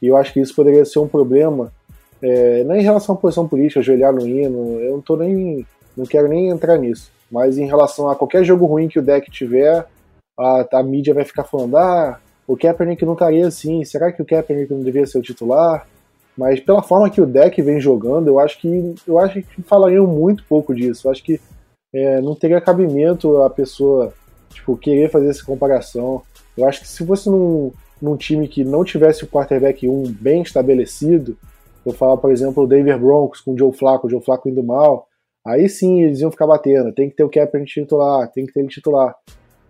e 0.00 0.06
eu 0.06 0.16
acho 0.16 0.32
que 0.32 0.40
isso 0.40 0.54
poderia 0.54 0.84
ser 0.84 1.00
um 1.00 1.08
problema, 1.08 1.72
é, 2.22 2.62
não 2.64 2.76
em 2.76 2.82
relação 2.82 3.14
à 3.14 3.18
posição 3.18 3.48
política, 3.48 3.80
ajoelhar 3.80 4.12
no 4.12 4.26
hino, 4.26 4.78
eu 4.80 4.92
não 4.92 5.00
tô 5.00 5.16
nem, 5.16 5.66
não 5.96 6.06
quero 6.06 6.28
nem 6.28 6.48
entrar 6.48 6.78
nisso, 6.78 7.10
mas 7.30 7.58
em 7.58 7.66
relação 7.66 8.08
a 8.08 8.14
qualquer 8.14 8.44
jogo 8.44 8.66
ruim 8.66 8.86
que 8.86 8.98
o 8.98 9.02
deck 9.02 9.28
tiver, 9.30 9.84
a, 10.38 10.66
a 10.72 10.82
mídia 10.82 11.14
vai 11.14 11.24
ficar 11.24 11.44
falando, 11.44 11.76
ah, 11.76 12.20
o 12.46 12.56
Kaepernick 12.56 13.04
não 13.04 13.14
estaria 13.14 13.46
assim, 13.46 13.84
será 13.84 14.12
que 14.12 14.22
o 14.22 14.24
Kaepernick 14.24 14.72
não 14.72 14.82
deveria 14.82 15.06
ser 15.06 15.18
o 15.18 15.22
titular? 15.22 15.86
Mas 16.36 16.60
pela 16.60 16.82
forma 16.82 17.10
que 17.10 17.20
o 17.20 17.26
deck 17.26 17.60
vem 17.62 17.80
jogando, 17.80 18.28
eu 18.28 18.38
acho 18.38 18.60
que 18.60 18.94
eu 19.06 19.18
acho 19.18 19.40
que 19.42 19.62
falariam 19.62 20.06
muito 20.06 20.44
pouco 20.48 20.74
disso. 20.74 21.06
Eu 21.06 21.12
acho 21.12 21.22
que 21.22 21.40
é, 21.92 22.20
não 22.20 22.34
teria 22.34 22.60
cabimento 22.60 23.42
a 23.42 23.50
pessoa 23.50 24.12
tipo, 24.50 24.76
querer 24.76 25.10
fazer 25.10 25.28
essa 25.28 25.44
comparação. 25.44 26.22
Eu 26.56 26.66
acho 26.66 26.80
que 26.80 26.88
se 26.88 27.06
fosse 27.06 27.30
num, 27.30 27.72
num 28.02 28.16
time 28.16 28.48
que 28.48 28.64
não 28.64 28.84
tivesse 28.84 29.24
o 29.24 29.28
quarterback 29.28 29.88
1 29.88 30.12
bem 30.20 30.42
estabelecido, 30.42 31.36
vou 31.84 31.94
falar, 31.94 32.16
por 32.16 32.32
exemplo, 32.32 32.64
o 32.64 32.66
Denver 32.66 32.98
Broncos 32.98 33.40
com 33.40 33.52
o 33.52 33.58
Joe 33.58 33.72
Flacco, 33.72 34.06
o 34.06 34.10
Joe 34.10 34.22
Flacco 34.22 34.48
indo 34.48 34.62
mal, 34.62 35.06
aí 35.46 35.68
sim 35.68 36.02
eles 36.02 36.20
iam 36.20 36.30
ficar 36.30 36.46
batendo. 36.46 36.92
Tem 36.92 37.08
que 37.08 37.16
ter 37.16 37.24
o 37.24 37.30
Kaepernick 37.30 37.72
titular, 37.72 38.30
tem 38.32 38.46
que 38.46 38.52
ter 38.52 38.60
ele 38.60 38.68
titular. 38.68 39.14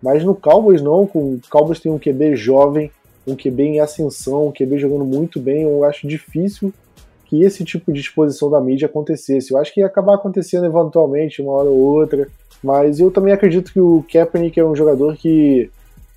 Mas 0.01 0.23
no 0.23 0.35
Cowboys 0.35 0.81
não, 0.81 1.05
com 1.05 1.35
o 1.35 1.41
Cowboys 1.49 1.79
tem 1.79 1.91
um 1.91 1.99
QB 1.99 2.35
jovem, 2.35 2.91
um 3.27 3.35
QB 3.35 3.63
em 3.63 3.79
ascensão, 3.79 4.47
um 4.47 4.51
QB 4.51 4.77
jogando 4.77 5.05
muito 5.05 5.39
bem, 5.39 5.63
eu 5.63 5.83
acho 5.83 6.07
difícil 6.07 6.73
que 7.25 7.43
esse 7.43 7.63
tipo 7.63 7.91
de 7.91 7.99
exposição 7.99 8.49
da 8.49 8.61
mídia 8.61 8.85
acontecesse. 8.85 9.51
Eu 9.51 9.57
acho 9.57 9.73
que 9.73 9.79
ia 9.79 9.87
acabar 9.87 10.15
acontecendo 10.15 10.65
eventualmente, 10.65 11.41
uma 11.41 11.53
hora 11.53 11.69
ou 11.69 11.77
outra, 11.77 12.27
mas 12.63 12.99
eu 12.99 13.11
também 13.11 13.33
acredito 13.33 13.73
que 13.73 13.79
o 13.79 14.05
Kaepernick 14.11 14.59
é 14.59 14.65
um 14.65 14.75
jogador 14.75 15.15
que 15.15 15.69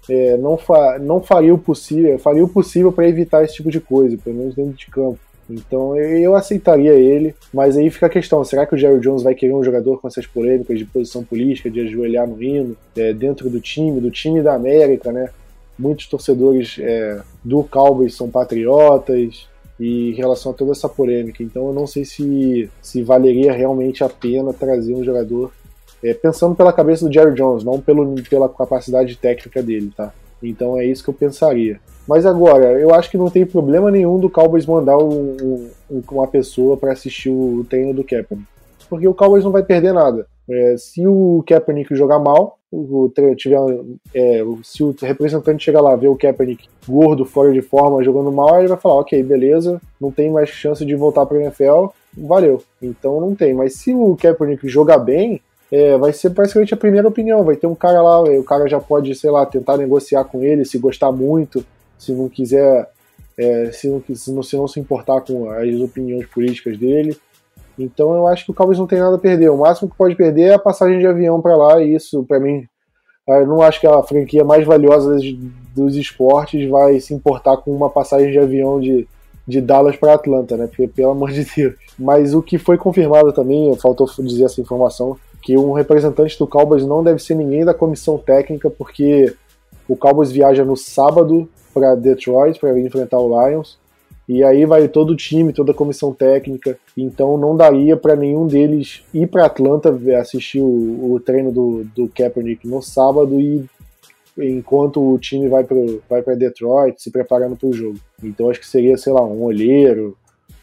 é, 0.09 0.37
não, 0.37 0.57
fa 0.57 0.99
não 0.99 1.21
faria 1.21 1.55
o 1.55 1.59
possível, 1.59 2.19
faria 2.19 2.45
o 2.45 2.49
possível 2.49 2.93
para 2.93 3.09
evitar 3.09 3.45
esse 3.45 3.55
tipo 3.55 3.71
de 3.71 3.81
coisa, 3.81 4.17
pelo 4.17 4.37
menos 4.37 4.55
dentro 4.55 4.73
de 4.73 4.87
campo. 4.87 5.19
Então 5.51 5.97
eu 5.97 6.35
aceitaria 6.35 6.93
ele, 6.93 7.35
mas 7.53 7.77
aí 7.77 7.91
fica 7.91 8.07
a 8.07 8.11
questão: 8.11 8.45
será 8.45 8.67
que 8.67 8.75
o 8.75 8.79
Jerry 8.79 9.01
Jones 9.01 9.23
vai 9.23 9.35
querer 9.35 9.55
um 9.55 9.65
jogador 9.65 9.99
com 10.01 10.07
essas 10.07 10.27
polêmicas 10.27 10.79
de 10.79 10.85
posição 10.85 11.25
política, 11.25 11.71
de 11.71 11.81
ajoelhar 11.81 12.27
no 12.27 12.43
hino, 12.43 12.77
é, 12.95 13.15
dentro 13.15 13.49
do 13.49 13.61
time, 13.61 14.01
do 14.01 14.11
time 14.11 14.43
da 14.43 14.55
América, 14.55 15.11
né? 15.11 15.31
Muitos 15.79 16.07
torcedores 16.07 16.76
é, 16.81 17.20
do 17.45 17.62
Cowboys 17.64 18.14
são 18.14 18.29
patriotas 18.29 19.47
e 19.79 20.11
em 20.11 20.14
relação 20.14 20.53
a 20.53 20.55
toda 20.55 20.72
essa 20.72 20.89
polêmica. 20.89 21.43
Então 21.43 21.68
eu 21.68 21.72
não 21.72 21.87
sei 21.87 22.05
se, 22.05 22.68
se 22.83 23.03
valeria 23.03 23.53
realmente 23.53 24.03
a 24.03 24.09
pena 24.09 24.53
trazer 24.53 24.95
um 24.95 25.05
jogador 25.05 25.53
é, 26.03 26.14
pensando 26.14 26.55
pela 26.55 26.72
cabeça 26.72 27.07
do 27.07 27.12
Jerry 27.12 27.35
Jones, 27.35 27.64
não 27.64 27.81
pelo, 27.81 28.14
pela 28.29 28.49
capacidade 28.49 29.16
técnica 29.16 29.62
dele, 29.62 29.93
tá? 29.97 30.12
Então 30.43 30.79
é 30.79 30.85
isso 30.85 31.03
que 31.03 31.11
eu 31.11 31.14
pensaria. 31.14 31.81
Mas 32.07 32.24
agora, 32.24 32.81
eu 32.81 32.95
acho 32.95 33.11
que 33.11 33.18
não 33.18 33.29
tem 33.29 33.45
problema 33.45 33.91
nenhum 33.91 34.18
do 34.18 34.31
Cowboys 34.31 34.64
mandar 34.64 34.97
um, 34.97 35.68
um, 35.91 36.03
uma 36.11 36.26
pessoa 36.26 36.76
para 36.76 36.93
assistir 36.93 37.29
o 37.29 37.66
treino 37.68 37.93
do 37.93 38.05
Kaepernick. 38.05 38.49
Porque 38.89 39.07
o 39.07 39.12
Cowboys 39.12 39.45
não 39.45 39.51
vai 39.51 39.62
perder 39.62 39.93
nada. 39.93 40.26
É, 40.51 40.77
se 40.79 41.07
o 41.07 41.45
Kaepernick 41.47 41.95
jogar 41.95 42.19
mal, 42.19 42.59
o, 42.71 43.11
tiver, 43.37 43.59
é, 44.15 44.43
se 44.63 44.83
o 44.83 44.95
representante 45.01 45.65
chegar 45.65 45.81
lá 45.81 45.97
ver 45.97 46.09
o 46.09 46.17
Kaepernick 46.17 46.69
gordo, 46.87 47.25
fora 47.25 47.53
de 47.53 47.63
forma, 47.63 48.05
jogando 48.05 48.31
mal, 48.31 48.59
ele 48.59 48.69
vai 48.69 48.79
falar, 48.79 48.97
ok, 48.97 49.23
beleza, 49.23 49.81
não 50.01 50.11
tem 50.11 50.31
mais 50.31 50.49
chance 50.51 50.85
de 50.85 50.95
voltar 50.95 51.25
para 51.27 51.39
a 51.39 51.43
NFL, 51.43 51.87
valeu. 52.17 52.63
Então 52.81 53.21
não 53.21 53.35
tem. 53.35 53.55
Mas 53.55 53.75
se 53.75 53.95
o 53.95 54.17
Kaepernick 54.17 54.69
jogar 54.69 54.99
bem, 54.99 55.41
é, 55.71 55.97
vai 55.97 56.13
ser 56.13 56.31
praticamente 56.31 56.75
a 56.75 56.79
primeira 56.79 57.09
opinião. 57.09 57.45
Vai 57.45 57.57
ter 57.57 57.67
um 57.67 57.75
cara 57.75 58.03
lá, 58.03 58.23
o 58.23 58.45
cara 58.45 58.67
já 58.69 58.81
pode, 58.81 59.15
sei 59.15 59.31
lá, 59.31 59.45
tentar 59.45 59.77
negociar 59.77 60.25
com 60.25 60.43
ele, 60.43 60.65
se 60.65 60.79
gostar 60.79 61.13
muito, 61.13 61.65
se 61.99 62.13
não 62.13 62.29
quiser, 62.29 62.89
é, 63.37 63.71
se, 63.73 63.89
não, 63.89 64.03
se, 64.15 64.33
não, 64.33 64.43
se 64.43 64.57
não 64.57 64.69
se 64.69 64.81
importar 64.81 65.21
com 65.21 65.51
as 65.51 65.75
opiniões 65.81 66.27
políticas 66.27 66.77
dele. 66.79 67.17
Então 67.79 68.14
eu 68.14 68.26
acho 68.26 68.45
que 68.45 68.51
o 68.51 68.55
Cowboys 68.55 68.79
não 68.79 68.87
tem 68.87 68.99
nada 68.99 69.16
a 69.16 69.20
perder. 69.20 69.51
O 69.51 69.59
máximo 69.59 69.89
que 69.89 69.97
pode 69.97 70.14
perder 70.16 70.43
é 70.43 70.55
a 70.55 70.59
passagem 70.59 70.99
de 70.99 71.07
avião 71.07 71.41
para 71.41 71.57
lá, 71.57 71.83
e 71.83 71.95
isso, 71.95 72.24
para 72.24 72.41
mim, 72.41 72.66
eu 73.26 73.47
não 73.47 73.62
acho 73.62 73.81
que 73.81 73.87
a 73.87 74.03
franquia 74.03 74.45
mais 74.45 74.66
valiosa 74.66 75.16
dos 75.76 75.95
esportes 75.97 76.68
vai 76.68 76.99
se 76.99 77.14
importar 77.14 77.59
com 77.59 77.70
uma 77.70 77.91
passagem 77.91 78.31
de 78.31 78.39
avião 78.39 78.81
de, 78.81 79.07
de 79.47 79.61
Dallas 79.61 79.97
para 79.97 80.14
Atlanta, 80.14 80.57
né? 80.57 80.66
Porque, 80.66 80.89
pelo 80.89 81.12
amor 81.12 81.31
de 81.31 81.45
Deus. 81.45 81.74
Mas 81.99 82.35
o 82.35 82.43
que 82.43 82.59
foi 82.59 82.76
confirmado 82.76 83.33
também, 83.33 83.74
faltou 83.76 84.09
dizer 84.18 84.45
essa 84.45 84.61
informação, 84.61 85.16
que 85.43 85.57
um 85.57 85.72
representante 85.72 86.39
do 86.39 86.47
Cowboys 86.47 86.85
não 86.85 87.05
deve 87.05 87.22
ser 87.22 87.35
ninguém 87.35 87.64
da 87.64 87.74
comissão 87.74 88.18
técnica, 88.18 88.68
porque 88.70 89.35
o 89.87 89.97
Cowboys 89.97 90.33
viaja 90.33 90.64
no 90.64 90.76
sábado 90.76 91.49
para 91.72 91.95
Detroit 91.95 92.59
para 92.59 92.79
enfrentar 92.81 93.18
o 93.18 93.29
Lions 93.29 93.79
e 94.29 94.45
aí 94.45 94.66
vai 94.66 94.87
todo 94.89 95.11
o 95.11 95.16
time, 95.16 95.55
toda 95.55 95.72
a 95.72 95.74
comissão 95.74 96.12
técnica. 96.12 96.79
Então 96.95 97.39
não 97.39 97.57
daria 97.57 97.97
para 97.97 98.14
nenhum 98.14 98.47
deles 98.47 99.03
ir 99.14 99.26
para 99.26 99.47
Atlanta 99.47 99.97
assistir 100.20 100.61
o, 100.61 101.12
o, 101.12 101.18
treino 101.18 101.51
do, 101.51 101.85
do 101.97 102.09
Kaepernick 102.09 102.68
no 102.68 102.83
sábado 102.83 103.41
e 103.41 103.64
enquanto 104.37 105.01
o 105.01 105.18
time 105.18 105.49
vai 105.49 105.64
para 105.64 105.76
vai 106.09 106.37
Detroit 106.37 107.03
se 107.03 107.11
preparando 107.11 107.57
para 107.57 107.68
o 107.68 107.72
jogo. 107.72 107.99
Então 108.22 108.51
acho 108.51 108.61
que 108.61 108.66
seria, 108.66 108.99
sei 108.99 109.12
lá, 109.12 109.24
um 109.24 109.43
olheiro 109.43 110.16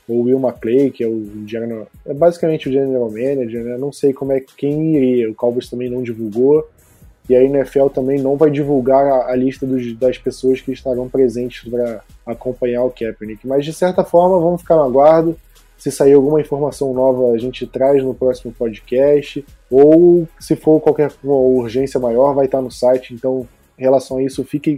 ou 0.08 0.22
Will 0.22 0.40
McClay, 0.40 0.92
que 0.92 1.04
é 1.04 1.08
o 1.08 1.26
general, 1.48 1.88
é 2.06 2.14
basicamente 2.14 2.70
o 2.70 2.72
general 2.72 3.10
manager, 3.10 3.64
né? 3.64 3.78
Não 3.78 3.92
sei 3.92 4.14
como 4.14 4.32
é 4.32 4.40
quem 4.40 4.96
iria. 4.96 5.32
O 5.32 5.34
Cowboys 5.34 5.68
também 5.68 5.90
não 5.90 6.04
divulgou 6.04 6.70
e 7.28 7.36
a 7.36 7.44
NFL 7.44 7.88
também 7.88 8.22
não 8.22 8.38
vai 8.38 8.52
divulgar 8.52 9.06
a, 9.06 9.32
a 9.32 9.36
lista 9.36 9.66
dos, 9.66 9.96
das 9.98 10.18
pessoas 10.18 10.62
que 10.62 10.72
estarão 10.72 11.10
presentes 11.10 11.68
para 11.70 12.02
acompanhar 12.26 12.84
o 12.84 12.92
Kaepernick. 12.92 13.48
Mas 13.48 13.66
de 13.66 13.74
certa 13.74 14.04
forma, 14.04 14.40
vamos 14.40 14.62
ficar 14.62 14.76
no 14.76 14.84
aguardo. 14.84 15.36
Se 15.78 15.92
sair 15.92 16.14
alguma 16.14 16.40
informação 16.40 16.94
nova, 16.94 17.32
a 17.32 17.38
gente 17.38 17.66
traz 17.66 18.04
no 18.04 18.14
próximo 18.14 18.54
podcast. 18.54 19.44
Ou 19.70 20.28
se 20.40 20.56
for 20.56 20.80
qualquer 20.80 21.12
urgência 21.24 22.00
maior, 22.00 22.34
vai 22.34 22.46
estar 22.46 22.62
no 22.62 22.72
site. 22.72 23.14
Então, 23.14 23.48
em 23.78 23.82
relação 23.82 24.18
a 24.18 24.24
isso, 24.24 24.44
fiquem, 24.44 24.78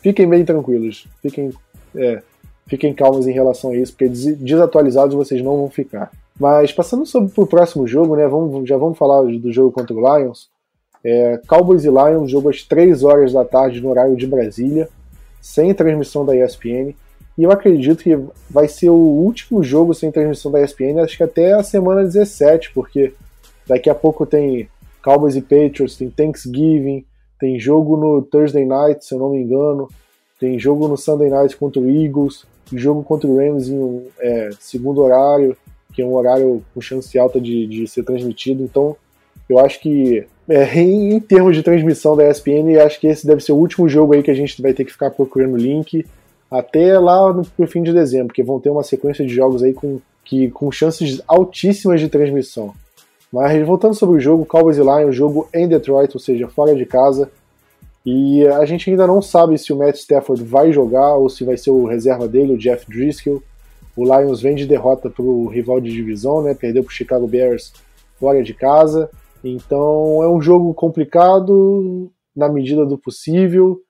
fiquem 0.00 0.28
bem 0.28 0.44
tranquilos. 0.44 1.08
Fiquem, 1.20 1.50
é, 1.96 2.22
fiquem 2.66 2.94
calmos 2.94 3.26
em 3.26 3.32
relação 3.32 3.70
a 3.70 3.76
isso, 3.76 3.92
porque 3.92 4.08
desatualizados 4.36 5.14
vocês 5.14 5.42
não 5.42 5.56
vão 5.56 5.70
ficar. 5.70 6.10
Mas 6.38 6.72
passando 6.72 7.04
para 7.28 7.44
o 7.44 7.46
próximo 7.46 7.86
jogo, 7.86 8.16
né? 8.16 8.26
Vamos, 8.26 8.66
já 8.68 8.76
vamos 8.76 8.96
falar 8.96 9.22
do 9.22 9.52
jogo 9.52 9.72
contra 9.72 9.94
o 9.94 10.18
Lions. 10.18 10.48
É, 11.04 11.40
Cowboys 11.46 11.84
e 11.84 11.88
Lions, 11.88 12.30
jogo 12.30 12.50
às 12.50 12.62
3 12.62 13.02
horas 13.04 13.32
da 13.32 13.44
tarde 13.44 13.80
no 13.80 13.88
horário 13.88 14.16
de 14.16 14.26
Brasília, 14.26 14.88
sem 15.40 15.72
transmissão 15.72 16.24
da 16.24 16.36
ESPN. 16.36 16.94
E 17.38 17.42
eu 17.44 17.50
acredito 17.50 18.02
que 18.02 18.18
vai 18.50 18.68
ser 18.68 18.90
o 18.90 18.94
último 18.94 19.62
jogo 19.62 19.94
sem 19.94 20.10
transmissão 20.10 20.50
da 20.50 20.62
ESPN, 20.62 21.00
acho 21.00 21.16
que 21.16 21.22
até 21.22 21.52
a 21.52 21.62
semana 21.62 22.02
17, 22.02 22.72
porque 22.74 23.14
daqui 23.66 23.88
a 23.88 23.94
pouco 23.94 24.26
tem 24.26 24.68
Cowboys 25.02 25.36
e 25.36 25.40
Patriots, 25.40 25.96
tem 25.96 26.10
Thanksgiving, 26.10 27.04
tem 27.38 27.58
jogo 27.58 27.96
no 27.96 28.20
Thursday 28.20 28.66
Night, 28.66 29.04
se 29.04 29.14
eu 29.14 29.18
não 29.18 29.30
me 29.30 29.38
engano, 29.38 29.88
tem 30.38 30.58
jogo 30.58 30.86
no 30.86 30.96
Sunday 30.96 31.30
Night 31.30 31.56
contra 31.56 31.80
o 31.80 31.90
Eagles, 31.90 32.44
jogo 32.72 33.02
contra 33.02 33.28
o 33.28 33.36
Rams 33.36 33.68
em 33.68 34.06
é, 34.18 34.50
segundo 34.60 35.00
horário, 35.00 35.56
que 35.92 36.02
é 36.02 36.04
um 36.04 36.14
horário 36.14 36.62
com 36.72 36.80
chance 36.80 37.18
alta 37.18 37.40
de, 37.40 37.66
de 37.66 37.86
ser 37.88 38.04
transmitido. 38.04 38.62
Então, 38.62 38.96
eu 39.52 39.58
acho 39.58 39.80
que 39.80 40.26
é, 40.48 40.80
em, 40.80 41.18
termos 41.20 41.56
de 41.56 41.62
transmissão 41.62 42.16
da 42.16 42.28
ESPN, 42.28 42.76
acho 42.84 43.00
que 43.00 43.06
esse 43.06 43.26
deve 43.26 43.40
ser 43.40 43.52
o 43.52 43.56
último 43.56 43.88
jogo 43.88 44.14
aí 44.14 44.22
que 44.22 44.30
a 44.30 44.34
gente 44.34 44.60
vai 44.60 44.72
ter 44.72 44.84
que 44.84 44.92
ficar 44.92 45.10
procurando 45.10 45.56
link 45.56 46.04
até 46.50 46.98
lá 46.98 47.32
no, 47.32 47.46
no 47.56 47.66
fim 47.66 47.82
de 47.82 47.92
dezembro, 47.92 48.28
porque 48.28 48.42
vão 48.42 48.58
ter 48.58 48.70
uma 48.70 48.82
sequência 48.82 49.24
de 49.24 49.32
jogos 49.32 49.62
aí 49.62 49.72
com, 49.72 50.00
que, 50.24 50.50
com 50.50 50.70
chances 50.72 51.22
altíssimas 51.28 52.00
de 52.00 52.08
transmissão. 52.08 52.74
Mas 53.32 53.64
voltando 53.64 53.94
sobre 53.94 54.16
o 54.16 54.20
jogo, 54.20 54.44
Cowboys 54.44 54.76
e 54.76 54.80
Lions, 54.80 55.14
jogo 55.14 55.48
em 55.54 55.68
Detroit, 55.68 56.12
ou 56.14 56.20
seja, 56.20 56.48
fora 56.48 56.74
de 56.74 56.84
casa. 56.84 57.30
E 58.04 58.44
a 58.46 58.64
gente 58.64 58.90
ainda 58.90 59.06
não 59.06 59.22
sabe 59.22 59.56
se 59.56 59.72
o 59.72 59.76
Matt 59.76 59.96
Stafford 59.96 60.42
vai 60.42 60.72
jogar 60.72 61.14
ou 61.14 61.28
se 61.28 61.44
vai 61.44 61.56
ser 61.56 61.70
o 61.70 61.84
reserva 61.84 62.26
dele, 62.26 62.54
o 62.54 62.58
Jeff 62.58 62.90
Driscoll. 62.90 63.42
O 63.96 64.04
Lions 64.04 64.40
vem 64.40 64.56
de 64.56 64.66
derrota 64.66 65.08
para 65.08 65.22
o 65.22 65.46
rival 65.46 65.80
de 65.80 65.92
divisão, 65.92 66.42
né? 66.42 66.54
Perdeu 66.54 66.82
para 66.82 66.90
o 66.90 66.94
Chicago 66.94 67.26
Bears 67.26 67.72
fora 68.18 68.42
de 68.42 68.54
casa. 68.54 69.08
Então 69.42 70.22
é 70.22 70.28
um 70.28 70.40
jogo 70.40 70.72
complicado 70.74 72.10
na 72.36 72.48
medida 72.48 72.84
do 72.84 72.98
possível. 72.98 73.80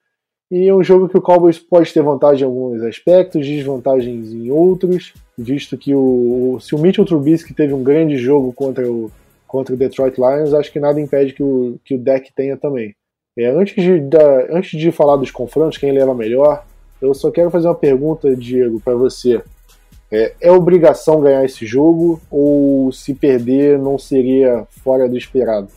E 0.50 0.66
é 0.66 0.74
um 0.74 0.82
jogo 0.82 1.08
que 1.08 1.16
o 1.16 1.22
Cowboys 1.22 1.60
pode 1.60 1.92
ter 1.92 2.02
vantagem 2.02 2.42
em 2.42 2.50
alguns 2.50 2.82
aspectos, 2.82 3.46
desvantagens 3.46 4.32
em 4.32 4.50
outros, 4.50 5.14
visto 5.38 5.78
que 5.78 5.94
o, 5.94 6.58
se 6.60 6.74
o 6.74 6.78
Mitchell 6.78 7.04
Trubisky 7.04 7.54
teve 7.54 7.72
um 7.72 7.84
grande 7.84 8.16
jogo 8.16 8.52
contra 8.52 8.90
o, 8.90 9.12
contra 9.46 9.72
o 9.72 9.78
Detroit 9.78 10.16
Lions, 10.16 10.52
acho 10.52 10.72
que 10.72 10.80
nada 10.80 11.00
impede 11.00 11.34
que 11.34 11.42
o, 11.42 11.78
que 11.84 11.94
o 11.94 11.98
deck 11.98 12.32
tenha 12.34 12.56
também. 12.56 12.96
É, 13.38 13.46
antes, 13.46 13.76
de, 13.76 14.00
da, 14.00 14.46
antes 14.50 14.78
de 14.78 14.90
falar 14.90 15.16
dos 15.16 15.30
confrontos, 15.30 15.78
quem 15.78 15.92
leva 15.92 16.14
melhor, 16.16 16.64
eu 17.00 17.14
só 17.14 17.30
quero 17.30 17.50
fazer 17.50 17.68
uma 17.68 17.74
pergunta, 17.74 18.34
Diego, 18.34 18.80
para 18.80 18.96
você. 18.96 19.40
É, 20.12 20.34
é, 20.40 20.50
obrigação 20.50 21.20
ganhar 21.20 21.44
esse 21.44 21.64
jogo 21.64 22.20
ou 22.30 22.90
se 22.90 23.14
perder 23.14 23.78
não 23.78 23.98
seria 23.98 24.66
fora 24.82 25.08
do 25.08 25.16
esperado? 25.16 25.68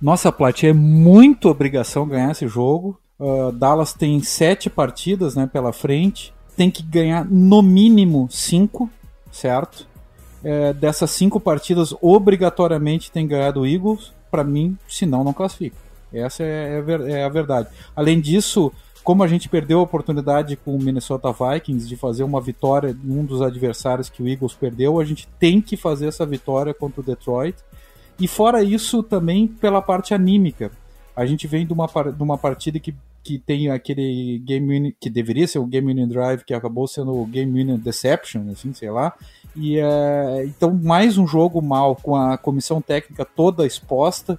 Nossa, 0.00 0.32
Plat, 0.32 0.64
é 0.64 0.72
muito 0.72 1.48
obrigação 1.48 2.08
ganhar 2.08 2.30
esse 2.30 2.48
jogo. 2.48 2.98
Uh, 3.20 3.52
Dallas 3.52 3.92
tem 3.92 4.20
sete 4.22 4.68
partidas 4.68 5.36
né, 5.36 5.46
pela 5.46 5.72
frente, 5.72 6.34
tem 6.56 6.70
que 6.70 6.82
ganhar 6.82 7.24
no 7.24 7.62
mínimo 7.62 8.26
cinco, 8.30 8.90
certo? 9.30 9.86
É, 10.44 10.72
dessas 10.72 11.10
cinco 11.10 11.38
partidas, 11.38 11.94
obrigatoriamente 12.00 13.12
tem 13.12 13.26
ganhado 13.26 13.60
o 13.60 13.66
Eagles. 13.66 14.12
Para 14.30 14.42
mim, 14.42 14.76
senão 14.88 15.22
não 15.22 15.32
classifica. 15.32 15.76
Essa 16.12 16.42
é, 16.42 16.82
é, 16.86 17.12
é, 17.12 17.24
a 17.24 17.28
verdade. 17.28 17.68
Além 17.94 18.20
disso, 18.20 18.72
como 19.02 19.22
a 19.22 19.28
gente 19.28 19.48
perdeu 19.48 19.80
a 19.80 19.82
oportunidade 19.82 20.56
com 20.56 20.74
o 20.74 20.82
Minnesota 20.82 21.32
Vikings 21.32 21.88
de 21.88 21.96
fazer 21.96 22.22
uma 22.22 22.40
vitória 22.40 22.96
em 23.04 23.10
um 23.10 23.24
dos 23.24 23.42
adversários 23.42 24.08
que 24.08 24.22
o 24.22 24.28
Eagles 24.28 24.54
perdeu, 24.54 25.00
a 25.00 25.04
gente 25.04 25.28
tem 25.38 25.60
que 25.60 25.76
fazer 25.76 26.06
essa 26.06 26.24
vitória 26.24 26.72
contra 26.72 27.00
o 27.00 27.04
Detroit. 27.04 27.56
E 28.18 28.28
fora 28.28 28.62
isso, 28.62 29.02
também 29.02 29.46
pela 29.46 29.82
parte 29.82 30.14
anímica. 30.14 30.70
A 31.16 31.26
gente 31.26 31.46
vem 31.46 31.66
de 31.66 31.72
uma, 31.72 31.86
de 31.86 32.22
uma 32.22 32.38
partida 32.38 32.78
que 32.78 32.94
que 33.22 33.38
tem 33.38 33.70
aquele 33.70 34.38
game 34.44 34.68
winning, 34.68 34.94
que 34.98 35.08
deveria 35.08 35.46
ser 35.46 35.58
o 35.58 35.66
game 35.66 35.86
winning 35.86 36.08
drive 36.08 36.42
que 36.44 36.52
acabou 36.52 36.88
sendo 36.88 37.14
o 37.14 37.24
game 37.24 37.52
winning 37.52 37.78
deception, 37.78 38.50
assim, 38.50 38.74
sei 38.74 38.90
lá. 38.90 39.12
E 39.54 39.78
é, 39.78 40.44
então 40.44 40.74
mais 40.74 41.16
um 41.18 41.26
jogo 41.26 41.62
mal 41.62 41.94
com 41.94 42.16
a 42.16 42.36
comissão 42.36 42.80
técnica 42.80 43.24
toda 43.24 43.66
exposta, 43.66 44.38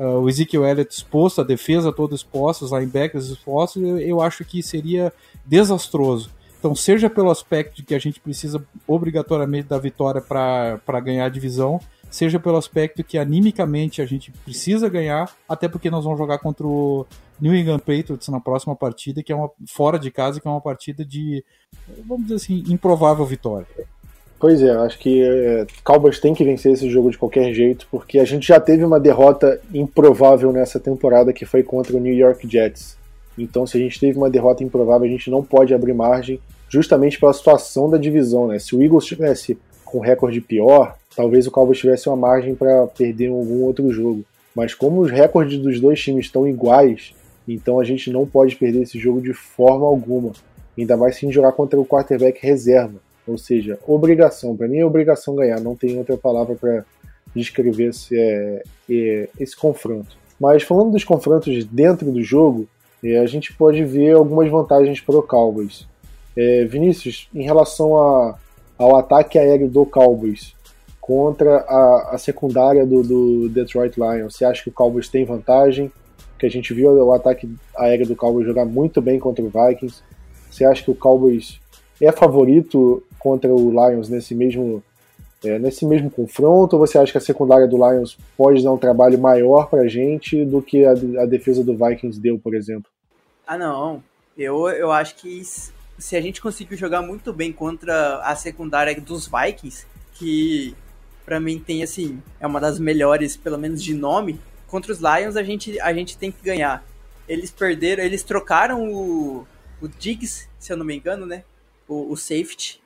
uh, 0.00 0.18
o 0.18 0.28
Ezekiel 0.28 0.64
Elliott 0.64 0.92
exposto, 0.92 1.42
a 1.42 1.44
defesa 1.44 1.92
toda 1.92 2.14
exposta, 2.14 2.64
os 2.64 2.72
linebackers 2.72 3.28
expostos, 3.28 3.82
eu, 3.82 3.98
eu 3.98 4.20
acho 4.22 4.44
que 4.44 4.62
seria 4.62 5.12
desastroso. 5.44 6.30
Então, 6.58 6.74
seja 6.74 7.08
pelo 7.08 7.30
aspecto 7.30 7.76
de 7.76 7.82
que 7.82 7.94
a 7.94 7.98
gente 7.98 8.20
precisa 8.20 8.62
obrigatoriamente 8.86 9.68
da 9.68 9.78
vitória 9.78 10.20
para 10.20 11.00
ganhar 11.00 11.26
a 11.26 11.28
divisão, 11.28 11.80
seja 12.10 12.40
pelo 12.40 12.56
aspecto 12.56 13.04
que 13.04 13.16
animicamente 13.16 14.02
a 14.02 14.06
gente 14.06 14.30
precisa 14.30 14.88
ganhar, 14.88 15.34
até 15.48 15.68
porque 15.68 15.90
nós 15.90 16.04
vamos 16.04 16.18
jogar 16.18 16.38
contra 16.38 16.66
o 16.66 17.06
New 17.40 17.54
England 17.54 17.78
Patriots 17.78 18.28
na 18.28 18.40
próxima 18.40 18.76
partida, 18.76 19.22
que 19.22 19.32
é 19.32 19.36
uma 19.36 19.50
fora 19.66 19.98
de 19.98 20.10
casa, 20.10 20.40
que 20.40 20.46
é 20.46 20.50
uma 20.50 20.60
partida 20.60 21.02
de, 21.02 21.42
vamos 22.04 22.24
dizer 22.24 22.34
assim, 22.34 22.64
improvável 22.68 23.24
vitória. 23.24 23.66
Pois 24.40 24.62
é, 24.62 24.70
acho 24.70 24.98
que 24.98 25.22
é, 25.22 25.66
Cowboys 25.84 26.18
tem 26.18 26.32
que 26.32 26.42
vencer 26.42 26.72
esse 26.72 26.88
jogo 26.88 27.10
de 27.10 27.18
qualquer 27.18 27.52
jeito, 27.52 27.86
porque 27.90 28.18
a 28.18 28.24
gente 28.24 28.48
já 28.48 28.58
teve 28.58 28.82
uma 28.82 28.98
derrota 28.98 29.60
improvável 29.72 30.50
nessa 30.50 30.80
temporada 30.80 31.30
que 31.30 31.44
foi 31.44 31.62
contra 31.62 31.94
o 31.94 32.00
New 32.00 32.14
York 32.14 32.48
Jets. 32.50 32.96
Então, 33.36 33.66
se 33.66 33.76
a 33.76 33.80
gente 33.80 34.00
teve 34.00 34.16
uma 34.16 34.30
derrota 34.30 34.64
improvável, 34.64 35.06
a 35.06 35.10
gente 35.10 35.30
não 35.30 35.44
pode 35.44 35.74
abrir 35.74 35.92
margem, 35.92 36.40
justamente 36.70 37.20
pela 37.20 37.34
situação 37.34 37.90
da 37.90 37.98
divisão, 37.98 38.46
né? 38.46 38.58
Se 38.58 38.74
o 38.74 38.82
Eagles 38.82 39.04
tivesse 39.04 39.58
com 39.84 40.00
recorde 40.00 40.40
pior, 40.40 40.96
talvez 41.14 41.46
o 41.46 41.50
Cowboys 41.50 41.78
tivesse 41.78 42.08
uma 42.08 42.16
margem 42.16 42.54
para 42.54 42.86
perder 42.86 43.28
algum 43.28 43.62
outro 43.64 43.92
jogo. 43.92 44.24
Mas 44.56 44.72
como 44.72 45.02
os 45.02 45.10
recordes 45.10 45.58
dos 45.58 45.78
dois 45.78 46.00
times 46.00 46.24
estão 46.24 46.48
iguais, 46.48 47.14
então 47.46 47.78
a 47.78 47.84
gente 47.84 48.10
não 48.10 48.26
pode 48.26 48.56
perder 48.56 48.84
esse 48.84 48.98
jogo 48.98 49.20
de 49.20 49.34
forma 49.34 49.86
alguma. 49.86 50.32
Ainda 50.78 50.96
mais 50.96 51.16
se 51.16 51.30
jogar 51.30 51.52
contra 51.52 51.78
o 51.78 51.84
quarterback 51.84 52.40
reserva. 52.40 53.00
Ou 53.30 53.38
seja, 53.38 53.78
obrigação. 53.86 54.56
Para 54.56 54.66
mim 54.66 54.78
é 54.78 54.84
obrigação 54.84 55.36
ganhar. 55.36 55.60
Não 55.60 55.76
tem 55.76 55.96
outra 55.96 56.16
palavra 56.16 56.56
para 56.56 56.84
descrever 57.34 57.90
esse, 57.90 58.18
é, 58.18 58.62
é, 58.90 59.28
esse 59.38 59.56
confronto. 59.56 60.16
Mas 60.38 60.64
falando 60.64 60.90
dos 60.90 61.04
confrontos 61.04 61.64
dentro 61.64 62.10
do 62.10 62.22
jogo, 62.22 62.66
é, 63.04 63.18
a 63.18 63.26
gente 63.26 63.52
pode 63.52 63.84
ver 63.84 64.14
algumas 64.14 64.50
vantagens 64.50 65.00
para 65.00 65.16
o 65.16 65.22
Cowboys. 65.22 65.86
É, 66.36 66.64
Vinícius, 66.64 67.28
em 67.32 67.42
relação 67.42 67.96
a, 67.96 68.36
ao 68.76 68.96
ataque 68.96 69.38
aéreo 69.38 69.68
do 69.68 69.86
Cowboys 69.86 70.54
contra 71.00 71.58
a, 71.68 72.14
a 72.14 72.18
secundária 72.18 72.84
do, 72.84 73.02
do, 73.02 73.48
Detroit 73.48 73.96
Lions, 73.96 74.34
você 74.34 74.44
acha 74.44 74.62
que 74.62 74.70
o 74.70 74.72
Cowboys 74.72 75.08
tem 75.08 75.24
vantagem? 75.24 75.90
Que 76.38 76.46
a 76.46 76.50
gente 76.50 76.72
viu 76.74 76.90
o 76.90 77.12
ataque 77.12 77.48
aéreo 77.76 78.06
do 78.06 78.16
Cowboys 78.16 78.46
jogar 78.46 78.64
muito 78.64 79.00
bem 79.00 79.20
contra 79.20 79.44
o 79.44 79.50
Vikings. 79.50 80.02
Você 80.50 80.64
acha 80.64 80.82
que 80.82 80.90
o 80.90 80.94
Cowboys 80.94 81.60
é 82.00 82.10
favorito 82.10 83.02
contra 83.20 83.52
o 83.52 83.70
Lions 83.70 84.08
nesse 84.08 84.34
mesmo 84.34 84.82
é, 85.44 85.58
nesse 85.58 85.86
mesmo 85.86 86.10
confronto? 86.10 86.74
Ou 86.74 86.86
você 86.86 86.98
acha 86.98 87.12
que 87.12 87.18
a 87.18 87.20
secundária 87.20 87.66
do 87.66 87.76
Lions 87.76 88.18
pode 88.36 88.62
dar 88.62 88.72
um 88.72 88.78
trabalho 88.78 89.18
maior 89.18 89.68
para 89.68 89.82
a 89.82 89.88
gente 89.88 90.44
do 90.44 90.60
que 90.60 90.84
a, 90.84 90.92
a, 90.92 91.26
defesa 91.26 91.64
do 91.64 91.76
Vikings 91.76 92.20
deu, 92.20 92.38
por 92.38 92.54
exemplo? 92.54 92.90
Ah, 93.46 93.56
não. 93.56 94.02
Eu, 94.36 94.68
eu 94.68 94.90
acho 94.90 95.16
que 95.16 95.42
se 95.98 96.16
a 96.16 96.20
gente 96.20 96.40
conseguir 96.40 96.76
jogar 96.76 97.02
muito 97.02 97.32
bem 97.32 97.52
contra 97.52 98.18
a 98.22 98.34
secundária 98.34 98.98
dos 99.00 99.28
Vikings, 99.28 99.86
que 100.14 100.74
para 101.24 101.38
mim 101.38 101.58
tem 101.58 101.82
assim, 101.82 102.20
é 102.40 102.46
uma 102.46 102.60
das 102.60 102.78
melhores, 102.78 103.36
pelo 103.36 103.58
menos 103.58 103.82
de 103.82 103.94
nome, 103.94 104.40
contra 104.66 104.92
os 104.92 104.98
Lions 104.98 105.36
a 105.36 105.42
gente, 105.42 105.78
a 105.80 105.92
gente 105.92 106.16
tem 106.16 106.30
que 106.30 106.42
ganhar. 106.42 106.84
Eles 107.28 107.50
perderam, 107.50 108.02
eles 108.02 108.22
trocaram 108.22 108.92
o, 108.92 109.46
o 109.80 109.88
Diggs, 109.88 110.48
se 110.58 110.72
eu 110.72 110.76
não 110.76 110.84
me 110.84 110.96
engano, 110.96 111.26
né? 111.26 111.44
O, 111.86 112.12
o 112.12 112.16
safety. 112.16 112.79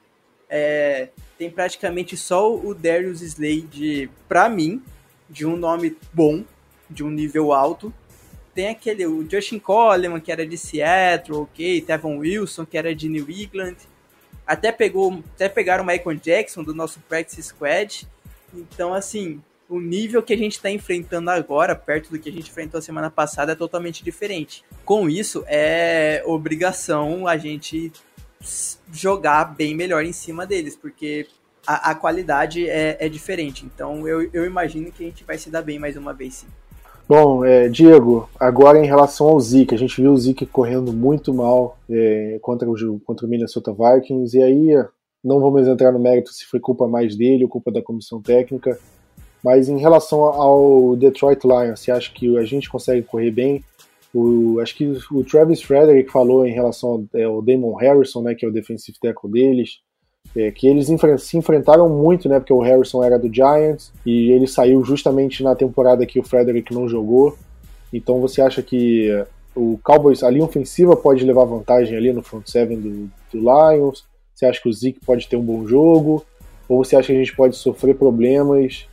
É, 0.57 1.09
tem 1.36 1.50
praticamente 1.50 2.16
só 2.16 2.55
o 2.55 2.72
Darius 2.72 3.22
Slade, 3.22 4.09
para 4.28 4.48
mim, 4.48 4.80
de 5.28 5.44
um 5.44 5.57
nome 5.57 5.96
bom, 6.12 6.44
de 6.88 7.02
um 7.02 7.11
nível 7.11 7.52
alto, 7.52 7.92
tem 8.55 8.68
aquele, 8.68 9.05
o 9.05 9.28
Justin 9.28 9.59
Coleman, 9.59 10.20
que 10.20 10.30
era 10.30 10.46
de 10.46 10.57
Seattle, 10.57 11.38
ok, 11.40 11.80
Tevon 11.80 12.18
Wilson, 12.18 12.64
que 12.64 12.78
era 12.78 12.94
de 12.94 13.09
New 13.09 13.28
England, 13.28 13.74
até 14.46 14.70
pegou, 14.70 15.24
até 15.34 15.48
pegaram 15.48 15.82
o 15.82 15.86
Michael 15.88 16.18
Jackson 16.18 16.62
do 16.62 16.72
nosso 16.72 17.00
practice 17.09 17.42
squad. 17.42 18.07
Então, 18.55 18.94
assim, 18.94 19.42
o 19.68 19.80
nível 19.80 20.22
que 20.22 20.34
a 20.34 20.38
gente 20.38 20.52
está 20.52 20.70
enfrentando 20.70 21.30
agora, 21.30 21.74
perto 21.74 22.11
do 22.11 22.18
que 22.20 22.28
a 22.28 22.32
gente 22.32 22.48
enfrentou 22.48 22.78
a 22.78 22.82
semana 22.82 23.11
passada, 23.11 23.50
é 23.50 23.57
totalmente 23.57 24.05
diferente. 24.05 24.62
Com 24.84 25.11
isso, 25.11 25.42
é 25.48 26.22
obrigação 26.24 27.26
a 27.26 27.36
gente 27.36 27.90
jogar 28.92 29.55
bem 29.57 29.74
melhor 29.74 30.05
em 30.05 30.12
cima 30.12 30.47
deles, 30.47 30.76
porque 30.76 31.26
a, 31.66 31.90
a 31.90 31.95
qualidade 31.95 32.68
é, 32.68 32.97
é, 33.01 33.09
diferente. 33.09 33.64
Então, 33.64 34.07
eu, 34.07 34.28
eu 34.32 34.45
imagino 34.45 34.92
que 34.92 35.05
a 35.05 35.07
gente 35.07 35.24
vai 35.24 35.38
se 35.38 35.51
dar 35.51 35.62
bem 35.62 35.78
mais 35.78 35.97
uma 35.97 36.12
vez, 36.12 36.34
sim. 36.34 36.47
Bom, 37.07 37.45
é, 37.45 37.68
Diego, 37.68 38.28
agora 38.40 38.78
em 38.78 38.86
relação 38.86 39.28
ao 39.28 39.38
Zeke, 39.38 39.74
a 39.74 39.78
gente 39.78 40.01
viu 40.01 40.12
o 40.12 40.16
Zeke 40.16 40.47
correndo 40.47 40.92
muito 40.92 41.34
mal 41.34 41.78
é, 41.90 42.38
contra, 42.40 42.68
o, 42.70 43.01
contra 43.01 43.26
o 43.26 43.28
Minnesota 43.28 43.72
Vikings, 43.72 44.36
e 44.36 44.42
aí 44.42 44.84
não 45.22 45.40
vamos 45.40 45.66
entrar 45.68 45.92
no 45.92 45.99
mérito 45.99 46.32
se 46.32 46.47
foi 46.47 46.61
culpa 46.61 46.88
mais 46.88 47.14
dele 47.16 47.45
ou 47.45 47.51
culpa 47.51 47.70
da 47.70 47.82
comissão 47.82 48.22
técnica, 48.22 48.78
Mas 49.45 49.68
em 49.68 49.78
relação 49.78 50.20
ao 50.22 50.97
Detroit 50.97 51.45
Lions, 51.45 51.80
você 51.80 51.90
acha 51.90 52.11
que 52.11 52.38
a 52.38 52.45
gente 52.45 52.70
consegue 52.70 53.03
correr 53.03 53.30
bem? 53.30 53.62
O, 54.14 54.60
acho 54.60 54.76
que 54.76 54.96
o 55.10 55.24
Travis 55.24 55.60
Frederick 55.60 56.10
falou 56.10 56.46
em 56.46 56.52
relação 56.52 56.90
ao, 56.90 57.04
é, 57.14 57.24
Damon 57.42 57.74
Harrison, 57.74 58.22
né, 58.22 58.34
que 58.34 58.44
é 58.44 58.48
o 58.48 58.52
defensive 58.52 58.96
tackle 59.00 59.30
deles, 59.30 59.80
é, 60.36 60.50
que 60.50 60.68
eles 60.68 60.86
se 61.18 61.36
enfrentaram 61.36 61.88
muito, 61.88 62.28
né, 62.28 62.38
porque 62.38 62.52
o 62.52 62.60
Harrison 62.60 63.02
era 63.02 63.18
do 63.18 63.32
Giants 63.32 63.92
e 64.06 64.30
ele 64.30 64.46
saiu 64.46 64.84
justamente 64.84 65.42
na 65.42 65.54
temporada 65.56 66.06
que 66.06 66.20
o 66.20 66.24
Frederick 66.24 66.72
não 66.72 66.88
jogou. 66.88 67.36
Então 67.92 68.20
você 68.20 68.40
acha 68.40 68.62
que 68.62 69.10
o 69.54 69.78
Cowboys, 69.82 70.22
a 70.22 70.30
linha 70.30 70.44
ofensiva 70.44 70.96
pode 70.96 71.24
levar 71.24 71.44
vantagem 71.44 71.96
ali 71.96 72.12
no 72.12 72.22
front 72.22 72.46
seven 72.46 72.80
do, 72.80 73.10
do 73.32 73.38
Lions? 73.38 74.04
Você 74.34 74.46
acha 74.46 74.60
que 74.60 74.68
o 74.68 74.72
Zeke 74.72 74.98
pode 75.04 75.28
ter 75.28 75.36
um 75.36 75.44
bom 75.44 75.66
jogo? 75.66 76.24
Ou 76.68 76.84
você 76.84 76.96
acha 76.96 77.08
que 77.08 77.12
a 77.12 77.18
gente 77.18 77.36
pode 77.36 77.56
sofrer 77.56 77.94
problemas 77.94 78.86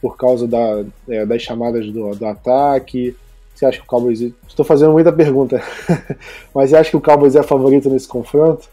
por 0.00 0.16
causa 0.16 0.46
da, 0.46 0.84
é, 1.08 1.24
das 1.24 1.42
chamadas 1.42 1.86
do, 1.90 2.14
do 2.14 2.26
ataque? 2.26 3.14
Você 3.58 3.66
acha 3.66 3.78
que 3.78 3.84
o 3.84 3.88
Cowboys. 3.88 4.20
Estou 4.46 4.64
fazendo 4.64 4.92
muita 4.92 5.12
pergunta, 5.12 5.60
mas 6.54 6.70
você 6.70 6.76
acha 6.76 6.90
que 6.90 6.96
o 6.96 7.00
Cowboys 7.00 7.34
é 7.34 7.42
favorito 7.42 7.90
nesse 7.90 8.06
confronto? 8.06 8.68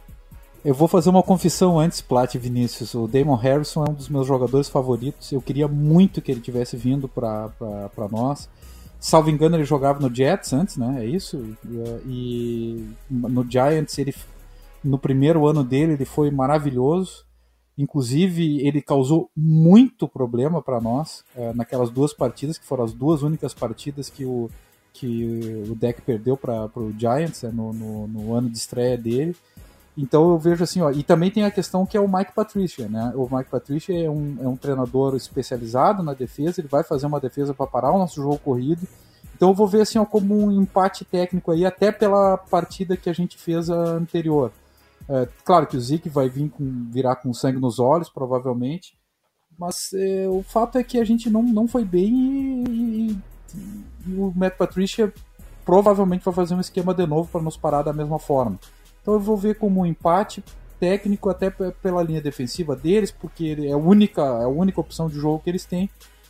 Eu 0.63 0.75
vou 0.75 0.87
fazer 0.87 1.09
uma 1.09 1.23
confissão 1.23 1.79
antes, 1.79 2.01
Plat 2.01 2.35
e 2.35 2.37
Vinícius. 2.37 2.93
O 2.93 3.07
Damon 3.07 3.33
Harrison 3.33 3.83
é 3.83 3.89
um 3.89 3.93
dos 3.93 4.09
meus 4.09 4.27
jogadores 4.27 4.69
favoritos. 4.69 5.31
Eu 5.31 5.41
queria 5.41 5.67
muito 5.67 6.21
que 6.21 6.31
ele 6.31 6.39
tivesse 6.39 6.77
vindo 6.77 7.07
para 7.07 7.49
nós. 8.11 8.47
Salvo 8.99 9.31
engano, 9.31 9.55
ele 9.55 9.63
jogava 9.63 9.99
no 9.99 10.13
Jets 10.13 10.53
antes, 10.53 10.77
né? 10.77 11.03
É 11.03 11.05
isso? 11.05 11.43
E, 12.05 12.87
no 13.09 13.43
Giants, 13.49 13.97
ele, 13.97 14.13
no 14.83 14.99
primeiro 14.99 15.47
ano 15.47 15.63
dele, 15.63 15.93
ele 15.93 16.05
foi 16.05 16.29
maravilhoso. 16.29 17.25
Inclusive, 17.75 18.65
ele 18.65 18.83
causou 18.83 19.31
muito 19.35 20.07
problema 20.07 20.61
para 20.61 20.79
nós 20.79 21.23
é, 21.35 21.53
naquelas 21.53 21.89
duas 21.89 22.13
partidas, 22.13 22.59
que 22.59 22.65
foram 22.65 22.83
as 22.83 22.93
duas 22.93 23.23
únicas 23.23 23.53
partidas 23.53 24.09
que 24.09 24.25
o, 24.25 24.49
que 24.95 25.65
o 25.69 25.75
deck 25.75 26.01
perdeu 26.01 26.37
para 26.37 26.69
o 26.75 26.93
Giants 26.97 27.43
né, 27.43 27.51
no, 27.53 27.73
no, 27.73 28.07
no, 28.07 28.33
ano 28.33 28.49
de 28.49 28.57
estreia 28.57 28.97
dele. 28.97 29.35
Então 29.97 30.29
eu 30.29 30.39
vejo 30.39 30.63
assim, 30.63 30.81
ó, 30.81 30.89
e 30.89 31.03
também 31.03 31.29
tem 31.29 31.43
a 31.43 31.51
questão 31.51 31.85
que 31.85 31.97
é 31.97 31.99
o 31.99 32.07
Mike 32.07 32.33
Patricia, 32.33 32.87
né? 32.87 33.13
O 33.15 33.29
Mike 33.33 33.49
Patricia 33.49 34.05
é 34.05 34.09
um, 34.09 34.37
é 34.41 34.47
um 34.47 34.55
treinador 34.55 35.15
especializado 35.15 36.01
na 36.01 36.13
defesa, 36.13 36.61
ele 36.61 36.67
vai 36.67 36.83
fazer 36.83 37.05
uma 37.05 37.19
defesa 37.19 37.53
para 37.53 37.67
parar 37.67 37.91
o 37.91 37.97
nosso 37.97 38.21
jogo 38.21 38.37
corrido. 38.39 38.87
Então 39.35 39.49
eu 39.49 39.53
vou 39.53 39.67
ver 39.67 39.81
assim, 39.81 39.97
ó, 39.97 40.05
como 40.05 40.37
um 40.37 40.51
empate 40.51 41.03
técnico 41.03 41.51
aí, 41.51 41.65
até 41.65 41.91
pela 41.91 42.37
partida 42.37 42.95
que 42.95 43.09
a 43.09 43.13
gente 43.13 43.37
fez 43.37 43.69
anterior. 43.69 44.51
É, 45.09 45.27
claro 45.43 45.67
que 45.67 45.77
o 45.77 45.81
Zeke 45.81 46.09
vai 46.09 46.29
vir 46.29 46.49
com, 46.49 46.89
virar 46.89 47.17
com 47.17 47.33
sangue 47.33 47.59
nos 47.59 47.79
olhos, 47.79 48.09
provavelmente, 48.09 48.97
mas 49.57 49.93
é, 49.93 50.27
o 50.27 50.41
fato 50.41 50.77
é 50.77 50.83
que 50.83 50.99
a 50.99 51.05
gente 51.05 51.29
não, 51.29 51.43
não 51.43 51.67
foi 51.67 51.85
bem 51.85 52.63
e, 52.67 53.11
e 53.11 53.94
o 54.07 54.31
Matt 54.35 54.55
Patricia 54.55 55.13
provavelmente 55.65 56.23
vai 56.23 56.33
fazer 56.33 56.53
um 56.53 56.59
esquema 56.59 56.93
de 56.93 57.05
novo 57.05 57.29
para 57.31 57.41
nos 57.41 57.57
parar 57.57 57.81
da 57.81 57.93
mesma 57.93 58.19
forma. 58.19 58.59
Então 59.01 59.13
eu 59.13 59.19
vou 59.19 59.35
ver 59.35 59.55
como 59.55 59.81
um 59.81 59.85
empate 59.85 60.43
técnico 60.79 61.29
até 61.29 61.49
pela 61.49 62.03
linha 62.03 62.21
defensiva 62.21 62.75
deles, 62.75 63.11
porque 63.11 63.55
é 63.67 63.71
a 63.71 63.77
única, 63.77 64.21
é 64.21 64.43
a 64.43 64.47
única 64.47 64.79
opção 64.79 65.07
de 65.07 65.15
jogo 65.15 65.41
que 65.43 65.49
eles 65.49 65.65
têm 65.65 65.89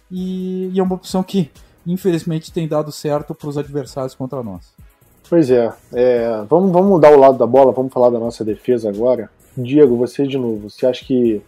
e, 0.09 0.69
e 0.73 0.79
é 0.79 0.83
uma 0.83 0.95
opção 0.95 1.23
que 1.23 1.51
infelizmente 1.85 2.51
tem 2.51 2.67
dado 2.67 2.91
certo 2.91 3.33
para 3.33 3.49
os 3.49 3.57
adversários 3.57 4.15
contra 4.15 4.41
nós. 4.41 4.73
Pois 5.29 5.49
é, 5.49 5.71
é, 5.93 6.43
vamos, 6.47 6.71
vamos 6.71 6.89
mudar 6.89 7.11
o 7.11 7.19
lado 7.19 7.37
da 7.37 7.47
bola, 7.47 7.71
vamos 7.71 7.91
falar 7.91 8.11
da 8.11 8.19
nossa 8.19 8.45
defesa 8.45 8.89
agora. 8.89 9.29
Diego, 9.57 9.97
você 9.97 10.27
de 10.27 10.37
novo, 10.37 10.69
você 10.69 10.85
acha 10.85 11.03
que 11.03 11.41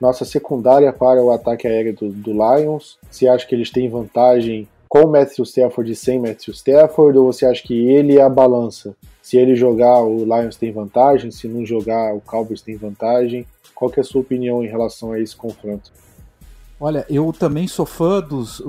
nossa 0.00 0.24
secundária 0.24 0.92
para 0.92 1.22
o 1.22 1.30
ataque 1.30 1.66
aéreo 1.66 1.94
do, 1.94 2.08
do 2.10 2.32
Lions, 2.32 2.98
você 3.10 3.26
acha 3.26 3.46
que 3.46 3.54
eles 3.54 3.70
têm 3.70 3.88
vantagem 3.88 4.68
com 4.94 5.06
o 5.06 5.10
Matthew 5.10 5.42
Stafford 5.44 5.90
e 5.90 5.96
sem 5.96 6.20
Matthew 6.20 6.54
Stafford, 6.54 7.18
ou 7.18 7.32
você 7.32 7.44
acha 7.44 7.60
que 7.64 7.74
ele 7.88 8.16
é 8.16 8.22
a 8.22 8.28
balança? 8.28 8.94
Se 9.20 9.36
ele 9.36 9.56
jogar, 9.56 10.00
o 10.04 10.18
Lions 10.18 10.54
tem 10.54 10.70
vantagem, 10.70 11.32
se 11.32 11.48
não 11.48 11.66
jogar, 11.66 12.14
o 12.14 12.20
Cowboys 12.20 12.62
tem 12.62 12.76
vantagem. 12.76 13.44
Qual 13.74 13.90
é 13.96 14.00
a 14.00 14.04
sua 14.04 14.20
opinião 14.20 14.62
em 14.62 14.68
relação 14.68 15.10
a 15.10 15.18
esse 15.18 15.34
confronto? 15.34 15.90
Olha, 16.78 17.04
eu 17.10 17.32
também 17.32 17.66
sou 17.66 17.84
fã 17.84 18.20
dos. 18.20 18.62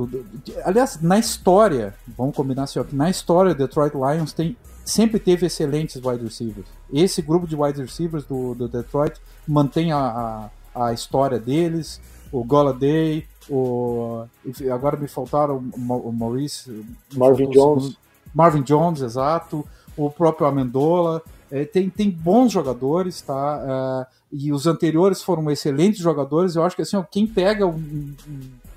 Aliás, 0.63 0.99
na 0.99 1.19
história, 1.19 1.93
vamos 2.17 2.35
combinar 2.35 2.63
assim, 2.63 2.79
ó, 2.79 2.83
que 2.83 2.95
na 2.95 3.07
história, 3.07 3.51
o 3.51 3.55
Detroit 3.55 3.93
Lions 3.93 4.33
tem, 4.33 4.57
sempre 4.83 5.19
teve 5.19 5.45
excelentes 5.45 6.01
wide 6.03 6.23
receivers. 6.23 6.65
Esse 6.91 7.21
grupo 7.21 7.45
de 7.45 7.55
wide 7.55 7.79
receivers 7.79 8.25
do, 8.25 8.55
do 8.55 8.67
Detroit 8.67 9.13
mantém 9.47 9.91
a, 9.91 10.49
a, 10.73 10.87
a 10.87 10.91
história 10.91 11.37
deles. 11.37 12.01
O 12.31 12.43
Golladay, 12.43 13.27
o. 13.49 14.25
Agora 14.73 14.97
me 14.97 15.07
faltaram 15.07 15.57
o 15.75 16.11
Maurice. 16.11 16.85
Marvin 17.15 17.49
Jones. 17.49 17.97
Marvin 18.33 18.61
Jones, 18.61 19.01
exato. 19.01 19.65
O 19.95 20.09
próprio 20.09 20.47
Amendola. 20.47 21.21
É, 21.51 21.63
tem, 21.63 21.89
tem 21.89 22.09
bons 22.09 22.51
jogadores, 22.51 23.21
tá? 23.21 24.07
É, 24.11 24.15
e 24.31 24.51
os 24.51 24.65
anteriores 24.67 25.21
foram 25.21 25.49
excelentes 25.51 25.99
jogadores. 25.99 26.55
Eu 26.55 26.63
acho 26.63 26.75
que 26.75 26.81
assim, 26.81 26.97
ó, 26.97 27.03
quem 27.03 27.27
pega 27.27 27.65
um, 27.65 28.13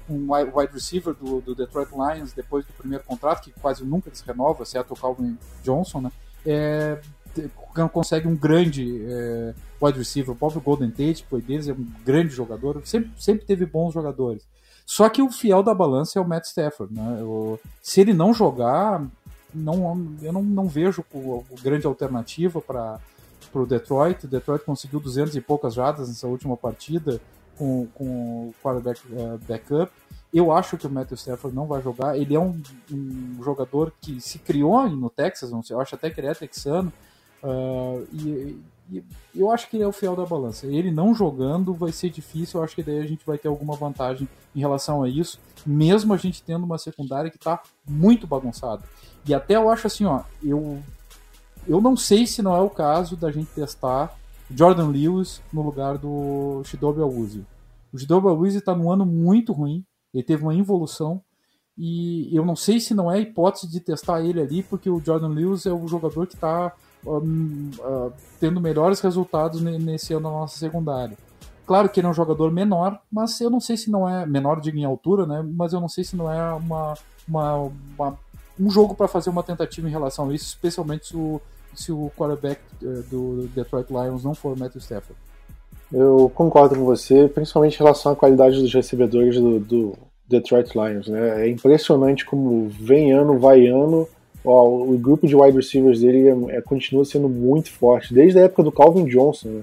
um, 0.09 0.15
um 0.15 0.59
wide 0.59 0.73
receiver 0.73 1.15
do, 1.15 1.41
do, 1.41 1.55
Detroit 1.55 1.89
Lions 1.91 2.33
depois 2.33 2.65
do 2.65 2.73
primeiro 2.75 3.05
contrato, 3.05 3.43
que 3.43 3.53
quase 3.61 3.85
nunca 3.85 4.11
se 4.15 4.25
renova, 4.25 4.63
exceto 4.63 4.95
o 4.95 4.97
Calvin 4.97 5.37
Johnson, 5.65 6.03
né? 6.03 6.13
É, 6.47 7.01
consegue 7.93 8.27
um 8.27 8.37
grande 8.37 9.05
é, 9.07 9.55
wide 9.81 9.99
receiver. 9.99 10.35
O 10.35 10.37
próprio 10.37 10.61
Golden 10.61 10.91
Tate 10.91 11.25
foi 11.29 11.41
deles, 11.41 11.69
é 11.69 11.73
um 11.73 11.87
grande 12.05 12.35
jogador. 12.35 12.81
Sempre, 12.85 13.11
sempre 13.19 13.45
teve 13.45 13.67
bons 13.67 13.95
jogadores. 13.95 14.47
Só 14.85 15.09
que 15.09 15.21
o 15.21 15.31
fiel 15.31 15.63
da 15.63 15.75
balança 15.75 16.19
é 16.19 16.23
o 16.23 16.27
Matt 16.27 16.47
Stafford. 16.47 16.95
Né? 16.95 17.23
O, 17.23 17.59
se 17.83 18.01
ele 18.01 18.15
não 18.15 18.33
jogar, 18.33 19.07
não, 19.55 20.17
eu 20.23 20.33
não, 20.33 20.43
não 20.43 20.67
vejo 20.67 21.05
o, 21.13 21.45
o 21.51 21.57
grande 21.63 21.87
alternativa 21.87 22.61
para 22.61 22.99
o 23.53 23.67
Detroit. 23.67 24.25
O 24.25 24.29
Detroit 24.29 24.65
conseguiu 24.65 24.99
200 24.99 25.37
e 25.37 25.41
poucas 25.41 25.75
jadas 25.75 26.09
nessa 26.09 26.27
última 26.27 26.57
partida 26.57 27.21
com, 27.59 27.87
com 27.95 28.05
o 28.49 28.55
quarterback 28.63 29.01
uh, 29.13 29.39
backup. 29.47 29.93
Eu 30.33 30.53
acho 30.53 30.77
que 30.77 30.87
o 30.87 30.91
Matthew 30.91 31.17
Stafford 31.17 31.57
não 31.57 31.67
vai 31.67 31.83
jogar. 31.83 32.17
Ele 32.17 32.35
é 32.35 32.41
um, 32.41 32.61
um 32.91 33.43
jogador 33.43 33.93
que 34.01 34.21
se 34.21 34.39
criou 34.39 34.89
no 34.89 35.11
Texas, 35.11 35.51
não 35.51 35.63
sei, 35.63 35.75
eu 35.75 35.81
acho 35.81 35.95
até 35.95 36.11
que 36.11 36.21
ele 36.21 36.29
é 36.29 36.35
texano. 36.35 36.93
Uh, 37.43 38.07
e, 38.13 38.61
e, 38.91 39.05
eu 39.35 39.51
acho 39.51 39.69
que 39.69 39.81
é 39.81 39.87
o 39.87 39.93
fiel 39.93 40.17
da 40.17 40.25
balança. 40.25 40.67
Ele 40.67 40.91
não 40.91 41.15
jogando 41.15 41.75
vai 41.75 41.93
ser 41.93 42.11
difícil. 42.11 42.59
Eu 42.59 42.65
acho 42.65 42.75
que 42.75 42.83
daí 42.83 43.01
a 43.01 43.07
gente 43.07 43.25
vai 43.27 43.39
ter 43.39 43.49
alguma 43.49 43.77
vantagem 43.77 44.29
em 44.55 44.61
relação 44.61 45.03
a 45.03 45.09
isso, 45.09 45.39
mesmo 45.65 46.13
a 46.13 46.17
gente 46.17 46.43
tendo 46.43 46.65
uma 46.65 46.79
secundária 46.79 47.31
que 47.31 47.37
está 47.37 47.63
muito 47.87 48.27
bagunçada. 48.27 48.83
E 49.27 49.35
até 49.35 49.57
eu 49.57 49.69
acho 49.71 49.87
assim, 49.87 50.05
ó, 50.05 50.23
eu 50.43 50.83
eu 51.67 51.83
não 51.83 51.97
sei 51.97 52.27
se 52.27 52.41
não 52.41 52.57
é 52.57 52.61
o 52.61 52.71
caso 52.71 53.15
da 53.15 53.31
gente 53.31 53.51
testar 53.51 54.17
Jordan 54.51 54.89
Lewis 54.89 55.43
no 55.53 55.63
lugar 55.63 55.99
do 55.99 56.63
Shidobi 56.65 57.03
Awuzi. 57.03 57.45
O 57.93 57.99
Shidobi 57.99 58.29
Awuzi 58.29 58.59
está 58.59 58.75
num 58.75 58.91
ano 58.91 59.05
muito 59.05 59.53
ruim, 59.53 59.85
ele 60.15 60.23
teve 60.23 60.43
uma 60.43 60.55
involução 60.55 61.23
e 61.77 62.35
eu 62.35 62.45
não 62.45 62.57
sei 62.57 62.81
se 62.81 62.95
não 62.95 63.13
é 63.13 63.21
hipótese 63.21 63.71
de 63.71 63.81
testar 63.81 64.23
ele 64.23 64.41
ali, 64.41 64.63
porque 64.63 64.89
o 64.89 65.01
Jordan 65.01 65.29
Lewis 65.29 65.67
é 65.67 65.73
o 65.73 65.87
jogador 65.87 66.27
que 66.27 66.35
está 66.35 66.73
um, 67.07 67.71
uh, 67.79 68.13
tendo 68.41 68.61
melhores 68.61 69.01
resultados 69.01 69.61
nesse 69.61 70.13
ano 70.13 70.31
na 70.31 70.31
nossa 70.31 70.59
secundária. 70.59 71.17
Claro 71.67 71.89
que 71.89 72.01
ele 72.01 72.07
é 72.07 72.11
um 72.11 72.15
jogador 72.15 72.51
menor, 72.51 72.99
mas 73.13 73.41
eu 73.41 73.51
não 73.51 73.61
sei 73.61 73.77
se 73.77 73.91
não 73.91 74.09
é 74.09 74.25
menor 74.25 74.61
digo 74.61 74.79
em 74.79 74.85
altura, 74.85 75.27
né? 75.27 75.45
Mas 75.47 75.73
eu 75.73 75.81
não 75.81 75.89
sei 75.89 76.03
se 76.03 76.17
não 76.17 76.33
é 76.33 76.53
uma, 76.55 76.95
uma, 77.29 77.71
uma 77.99 78.19
um 78.59 78.71
jogo 78.71 78.95
para 78.95 79.07
fazer 79.07 79.31
uma 79.31 79.43
tentativa 79.43 79.87
em 79.87 79.91
relação 79.91 80.29
a 80.29 80.35
isso, 80.35 80.47
especialmente 80.47 81.09
se 81.09 81.17
o, 81.17 81.41
se 81.75 81.93
o 81.93 82.11
quarterback 82.17 82.61
eh, 82.83 83.03
do 83.11 83.49
Detroit 83.55 83.89
Lions 83.91 84.25
não 84.25 84.35
for 84.35 84.57
Matthew 84.59 84.81
Stafford. 84.81 85.21
Eu 85.93 86.31
concordo 86.35 86.75
com 86.75 86.85
você, 86.85 87.29
principalmente 87.29 87.75
em 87.75 87.79
relação 87.79 88.13
à 88.13 88.17
qualidade 88.17 88.61
dos 88.61 88.73
recebedores 88.73 89.37
do, 89.37 89.61
do 89.61 89.99
Detroit 90.29 90.73
Lions. 90.75 91.09
Né? 91.09 91.47
É 91.47 91.49
impressionante 91.49 92.27
como 92.27 92.69
vem 92.69 93.13
ano, 93.13 93.39
vai 93.39 93.67
ano, 93.67 94.07
ó, 94.49 94.67
o 94.67 94.97
grupo 94.99 95.27
de 95.27 95.37
wide 95.37 95.57
receivers 95.57 96.01
dele 96.01 96.29
é, 96.29 96.57
é, 96.57 96.61
continua 96.63 97.05
sendo 97.05 97.29
muito 97.29 97.71
forte, 97.71 98.15
desde 98.15 98.39
a 98.39 98.43
época 98.43 98.63
do 98.63 98.73
Calvin 98.73 99.05
Johnson. 99.05 99.49
Né? 99.49 99.63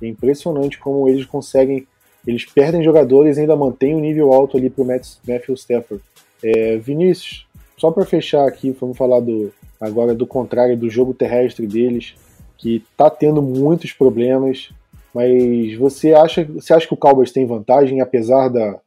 É 0.00 0.06
impressionante 0.06 0.78
como 0.78 1.08
eles 1.08 1.26
conseguem, 1.26 1.86
eles 2.26 2.44
perdem 2.44 2.82
jogadores 2.82 3.36
e 3.36 3.40
ainda 3.40 3.54
mantêm 3.54 3.94
um 3.94 4.00
nível 4.00 4.32
alto 4.32 4.56
ali 4.56 4.70
para 4.70 4.82
o 4.82 4.86
Matthew 4.86 5.54
Stafford. 5.54 6.02
É, 6.42 6.76
Vinícius, 6.78 7.46
só 7.76 7.90
para 7.90 8.06
fechar 8.06 8.48
aqui, 8.48 8.70
vamos 8.70 8.96
falar 8.96 9.20
do 9.20 9.52
agora 9.80 10.14
do 10.14 10.26
contrário 10.26 10.76
do 10.76 10.88
jogo 10.88 11.12
terrestre 11.12 11.66
deles, 11.66 12.14
que 12.56 12.76
está 12.76 13.10
tendo 13.10 13.42
muitos 13.42 13.92
problemas. 13.92 14.70
Mas 15.12 15.74
você 15.74 16.14
acha, 16.14 16.44
você 16.44 16.72
acha 16.72 16.86
que 16.86 16.94
o 16.94 16.96
Cowboys 16.96 17.32
tem 17.32 17.44
vantagem, 17.44 18.00
apesar 18.00 18.48
da, 18.48 18.78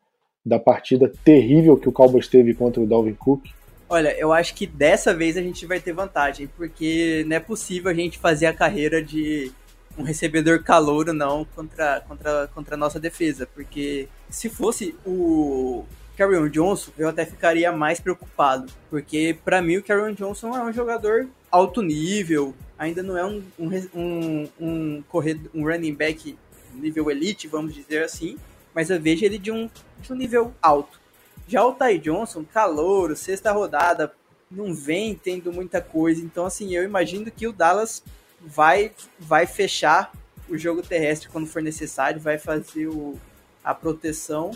da 0.44 0.58
partida 0.58 1.12
terrível 1.24 1.78
que 1.78 1.90
o 1.90 1.92
Cowboys 1.92 2.28
teve 2.28 2.54
contra 2.54 2.82
o 2.82 2.88
Dalvin 2.88 3.14
Cook? 3.14 3.44
Olha, 3.88 4.18
eu 4.18 4.34
acho 4.34 4.56
que 4.56 4.66
dessa 4.66 5.14
vez 5.14 5.38
a 5.38 5.42
gente 5.42 5.66
vai 5.66 5.80
ter 5.80 5.94
vantagem, 5.94 6.48
porque 6.48 7.24
não 7.28 7.36
é 7.36 7.40
possível 7.40 7.92
a 7.92 7.94
gente 7.94 8.18
fazer 8.18 8.48
a 8.48 8.54
carreira 8.54 9.02
de 9.02 9.52
um 9.98 10.04
recebedor 10.04 10.64
calouro 10.64 11.14
não 11.14 11.46
contra, 11.46 12.02
contra, 12.02 12.48
contra 12.48 12.76
a 12.76 12.78
nossa 12.78 13.00
defesa, 13.00 13.48
porque 13.54 14.10
se 14.30 14.50
fosse 14.50 14.96
o 15.06 15.86
Carrion 16.18 16.50
Johnson, 16.50 16.92
eu 16.98 17.08
até 17.08 17.26
ficaria 17.26 17.72
mais 17.72 18.00
preocupado, 18.00 18.72
porque 18.90 19.38
para 19.46 19.62
mim 19.62 19.78
o 19.78 19.84
Carrion 19.84 20.14
Johnson 20.14 20.56
é 20.56 20.64
um 20.64 20.74
jogador 20.74 21.28
alto 21.52 21.82
nível, 21.82 22.54
ainda 22.78 23.02
não 23.02 23.18
é 23.18 23.26
um, 23.26 23.44
um, 23.58 23.70
um, 23.94 24.50
um, 24.60 25.04
corredor, 25.08 25.50
um 25.54 25.64
running 25.64 25.94
back 25.94 26.38
nível 26.74 27.10
elite, 27.10 27.48
vamos 27.48 27.74
dizer 27.74 28.04
assim, 28.04 28.38
mas 28.74 28.90
eu 28.90 29.00
vejo 29.00 29.24
ele 29.24 29.38
de 29.38 29.52
um, 29.52 29.70
de 30.02 30.12
um 30.12 30.16
nível 30.16 30.54
alto. 30.62 31.00
Já 31.48 31.64
o 31.64 31.74
Ty 31.74 32.00
Johnson, 32.00 32.44
calouro, 32.44 33.16
sexta 33.16 33.52
rodada, 33.52 34.12
não 34.50 34.74
vem 34.74 35.16
tendo 35.16 35.52
muita 35.52 35.82
coisa, 35.82 36.22
então 36.22 36.46
assim, 36.46 36.74
eu 36.76 36.84
imagino 36.84 37.30
que 37.30 37.48
o 37.48 37.54
Dallas 37.54 38.04
vai, 38.42 38.92
vai 39.20 39.46
fechar 39.46 40.12
o 40.50 40.58
jogo 40.58 40.82
terrestre 40.82 41.30
quando 41.30 41.48
for 41.48 41.62
necessário, 41.62 42.20
vai 42.20 42.38
fazer 42.38 42.88
o, 42.88 43.16
a 43.64 43.74
proteção 43.74 44.52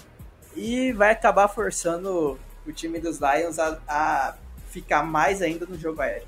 e 0.56 0.92
vai 0.94 1.12
acabar 1.12 1.48
forçando 1.48 2.38
o 2.66 2.72
time 2.72 3.00
dos 3.00 3.20
Lions 3.20 3.58
a, 3.60 3.80
a 3.88 4.36
ficar 4.70 5.04
mais 5.04 5.42
ainda 5.42 5.66
no 5.66 5.78
jogo 5.78 6.02
aéreo. 6.02 6.28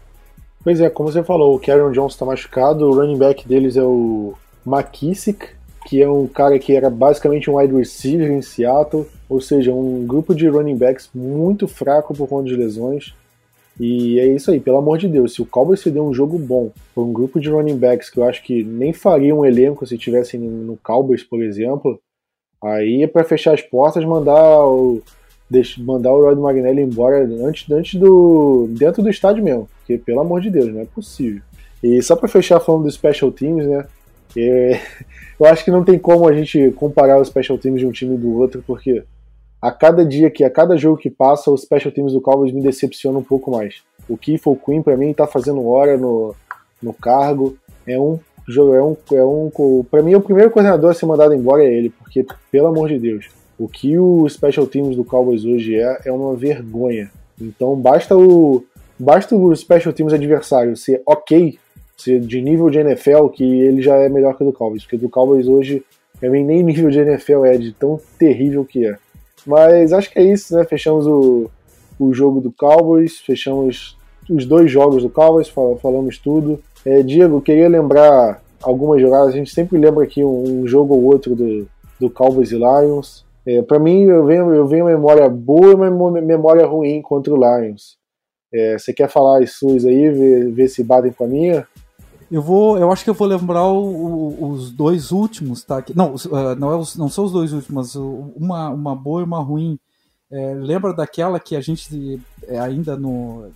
Pois 0.64 0.80
é, 0.80 0.89
como 0.89 1.12
você 1.12 1.24
falou, 1.24 1.55
o 1.55 1.59
Karen 1.59 1.91
Jones 1.91 2.14
está 2.14 2.26
machucado, 2.26 2.88
o 2.88 2.93
running 2.93 3.18
back 3.18 3.47
deles 3.47 3.78
é 3.78 3.84
o 3.84 4.36
McKissick, 4.66 5.49
que 5.91 6.01
é 6.01 6.09
um 6.09 6.25
cara 6.25 6.57
que 6.57 6.73
era 6.73 6.89
basicamente 6.89 7.51
um 7.51 7.57
wide 7.57 7.75
receiver 7.75 8.31
em 8.31 8.41
Seattle, 8.41 9.05
ou 9.27 9.41
seja, 9.41 9.73
um 9.73 10.07
grupo 10.07 10.33
de 10.33 10.47
running 10.47 10.77
backs 10.77 11.09
muito 11.13 11.67
fraco 11.67 12.13
por 12.13 12.29
conta 12.29 12.45
de 12.47 12.55
lesões. 12.55 13.13
E 13.77 14.17
é 14.17 14.25
isso 14.25 14.51
aí, 14.51 14.61
pelo 14.61 14.77
amor 14.77 14.97
de 14.97 15.09
Deus, 15.09 15.33
se 15.33 15.41
o 15.41 15.45
Cowboys 15.45 15.81
se 15.81 15.91
der 15.91 15.99
um 15.99 16.13
jogo 16.13 16.39
bom 16.39 16.71
por 16.95 17.03
um 17.03 17.11
grupo 17.11 17.41
de 17.41 17.49
running 17.49 17.75
backs 17.75 18.09
que 18.09 18.17
eu 18.17 18.23
acho 18.23 18.41
que 18.41 18.63
nem 18.63 18.93
faria 18.93 19.35
um 19.35 19.45
elenco 19.45 19.85
se 19.85 19.95
estivessem 19.95 20.39
no 20.39 20.77
Cowboys, 20.81 21.25
por 21.25 21.43
exemplo, 21.43 21.99
aí 22.63 23.03
é 23.03 23.07
para 23.07 23.25
fechar 23.25 23.53
as 23.53 23.61
portas, 23.61 24.05
mandar 24.05 24.65
o 24.65 25.01
mandar 25.79 26.13
o 26.13 26.23
Rod 26.23 26.39
Magnelli 26.39 26.83
embora 26.83 27.21
antes, 27.21 27.69
antes 27.69 27.99
do 27.99 28.69
dentro 28.69 29.03
do 29.03 29.09
estádio 29.09 29.43
mesmo, 29.43 29.67
porque 29.79 29.97
pelo 29.97 30.21
amor 30.21 30.39
de 30.39 30.49
Deus, 30.49 30.73
não 30.73 30.79
é 30.79 30.85
possível. 30.85 31.41
E 31.83 32.01
só 32.01 32.15
para 32.15 32.29
fechar 32.29 32.61
falando 32.61 32.83
do 32.83 32.91
special 32.91 33.29
teams, 33.29 33.67
né? 33.67 33.85
É, 34.38 34.79
eu 35.39 35.45
acho 35.45 35.65
que 35.65 35.71
não 35.71 35.84
tem 35.84 35.97
como 35.97 36.27
a 36.27 36.34
gente 36.34 36.71
comparar 36.71 37.19
os 37.19 37.27
special 37.27 37.57
teams 37.57 37.79
de 37.79 37.88
um 37.88 37.91
time 37.91 38.17
do 38.17 38.38
outro, 38.38 38.63
porque 38.65 39.03
a 39.61 39.71
cada 39.71 40.03
dia 40.03 40.29
que, 40.32 40.43
a 40.43 40.49
cada 40.49 40.75
jogo 40.75 40.97
que 40.97 41.09
passa, 41.09 41.51
os 41.51 41.61
special 41.61 41.93
teams 41.93 42.13
do 42.13 42.21
Cowboys 42.21 42.51
me 42.51 42.61
decepcionam 42.61 43.19
um 43.19 43.23
pouco 43.23 43.51
mais. 43.51 43.82
O 44.09 44.17
Keith 44.17 44.43
Queen, 44.65 44.82
para 44.82 44.97
mim, 44.97 45.13
tá 45.13 45.27
fazendo 45.27 45.65
hora 45.67 45.97
no, 45.97 46.36
no 46.82 46.93
cargo. 46.93 47.55
É 47.86 47.99
um 47.99 48.19
jogo, 48.47 48.73
é 48.73 48.84
um, 48.84 48.97
é 49.13 49.23
um. 49.23 49.84
Para 49.89 50.01
mim, 50.01 50.15
o 50.15 50.21
primeiro 50.21 50.49
coordenador 50.49 50.91
a 50.91 50.93
ser 50.93 51.05
mandado 51.05 51.34
embora 51.34 51.63
é 51.63 51.71
ele, 51.71 51.89
porque, 51.89 52.25
pelo 52.51 52.67
amor 52.67 52.89
de 52.89 52.97
Deus, 52.97 53.29
o 53.57 53.67
que 53.67 53.97
o 53.97 54.27
special 54.27 54.65
teams 54.65 54.95
do 54.95 55.05
Cowboys 55.05 55.45
hoje 55.45 55.75
é, 55.75 56.01
é 56.05 56.11
uma 56.11 56.36
vergonha. 56.36 57.11
Então, 57.39 57.75
basta 57.75 58.17
o. 58.17 58.65
Basta 58.97 59.36
o 59.36 59.55
special 59.55 59.93
teams 59.93 60.13
adversário 60.13 60.77
ser 60.77 61.01
ok, 61.07 61.57
de 62.03 62.41
nível 62.41 62.69
de 62.69 62.79
NFL, 62.79 63.27
que 63.27 63.43
ele 63.43 63.81
já 63.81 63.95
é 63.95 64.09
melhor 64.09 64.35
que 64.35 64.43
o 64.43 64.47
do 64.47 64.53
Cowboys, 64.53 64.83
porque 64.83 64.97
do 64.97 65.09
Cowboys 65.09 65.47
hoje, 65.47 65.83
pra 66.19 66.29
mim, 66.29 66.43
nem 66.43 66.63
nível 66.63 66.89
de 66.89 66.99
NFL 66.99 67.45
é, 67.45 67.57
de 67.57 67.71
tão 67.73 67.99
terrível 68.17 68.65
que 68.65 68.85
é. 68.85 68.97
Mas 69.45 69.91
acho 69.91 70.11
que 70.11 70.19
é 70.19 70.23
isso, 70.23 70.55
né? 70.55 70.63
Fechamos 70.65 71.07
o, 71.07 71.49
o 71.99 72.13
jogo 72.13 72.39
do 72.39 72.51
Cowboys, 72.51 73.19
fechamos 73.19 73.97
os 74.29 74.45
dois 74.45 74.71
jogos 74.71 75.03
do 75.03 75.09
Cowboys, 75.09 75.49
falamos 75.49 76.17
tudo. 76.17 76.59
É, 76.85 77.01
Diego, 77.01 77.41
queria 77.41 77.67
lembrar 77.67 78.41
algumas 78.61 79.01
jogadas, 79.01 79.29
a 79.29 79.37
gente 79.37 79.51
sempre 79.51 79.77
lembra 79.77 80.03
aqui 80.03 80.23
um, 80.23 80.61
um 80.61 80.67
jogo 80.67 80.93
ou 80.95 81.03
outro 81.03 81.35
do, 81.35 81.67
do 81.99 82.09
Cowboys 82.09 82.51
e 82.51 82.55
Lions. 82.55 83.25
É, 83.45 83.61
para 83.61 83.79
mim, 83.79 84.03
eu 84.03 84.25
venho, 84.25 84.53
eu 84.53 84.67
venho 84.67 84.85
memória 84.85 85.27
boa 85.27 85.71
e 85.71 85.73
uma 85.73 86.21
memória 86.21 86.65
ruim 86.65 87.01
contra 87.01 87.33
o 87.33 87.37
Lions. 87.37 87.97
É, 88.53 88.77
você 88.77 88.93
quer 88.93 89.09
falar 89.09 89.41
as 89.41 89.53
suas 89.53 89.85
aí, 89.85 90.09
ver, 90.11 90.51
ver 90.51 90.67
se 90.67 90.83
batem 90.83 91.11
com 91.11 91.23
a 91.23 91.27
minha? 91.27 91.67
Eu 92.32 92.41
vou, 92.41 92.77
eu 92.77 92.89
acho 92.91 93.03
que 93.03 93.09
eu 93.09 93.13
vou 93.13 93.27
lembrar 93.27 93.65
o, 93.65 93.84
o, 93.84 94.51
os 94.51 94.71
dois 94.71 95.11
últimos, 95.11 95.63
tá? 95.63 95.84
Não, 95.93 96.15
uh, 96.15 96.55
não, 96.57 96.71
é 96.71 96.75
os, 96.77 96.95
não 96.95 97.09
são 97.09 97.25
os 97.25 97.32
dois 97.34 97.51
últimos, 97.51 97.93
uma, 97.95 98.69
uma 98.69 98.95
boa 98.95 99.19
e 99.19 99.25
uma 99.25 99.39
ruim. 99.39 99.77
É, 100.32 100.53
lembra 100.53 100.93
daquela 100.93 101.41
que 101.41 101.57
a 101.57 101.61
gente 101.61 102.21
é, 102.43 102.57
ainda 102.57 102.95
no 102.95 103.51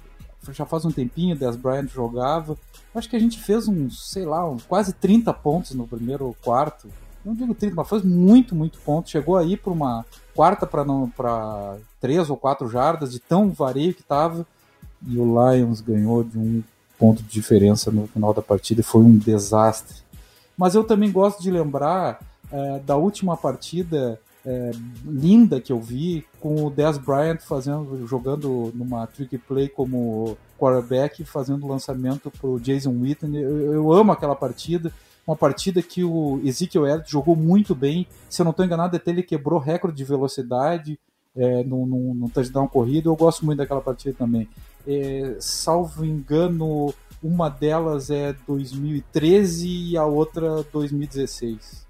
já 0.52 0.66
faz 0.66 0.86
um 0.86 0.92
tempinho, 0.92 1.38
Des 1.38 1.56
Bryant 1.56 1.88
jogava. 1.88 2.58
Acho 2.94 3.10
que 3.10 3.16
a 3.16 3.20
gente 3.20 3.40
fez 3.40 3.68
uns, 3.68 4.12
sei 4.12 4.26
lá, 4.26 4.48
uns 4.48 4.64
quase 4.64 4.94
30 4.94 5.34
pontos 5.34 5.72
no 5.72 5.88
primeiro 5.88 6.36
quarto. 6.44 6.90
Não 7.24 7.34
digo 7.34 7.56
30, 7.56 7.76
mas 7.76 7.90
fez 7.90 8.04
muito, 8.04 8.54
muito 8.54 8.78
ponto. 8.80 9.10
Chegou 9.10 9.38
aí 9.38 9.58
para 9.58 9.72
uma 9.72 10.06
quarta 10.36 10.68
para 10.68 11.78
três 12.00 12.30
ou 12.30 12.38
quatro 12.38 12.70
jardas 12.70 13.12
de 13.12 13.20
tão 13.20 13.50
vareio 13.50 13.94
que 13.94 14.04
tava. 14.04 14.46
E 15.08 15.18
o 15.18 15.26
Lions 15.26 15.82
ganhou 15.82 16.24
de 16.24 16.38
um 16.38 16.64
ponto 16.98 17.22
de 17.22 17.30
diferença 17.30 17.92
no 17.92 18.08
final 18.08 18.34
da 18.34 18.42
partida 18.42 18.84
foi 18.84 19.02
um 19.02 19.18
desastre. 19.18 19.98
Mas 20.58 20.76
eu 20.76 20.84
também 20.84 21.12
gosto 21.12 21.42
de 21.42 21.52
lembrar 21.52 22.20
é, 22.52 22.80
da 22.80 22.96
última 22.96 23.36
partida 23.36 24.20
é, 24.46 24.72
linda 25.04 25.60
que 25.60 25.72
eu 25.72 25.80
vi 25.80 26.26
com 26.40 26.66
o 26.66 26.70
Dez 26.70 26.98
Bryant 26.98 27.40
fazendo, 27.40 28.06
jogando 28.08 28.72
numa 28.76 29.08
trick 29.08 29.38
play 29.40 29.68
como 29.68 30.38
quarterback, 30.58 31.26
fazendo 31.26 31.68
lançamento 31.68 32.30
para 32.30 32.48
o 32.48 32.60
Jason 32.60 32.92
Witten. 32.92 33.36
Eu, 33.36 33.74
eu, 33.74 33.92
amo 33.92 34.12
aquela 34.12 34.36
partida. 34.36 34.94
Uma 35.26 35.36
partida 35.36 35.82
que 35.82 36.04
o 36.04 36.40
Ezekiel 36.44 36.86
Elliott 36.86 37.12
jogou 37.12 37.36
muito 37.36 37.74
bem. 37.74 38.08
Se 38.30 38.42
eu 38.42 38.44
não 38.44 38.52
estou 38.52 38.64
enganado, 38.64 38.96
até 38.96 39.10
ele 39.10 39.24
quebrou 39.24 39.60
recorde 39.60 39.98
de 39.98 40.04
velocidade 40.04 41.00
é, 41.36 41.64
no, 41.64 41.86
no, 41.86 42.14
no 42.14 42.30
touchdown 42.30 42.68
corrido. 42.68 43.10
Eu 43.10 43.16
gosto 43.16 43.46
muito 43.46 43.60
daquela 43.60 43.82
partida 43.82 44.16
também. 44.18 44.48
É, 44.88 45.36
salvo 45.40 46.06
engano, 46.06 46.94
uma 47.22 47.50
delas 47.50 48.10
é 48.10 48.36
2013 48.48 49.68
e 49.68 49.98
a 49.98 50.06
outra 50.06 50.64
2016. 50.72 51.86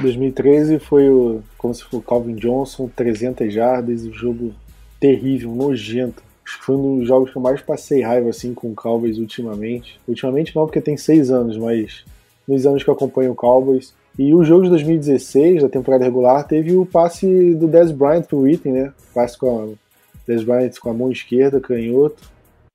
2013 0.00 0.78
foi 0.78 1.08
o, 1.10 1.42
como 1.56 1.74
se 1.74 1.82
fosse 1.84 1.96
o 1.96 2.02
Calvin 2.02 2.34
Johnson, 2.34 2.88
300 2.94 3.52
jardas, 3.52 4.04
um 4.04 4.12
jogo 4.12 4.54
terrível, 4.98 5.54
nojento. 5.54 6.22
Foi 6.44 6.74
um 6.74 6.98
dos 6.98 7.06
jogos 7.06 7.30
que 7.30 7.36
eu 7.36 7.42
mais 7.42 7.60
passei 7.60 8.02
raiva 8.02 8.30
assim 8.30 8.52
com 8.52 8.72
o 8.72 8.74
Cowboys 8.74 9.18
ultimamente. 9.18 10.00
Ultimamente 10.08 10.54
não, 10.56 10.64
porque 10.64 10.80
tem 10.80 10.96
seis 10.96 11.30
anos, 11.30 11.56
mas 11.56 12.04
nos 12.46 12.66
anos 12.66 12.82
que 12.82 12.90
eu 12.90 12.94
acompanho 12.94 13.32
o 13.32 13.36
Cowboys. 13.36 13.94
E 14.18 14.34
o 14.34 14.44
jogo 14.44 14.64
de 14.64 14.70
2016, 14.70 15.62
da 15.62 15.68
temporada 15.68 16.04
regular, 16.04 16.46
teve 16.46 16.76
o 16.76 16.84
passe 16.84 17.54
do 17.54 17.66
Dez 17.66 17.90
Bryant 17.90 18.24
pro 18.24 18.40
Witten, 18.40 18.72
né? 18.72 18.92
Passe 19.14 19.38
com 19.38 19.62
a 19.62 19.68
Dez 20.26 20.44
Bryant 20.44 20.72
com 20.80 20.90
a 20.90 20.94
mão 20.94 21.10
esquerda, 21.10 21.60
canhoto 21.60 22.30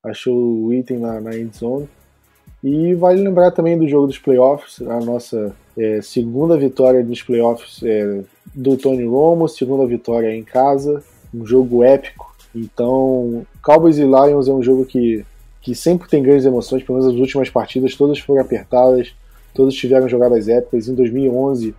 achou 0.05 0.36
o 0.36 0.73
item 0.73 0.99
na, 0.99 1.19
na 1.19 1.36
end 1.36 1.57
zone. 1.57 1.89
E 2.63 2.93
vale 2.95 3.21
lembrar 3.21 3.51
também 3.51 3.77
do 3.77 3.88
jogo 3.88 4.07
dos 4.07 4.17
playoffs, 4.17 4.81
a 4.81 4.99
nossa 4.99 5.53
é, 5.77 6.01
segunda 6.01 6.57
vitória 6.57 7.03
dos 7.03 7.21
playoffs 7.21 7.81
é, 7.83 8.21
do 8.53 8.77
Tony 8.77 9.03
Romo, 9.03 9.47
segunda 9.47 9.86
vitória 9.86 10.36
em 10.36 10.43
casa, 10.43 11.03
um 11.33 11.45
jogo 11.45 11.83
épico. 11.83 12.36
Então, 12.55 13.45
Cowboys 13.61 13.97
e 13.97 14.03
Lions 14.03 14.47
é 14.47 14.53
um 14.53 14.63
jogo 14.63 14.86
que, 14.86 15.25
que 15.61 15.75
sempre 15.75 16.07
tem 16.07 16.23
grandes 16.23 16.45
emoções, 16.45 16.83
pelo 16.83 16.99
menos 16.99 17.13
as 17.13 17.19
últimas 17.19 17.49
partidas, 17.49 17.95
todas 17.95 18.17
foram 18.19 18.41
apertadas, 18.41 19.13
todas 19.56 19.74
tiveram 19.74 20.08
jogadas 20.08 20.47
épicas. 20.47 20.88
Em 20.88 20.93
2011, 20.93 21.74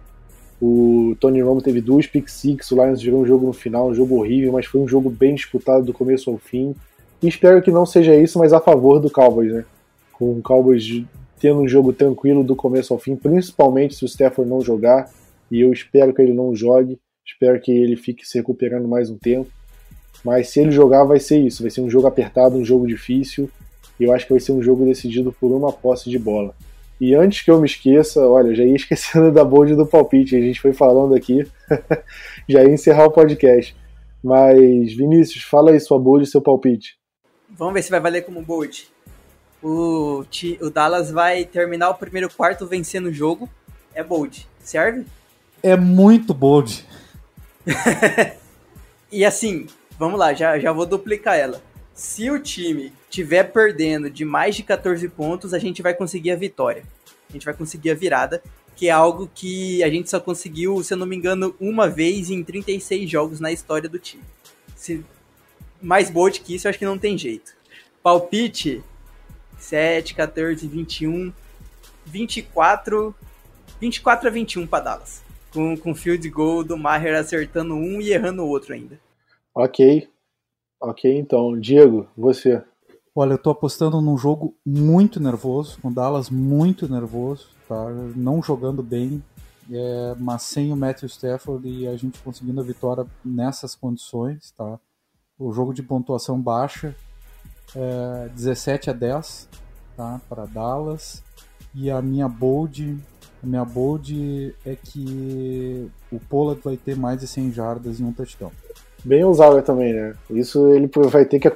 o 0.60 1.14
Tony 1.20 1.42
Romo 1.42 1.60
teve 1.60 1.80
duas 1.80 2.06
pick 2.06 2.28
six, 2.28 2.72
o 2.72 2.82
Lions 2.82 3.02
virou 3.02 3.20
um 3.20 3.26
jogo 3.26 3.46
no 3.46 3.52
final, 3.52 3.88
um 3.88 3.94
jogo 3.94 4.16
horrível, 4.16 4.52
mas 4.52 4.66
foi 4.66 4.80
um 4.80 4.88
jogo 4.88 5.10
bem 5.10 5.34
disputado 5.34 5.84
do 5.84 5.92
começo 5.92 6.30
ao 6.30 6.38
fim. 6.38 6.74
E 7.22 7.28
espero 7.28 7.62
que 7.62 7.70
não 7.70 7.86
seja 7.86 8.16
isso, 8.16 8.38
mas 8.38 8.52
a 8.52 8.60
favor 8.60 8.98
do 8.98 9.10
Cowboys, 9.10 9.52
né? 9.52 9.64
Com 10.12 10.32
o 10.32 10.42
Cowboys 10.42 11.04
tendo 11.38 11.60
um 11.60 11.68
jogo 11.68 11.92
tranquilo 11.92 12.42
do 12.42 12.56
começo 12.56 12.94
ao 12.94 12.98
fim, 12.98 13.14
principalmente 13.14 13.94
se 13.94 14.04
o 14.04 14.08
Stafford 14.08 14.50
não 14.50 14.62
jogar. 14.62 15.10
E 15.50 15.60
eu 15.60 15.72
espero 15.72 16.12
que 16.12 16.22
ele 16.22 16.32
não 16.32 16.54
jogue. 16.56 16.98
Espero 17.24 17.60
que 17.60 17.70
ele 17.70 17.96
fique 17.96 18.26
se 18.26 18.38
recuperando 18.38 18.88
mais 18.88 19.10
um 19.10 19.18
tempo. 19.18 19.50
Mas 20.24 20.48
se 20.48 20.60
ele 20.60 20.70
jogar, 20.70 21.04
vai 21.04 21.20
ser 21.20 21.38
isso. 21.38 21.62
Vai 21.62 21.70
ser 21.70 21.82
um 21.82 21.90
jogo 21.90 22.06
apertado, 22.06 22.56
um 22.56 22.64
jogo 22.64 22.86
difícil. 22.86 23.50
E 24.00 24.04
eu 24.04 24.12
acho 24.12 24.26
que 24.26 24.32
vai 24.32 24.40
ser 24.40 24.52
um 24.52 24.62
jogo 24.62 24.84
decidido 24.84 25.32
por 25.38 25.52
uma 25.52 25.72
posse 25.72 26.08
de 26.10 26.18
bola. 26.18 26.54
E 27.00 27.14
antes 27.14 27.42
que 27.42 27.50
eu 27.50 27.60
me 27.60 27.66
esqueça, 27.66 28.26
olha, 28.26 28.54
já 28.54 28.64
ia 28.64 28.74
esquecendo 28.76 29.30
da 29.30 29.44
bold 29.44 29.74
do 29.74 29.86
palpite. 29.86 30.36
A 30.36 30.40
gente 30.40 30.60
foi 30.60 30.72
falando 30.72 31.14
aqui. 31.14 31.46
já 32.48 32.62
ia 32.62 32.70
encerrar 32.70 33.06
o 33.06 33.10
podcast. 33.10 33.76
Mas, 34.22 34.94
Vinícius, 34.94 35.44
fala 35.44 35.70
aí 35.70 35.80
sua 35.80 35.98
bold 35.98 36.24
e 36.24 36.30
seu 36.30 36.40
palpite. 36.40 36.98
Vamos 37.50 37.74
ver 37.74 37.82
se 37.82 37.90
vai 37.90 38.00
valer 38.00 38.22
como 38.22 38.42
bold. 38.42 38.88
O, 39.62 40.24
o 40.60 40.70
Dallas 40.70 41.10
vai 41.10 41.44
terminar 41.44 41.90
o 41.90 41.94
primeiro 41.94 42.28
quarto 42.32 42.66
vencendo 42.66 43.06
o 43.06 43.12
jogo. 43.12 43.48
É 43.94 44.02
bold. 44.02 44.46
Serve? 44.60 45.06
É 45.62 45.76
muito 45.76 46.34
bold. 46.34 46.84
e 49.10 49.24
assim, 49.24 49.66
vamos 49.98 50.18
lá, 50.18 50.34
já, 50.34 50.58
já 50.58 50.72
vou 50.72 50.86
duplicar 50.86 51.36
ela. 51.36 51.62
Se 51.94 52.30
o 52.30 52.38
time 52.38 52.92
tiver 53.16 53.44
perdendo 53.44 54.10
de 54.10 54.26
mais 54.26 54.54
de 54.54 54.62
14 54.62 55.08
pontos, 55.08 55.54
a 55.54 55.58
gente 55.58 55.80
vai 55.80 55.94
conseguir 55.94 56.32
a 56.32 56.36
vitória. 56.36 56.82
A 57.30 57.32
gente 57.32 57.46
vai 57.46 57.54
conseguir 57.54 57.90
a 57.90 57.94
virada, 57.94 58.42
que 58.76 58.88
é 58.88 58.90
algo 58.90 59.30
que 59.34 59.82
a 59.82 59.88
gente 59.88 60.10
só 60.10 60.20
conseguiu, 60.20 60.82
se 60.82 60.92
eu 60.92 60.98
não 60.98 61.06
me 61.06 61.16
engano, 61.16 61.56
uma 61.58 61.88
vez 61.88 62.28
em 62.28 62.44
36 62.44 63.10
jogos 63.10 63.40
na 63.40 63.50
história 63.50 63.88
do 63.88 63.98
time. 63.98 64.22
Se 64.76 65.02
mais 65.80 66.10
bold 66.10 66.40
que 66.42 66.54
isso, 66.54 66.66
eu 66.66 66.68
acho 66.68 66.78
que 66.78 66.84
não 66.84 66.98
tem 66.98 67.16
jeito. 67.16 67.56
Palpite 68.02 68.84
7, 69.58 70.14
14, 70.14 70.68
21, 70.68 71.32
24, 72.04 73.14
24 73.80 74.28
a 74.28 74.30
21 74.30 74.66
para 74.66 74.84
Dallas. 74.84 75.24
Com, 75.50 75.74
com 75.74 75.94
field 75.94 76.28
goal 76.28 76.62
do 76.62 76.76
Maher 76.76 77.14
acertando 77.14 77.74
um 77.74 77.98
e 77.98 78.12
errando 78.12 78.42
o 78.42 78.48
outro 78.48 78.74
ainda. 78.74 79.00
Ok. 79.54 80.06
Ok, 80.78 81.18
então. 81.18 81.58
Diego, 81.58 82.06
você. 82.14 82.62
Olha, 83.18 83.32
eu 83.32 83.38
tô 83.38 83.48
apostando 83.48 83.98
num 84.02 84.18
jogo 84.18 84.54
muito 84.64 85.18
nervoso, 85.18 85.78
com 85.80 85.90
Dallas 85.90 86.28
muito 86.28 86.86
nervoso, 86.86 87.48
tá? 87.66 87.88
Não 88.14 88.42
jogando 88.42 88.82
bem, 88.82 89.24
é, 89.72 90.14
mas 90.18 90.42
sem 90.42 90.70
o 90.70 90.76
Matthew 90.76 91.06
Stafford 91.06 91.66
e 91.66 91.88
a 91.88 91.96
gente 91.96 92.18
conseguindo 92.18 92.60
a 92.60 92.62
vitória 92.62 93.06
nessas 93.24 93.74
condições, 93.74 94.50
tá? 94.50 94.78
O 95.38 95.50
jogo 95.50 95.72
de 95.72 95.82
pontuação 95.82 96.38
baixa, 96.38 96.94
é, 97.74 98.28
17 98.34 98.90
a 98.90 98.92
10, 98.92 99.48
tá? 99.96 100.20
Para 100.28 100.44
Dallas. 100.44 101.22
E 101.74 101.90
a 101.90 102.02
minha 102.02 102.28
bold, 102.28 102.98
a 103.42 103.46
minha 103.46 103.64
bold 103.64 104.54
é 104.66 104.76
que 104.76 105.90
o 106.12 106.20
Pollard 106.20 106.60
vai 106.62 106.76
ter 106.76 106.94
mais 106.94 107.18
de 107.18 107.26
100 107.26 107.50
jardas 107.50 107.98
em 107.98 108.04
um 108.04 108.12
touchdown. 108.12 108.52
Bem 109.02 109.24
ousado 109.24 109.62
também, 109.62 109.94
né? 109.94 110.14
Isso 110.28 110.66
ele 110.74 110.90
vai 111.08 111.24
ter 111.24 111.38
que 111.38 111.48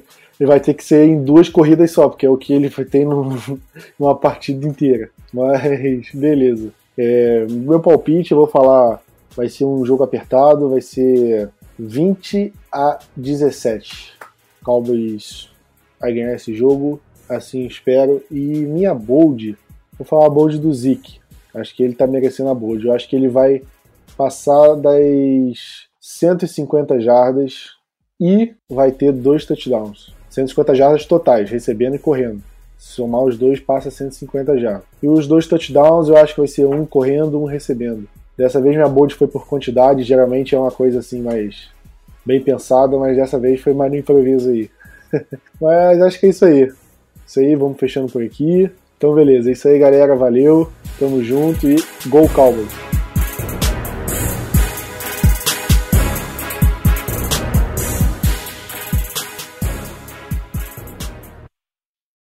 ele 0.38 0.48
vai 0.48 0.60
ter 0.60 0.74
que 0.74 0.84
ser 0.84 1.06
em 1.06 1.22
duas 1.22 1.48
corridas 1.48 1.90
só, 1.90 2.08
porque 2.08 2.26
é 2.26 2.30
o 2.30 2.36
que 2.36 2.52
ele 2.52 2.70
tem 2.84 3.04
numa 3.98 4.14
partida 4.14 4.66
inteira. 4.66 5.10
Mas 5.32 6.10
beleza. 6.12 6.72
É, 6.96 7.46
meu 7.48 7.80
palpite, 7.80 8.32
eu 8.32 8.38
vou 8.38 8.46
falar, 8.46 9.02
vai 9.34 9.48
ser 9.48 9.64
um 9.64 9.84
jogo 9.84 10.02
apertado, 10.02 10.70
vai 10.70 10.80
ser 10.80 11.50
20 11.78 12.52
a 12.72 12.98
17. 13.16 14.14
Cowboys 14.64 15.50
vai 16.00 16.12
ganhar 16.12 16.34
esse 16.34 16.54
jogo, 16.54 17.00
assim 17.28 17.66
espero. 17.66 18.22
E 18.30 18.36
minha 18.36 18.94
bold, 18.94 19.56
vou 19.98 20.06
falar 20.06 20.26
a 20.26 20.30
bold 20.30 20.58
do 20.58 20.72
Zeke. 20.72 21.20
Acho 21.54 21.74
que 21.74 21.82
ele 21.82 21.94
tá 21.94 22.06
merecendo 22.06 22.50
a 22.50 22.54
bold. 22.54 22.86
Eu 22.86 22.92
acho 22.92 23.08
que 23.08 23.16
ele 23.16 23.28
vai 23.28 23.62
passar 24.16 24.74
das 24.74 25.86
150 26.00 27.00
jardas 27.00 27.76
e 28.20 28.54
vai 28.68 28.90
ter 28.92 29.12
dois 29.12 29.44
touchdowns. 29.44 30.15
150 30.36 30.74
jardas 30.74 31.06
totais, 31.06 31.50
recebendo 31.50 31.96
e 31.96 31.98
correndo. 31.98 32.42
Somar 32.78 33.22
os 33.22 33.38
dois, 33.38 33.58
passa 33.58 33.90
150 33.90 34.58
jardas. 34.58 34.82
E 35.02 35.08
os 35.08 35.26
dois 35.26 35.46
touchdowns 35.46 36.08
eu 36.08 36.16
acho 36.16 36.34
que 36.34 36.40
vai 36.40 36.48
ser 36.48 36.66
um 36.66 36.84
correndo, 36.84 37.40
um 37.40 37.46
recebendo. 37.46 38.06
Dessa 38.36 38.60
vez 38.60 38.76
minha 38.76 38.88
bold 38.88 39.14
foi 39.14 39.26
por 39.26 39.46
quantidade, 39.46 40.02
geralmente 40.02 40.54
é 40.54 40.58
uma 40.58 40.70
coisa 40.70 40.98
assim 40.98 41.22
mais 41.22 41.68
bem 42.24 42.40
pensada, 42.40 42.98
mas 42.98 43.16
dessa 43.16 43.38
vez 43.38 43.60
foi 43.62 43.72
mais 43.72 43.90
no 43.90 43.96
improviso 43.96 44.50
aí. 44.50 44.70
mas 45.58 46.02
acho 46.02 46.20
que 46.20 46.26
é 46.26 46.28
isso 46.28 46.44
aí. 46.44 46.70
Isso 47.26 47.40
aí, 47.40 47.56
vamos 47.56 47.78
fechando 47.78 48.12
por 48.12 48.22
aqui. 48.22 48.70
Então 48.98 49.14
beleza, 49.14 49.48
é 49.48 49.52
isso 49.52 49.66
aí 49.68 49.78
galera, 49.78 50.14
valeu, 50.14 50.70
tamo 50.98 51.22
junto 51.22 51.68
e 51.68 51.76
Go 52.06 52.28
Cowboys! 52.30 52.95